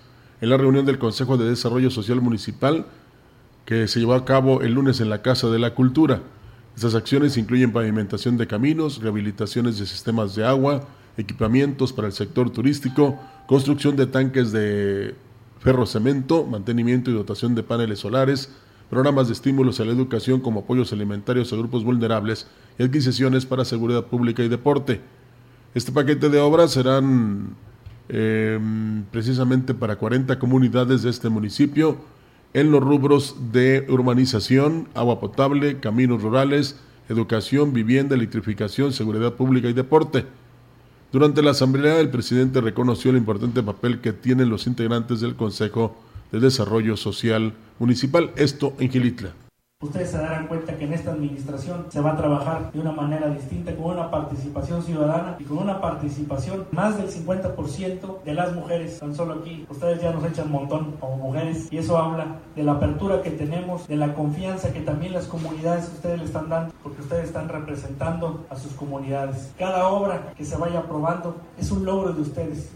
en 0.41 0.49
la 0.49 0.57
reunión 0.57 0.85
del 0.85 0.99
Consejo 0.99 1.37
de 1.37 1.49
Desarrollo 1.49 1.89
Social 1.89 2.19
Municipal 2.19 2.85
que 3.63 3.87
se 3.87 4.01
llevó 4.01 4.13
a 4.13 4.25
cabo 4.25 4.61
el 4.61 4.73
lunes 4.73 4.99
en 4.99 5.09
la 5.09 5.21
Casa 5.21 5.47
de 5.47 5.57
la 5.57 5.73
Cultura. 5.73 6.21
Estas 6.75 6.95
acciones 6.95 7.37
incluyen 7.37 7.71
pavimentación 7.71 8.35
de 8.35 8.47
caminos, 8.47 9.01
rehabilitaciones 9.01 9.79
de 9.79 9.85
sistemas 9.85 10.35
de 10.35 10.45
agua, 10.45 10.85
equipamientos 11.15 11.93
para 11.93 12.09
el 12.09 12.13
sector 12.13 12.49
turístico, 12.49 13.17
construcción 13.47 13.95
de 13.95 14.07
tanques 14.07 14.51
de 14.51 15.15
ferro-cemento, 15.59 16.43
mantenimiento 16.43 17.09
y 17.09 17.13
dotación 17.13 17.55
de 17.55 17.63
paneles 17.63 17.99
solares, 17.99 18.51
programas 18.89 19.27
de 19.27 19.33
estímulos 19.33 19.79
a 19.79 19.85
la 19.85 19.91
educación 19.91 20.39
como 20.39 20.61
apoyos 20.61 20.91
alimentarios 20.91 21.53
a 21.53 21.57
grupos 21.57 21.83
vulnerables 21.83 22.47
y 22.77 22.83
adquisiciones 22.83 23.45
para 23.45 23.65
seguridad 23.65 24.05
pública 24.05 24.43
y 24.43 24.49
deporte. 24.49 25.01
Este 25.75 25.91
paquete 25.91 26.29
de 26.29 26.39
obras 26.39 26.71
serán 26.71 27.55
em, 28.09 29.03
precisamente 29.11 29.73
para 29.73 29.97
40 29.97 30.39
comunidades 30.39 31.03
de 31.03 31.11
este 31.11 31.29
municipio 31.29 31.97
en 32.53 32.71
los 32.71 32.81
rubros 32.81 33.35
de 33.51 33.85
urbanización, 33.89 34.87
agua 34.95 35.19
potable, 35.19 35.79
caminos 35.79 36.23
rurales, 36.23 36.79
educación, 37.09 37.73
vivienda, 37.73 38.15
electrificación, 38.15 38.93
seguridad 38.93 39.33
pública 39.33 39.69
y 39.69 39.73
deporte. 39.73 40.25
Durante 41.11 41.41
la 41.43 41.51
asamblea, 41.51 41.99
el 41.99 42.09
presidente 42.09 42.61
reconoció 42.61 43.11
el 43.11 43.17
importante 43.17 43.61
papel 43.61 43.99
que 43.99 44.13
tienen 44.13 44.49
los 44.49 44.65
integrantes 44.65 45.21
del 45.21 45.35
Consejo 45.35 45.95
de 46.31 46.39
Desarrollo 46.39 46.97
Social 46.97 47.53
Municipal, 47.79 48.31
esto 48.35 48.73
en 48.77 48.89
Gilitla. 48.89 49.33
Ustedes 49.81 50.11
se 50.11 50.17
darán 50.17 50.47
cuenta 50.47 50.77
que 50.77 50.83
en 50.83 50.91
esta 50.91 51.11
administración 51.11 51.85
se 51.87 52.01
va 52.01 52.11
a 52.11 52.17
trabajar 52.17 52.69
de 52.73 52.81
una 52.81 52.91
manera 52.91 53.29
distinta, 53.29 53.73
con 53.73 53.91
una 53.91 54.11
participación 54.11 54.83
ciudadana 54.83 55.37
y 55.39 55.45
con 55.45 55.59
una 55.59 55.79
participación 55.79 56.67
más 56.71 56.97
del 56.97 57.07
50% 57.07 58.23
de 58.25 58.33
las 58.33 58.53
mujeres. 58.53 58.99
Tan 58.99 59.15
solo 59.15 59.35
aquí, 59.35 59.65
ustedes 59.69 60.01
ya 60.01 60.11
nos 60.11 60.25
echan 60.25 60.47
un 60.47 60.51
montón 60.51 60.91
como 60.99 61.15
mujeres 61.15 61.69
y 61.71 61.77
eso 61.77 61.97
habla 61.97 62.39
de 62.57 62.63
la 62.63 62.73
apertura 62.73 63.21
que 63.21 63.31
tenemos, 63.31 63.87
de 63.87 63.95
la 63.95 64.13
confianza 64.13 64.73
que 64.73 64.81
también 64.81 65.13
las 65.13 65.27
comunidades 65.27 65.85
ustedes 65.87 66.19
le 66.19 66.25
están 66.25 66.49
dando, 66.49 66.73
porque 66.83 67.01
ustedes 67.01 67.27
están 67.27 67.47
representando 67.47 68.45
a 68.49 68.57
sus 68.57 68.73
comunidades. 68.73 69.53
Cada 69.57 69.87
obra 69.87 70.33
que 70.35 70.43
se 70.43 70.57
vaya 70.57 70.79
aprobando 70.79 71.37
es 71.57 71.71
un 71.71 71.85
logro 71.85 72.11
de 72.11 72.21
ustedes. 72.23 72.75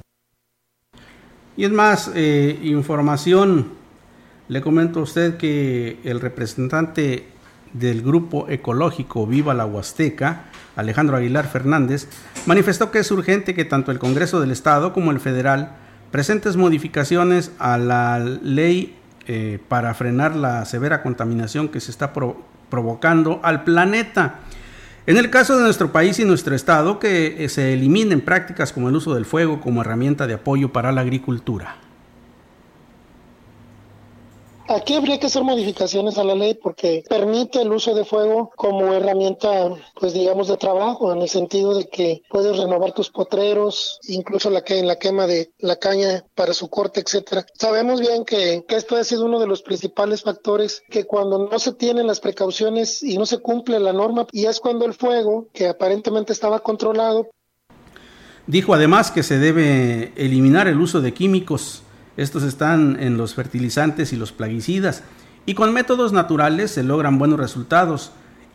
Y 1.57 1.65
es 1.65 1.71
más, 1.71 2.09
eh, 2.15 2.57
información, 2.63 3.82
le 4.47 4.61
comento 4.61 4.99
a 4.99 5.03
usted 5.03 5.37
que 5.37 5.99
el 6.03 6.19
representante 6.19 7.27
del 7.73 8.01
grupo 8.01 8.47
ecológico 8.49 9.25
Viva 9.25 9.53
la 9.53 9.65
Huasteca, 9.65 10.45
Alejandro 10.75 11.17
Aguilar 11.17 11.47
Fernández, 11.47 12.07
manifestó 12.45 12.91
que 12.91 12.99
es 12.99 13.11
urgente 13.11 13.53
que 13.53 13.65
tanto 13.65 13.91
el 13.91 13.99
Congreso 13.99 14.39
del 14.39 14.51
Estado 14.51 14.93
como 14.93 15.11
el 15.11 15.19
federal 15.19 15.75
presentes 16.11 16.57
modificaciones 16.57 17.51
a 17.57 17.77
la 17.77 18.19
ley 18.19 18.95
eh, 19.27 19.59
para 19.67 19.93
frenar 19.93 20.35
la 20.35 20.65
severa 20.65 21.01
contaminación 21.01 21.69
que 21.69 21.79
se 21.79 21.89
está 21.89 22.13
provocando 22.13 23.39
al 23.43 23.63
planeta. 23.63 24.39
En 25.05 25.17
el 25.17 25.29
caso 25.29 25.57
de 25.57 25.63
nuestro 25.63 25.91
país 25.91 26.19
y 26.19 26.25
nuestro 26.25 26.55
estado, 26.55 26.99
que 26.99 27.43
eh, 27.43 27.49
se 27.49 27.73
eliminen 27.73 28.21
prácticas 28.21 28.71
como 28.71 28.89
el 28.89 28.95
uso 28.95 29.15
del 29.15 29.25
fuego 29.25 29.59
como 29.59 29.81
herramienta 29.81 30.27
de 30.27 30.35
apoyo 30.35 30.71
para 30.71 30.91
la 30.91 31.01
agricultura. 31.01 31.77
Aquí 34.69 34.95
habría 34.95 35.19
que 35.19 35.27
hacer 35.27 35.43
modificaciones 35.43 36.17
a 36.17 36.23
la 36.23 36.35
ley 36.35 36.53
porque 36.53 37.03
permite 37.09 37.61
el 37.61 37.71
uso 37.71 37.93
de 37.93 38.05
fuego 38.05 38.51
como 38.55 38.93
herramienta, 38.93 39.69
pues 39.99 40.13
digamos, 40.13 40.47
de 40.47 40.55
trabajo, 40.55 41.11
en 41.11 41.21
el 41.21 41.27
sentido 41.27 41.77
de 41.77 41.89
que 41.89 42.21
puedes 42.29 42.57
renovar 42.57 42.93
tus 42.93 43.09
potreros, 43.09 43.99
incluso 44.07 44.49
la 44.49 44.63
que 44.63 44.79
en 44.79 44.87
la 44.87 44.97
quema 44.97 45.27
de 45.27 45.51
la 45.59 45.75
caña 45.75 46.23
para 46.33 46.53
su 46.53 46.69
corte, 46.69 47.01
etcétera. 47.01 47.45
Sabemos 47.55 47.99
bien 47.99 48.23
que, 48.23 48.63
que 48.65 48.75
esto 48.75 48.95
ha 48.95 49.03
sido 49.03 49.25
uno 49.25 49.39
de 49.39 49.47
los 49.47 49.61
principales 49.61 50.23
factores 50.23 50.81
que 50.89 51.03
cuando 51.05 51.49
no 51.49 51.59
se 51.59 51.73
tienen 51.73 52.07
las 52.07 52.21
precauciones 52.21 53.03
y 53.03 53.17
no 53.17 53.25
se 53.25 53.39
cumple 53.39 53.79
la 53.79 53.91
norma, 53.91 54.27
y 54.31 54.45
es 54.45 54.61
cuando 54.61 54.85
el 54.85 54.93
fuego, 54.93 55.49
que 55.53 55.67
aparentemente 55.67 56.31
estaba 56.31 56.59
controlado, 56.59 57.27
Dijo 58.45 58.73
además 58.73 59.09
que 59.09 59.23
se 59.23 59.39
debe 59.39 60.11
eliminar 60.17 60.67
el 60.67 60.81
uso 60.81 60.99
de 60.99 61.13
químicos. 61.13 61.81
Estos 62.17 62.43
están 62.43 62.97
en 62.99 63.17
los 63.17 63.33
fertilizantes 63.33 64.13
y 64.13 64.17
los 64.17 64.31
plaguicidas. 64.31 65.03
Y 65.45 65.55
con 65.55 65.73
métodos 65.73 66.13
naturales 66.13 66.71
se 66.71 66.83
logran 66.83 67.17
buenos 67.17 67.39
resultados 67.39 68.11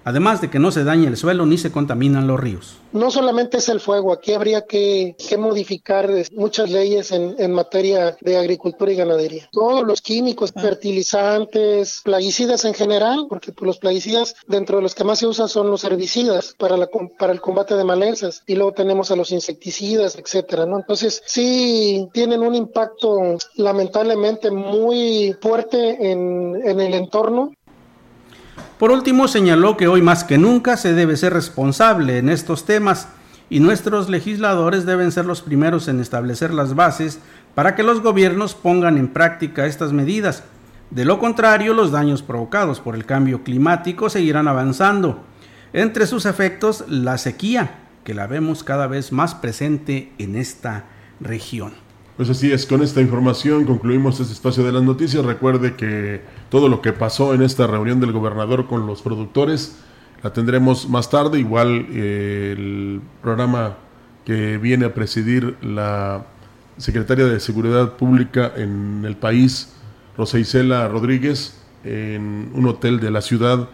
además 0.08 0.40
de 0.40 0.48
que 0.48 0.58
no 0.58 0.70
se 0.70 0.84
dañe 0.84 1.06
el 1.06 1.18
suelo 1.18 1.44
ni 1.44 1.58
se 1.58 1.70
contaminan 1.70 2.26
los 2.26 2.40
ríos. 2.40 2.78
No 2.92 3.10
solamente 3.10 3.58
es 3.58 3.68
el 3.68 3.78
fuego, 3.78 4.14
aquí 4.14 4.32
habría 4.32 4.64
que, 4.64 5.14
modificar 5.38 6.10
muchas 6.32 6.70
leyes 6.70 7.12
en, 7.12 7.52
materia 7.52 8.16
de 8.22 8.38
agricultura 8.38 8.90
y 8.90 8.96
ganadería. 8.96 9.48
Todos 9.52 9.86
los 9.86 10.00
químicos, 10.00 10.52
ah. 10.56 10.60
fertilizantes, 10.62 12.00
plaguicidas 12.02 12.64
en 12.64 12.72
general, 12.72 13.26
porque 13.28 13.52
pues, 13.52 13.66
los 13.66 13.78
plaguicidas 13.78 14.34
dentro 14.46 14.76
de 14.76 14.82
los 14.82 14.94
que 14.94 15.04
más 15.04 15.18
se 15.18 15.26
usan 15.26 15.48
son 15.48 15.70
los 15.70 15.84
herbicidas 15.84 16.54
para, 16.58 16.78
la, 16.78 16.88
para 17.18 17.34
el 17.34 17.42
combate 17.42 17.74
de 17.74 17.84
malezas 17.84 18.42
y 18.46 18.54
luego 18.54 18.72
tenemos 18.72 19.10
a 19.10 19.16
los 19.16 19.30
insecticidas, 19.30 20.16
etcétera, 20.16 20.64
¿no? 20.64 20.78
Entonces 20.78 21.22
sí 21.26 22.08
tienen 22.14 22.40
un 22.40 22.54
impacto 22.54 23.36
lamentablemente 23.56 24.50
muy 24.50 25.36
fuerte 25.42 26.10
en, 26.10 26.56
en 26.64 26.80
el 26.80 26.94
entorno 26.94 27.52
por 28.78 28.92
último, 28.92 29.26
señaló 29.26 29.76
que 29.76 29.88
hoy 29.88 30.02
más 30.02 30.24
que 30.24 30.38
nunca 30.38 30.76
se 30.76 30.94
debe 30.94 31.16
ser 31.16 31.32
responsable 31.32 32.18
en 32.18 32.28
estos 32.28 32.64
temas 32.64 33.08
y 33.50 33.60
nuestros 33.60 34.08
legisladores 34.08 34.86
deben 34.86 35.10
ser 35.10 35.24
los 35.24 35.42
primeros 35.42 35.88
en 35.88 36.00
establecer 36.00 36.52
las 36.52 36.74
bases 36.74 37.18
para 37.54 37.74
que 37.74 37.82
los 37.82 38.02
gobiernos 38.02 38.54
pongan 38.54 38.98
en 38.98 39.08
práctica 39.08 39.66
estas 39.66 39.92
medidas. 39.92 40.44
De 40.90 41.04
lo 41.04 41.18
contrario, 41.18 41.74
los 41.74 41.90
daños 41.90 42.22
provocados 42.22 42.80
por 42.80 42.94
el 42.94 43.04
cambio 43.04 43.42
climático 43.42 44.08
seguirán 44.08 44.48
avanzando. 44.48 45.24
Entre 45.72 46.06
sus 46.06 46.24
efectos, 46.24 46.84
la 46.88 47.18
sequía, 47.18 47.80
que 48.04 48.14
la 48.14 48.26
vemos 48.26 48.64
cada 48.64 48.86
vez 48.86 49.12
más 49.12 49.34
presente 49.34 50.12
en 50.18 50.36
esta 50.36 50.84
región. 51.20 51.87
Pues 52.18 52.30
así 52.30 52.50
es, 52.50 52.66
con 52.66 52.82
esta 52.82 53.00
información 53.00 53.64
concluimos 53.64 54.18
este 54.18 54.32
espacio 54.32 54.64
de 54.64 54.72
las 54.72 54.82
noticias. 54.82 55.24
Recuerde 55.24 55.76
que 55.76 56.20
todo 56.50 56.68
lo 56.68 56.82
que 56.82 56.92
pasó 56.92 57.32
en 57.32 57.42
esta 57.42 57.68
reunión 57.68 58.00
del 58.00 58.10
gobernador 58.10 58.66
con 58.66 58.88
los 58.88 59.02
productores 59.02 59.78
la 60.24 60.32
tendremos 60.32 60.88
más 60.88 61.10
tarde. 61.10 61.38
Igual 61.38 61.86
eh, 61.92 62.54
el 62.58 63.00
programa 63.22 63.76
que 64.24 64.58
viene 64.58 64.86
a 64.86 64.94
presidir 64.94 65.56
la 65.62 66.26
secretaria 66.76 67.24
de 67.24 67.38
Seguridad 67.38 67.92
Pública 67.92 68.52
en 68.56 69.04
el 69.06 69.16
país, 69.16 69.76
Rosa 70.16 70.40
Isela 70.40 70.88
Rodríguez, 70.88 71.62
en 71.84 72.50
un 72.52 72.66
hotel 72.66 72.98
de 72.98 73.12
la 73.12 73.20
ciudad 73.20 73.68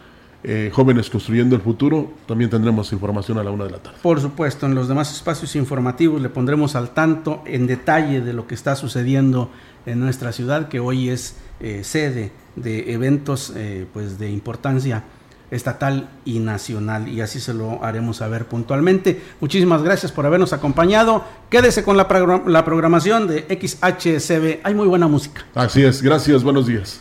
eh, 0.44 0.70
Jóvenes 0.72 1.08
Construyendo 1.08 1.56
el 1.56 1.62
Futuro. 1.62 2.12
También 2.26 2.50
tendremos 2.50 2.92
información 2.92 3.38
a 3.38 3.42
la 3.42 3.50
una 3.50 3.64
de 3.64 3.70
la 3.70 3.78
tarde. 3.78 3.96
Por 4.02 4.20
supuesto, 4.20 4.66
en 4.66 4.74
los 4.74 4.88
demás 4.88 5.10
espacios 5.10 5.56
informativos 5.56 6.20
le 6.20 6.28
pondremos 6.28 6.76
al 6.76 6.90
tanto 6.90 7.42
en 7.46 7.66
detalle 7.66 8.20
de 8.20 8.34
lo 8.34 8.46
que 8.46 8.54
está 8.54 8.76
sucediendo 8.76 9.50
en 9.86 10.00
nuestra 10.00 10.32
ciudad, 10.32 10.68
que 10.68 10.80
hoy 10.80 11.08
es 11.08 11.36
eh, 11.60 11.82
sede 11.82 12.30
de 12.56 12.92
eventos 12.92 13.52
eh, 13.56 13.86
pues 13.92 14.18
de 14.18 14.30
importancia 14.30 15.04
estatal 15.50 16.08
y 16.24 16.40
nacional 16.40 17.08
y 17.08 17.20
así 17.20 17.40
se 17.40 17.54
lo 17.54 17.82
haremos 17.84 18.18
saber 18.18 18.46
puntualmente. 18.46 19.22
Muchísimas 19.40 19.82
gracias 19.82 20.12
por 20.12 20.26
habernos 20.26 20.52
acompañado. 20.52 21.24
Quédese 21.48 21.84
con 21.84 21.96
la, 21.96 22.06
programación 22.08 23.28
de 23.28 23.46
XHCB. 23.48 24.60
Hay 24.62 24.74
muy 24.74 24.86
buena 24.86 25.08
música. 25.08 25.44
Así 25.54 25.82
es, 25.82 26.02
gracias, 26.02 26.42
buenos 26.42 26.66
días. 26.66 27.00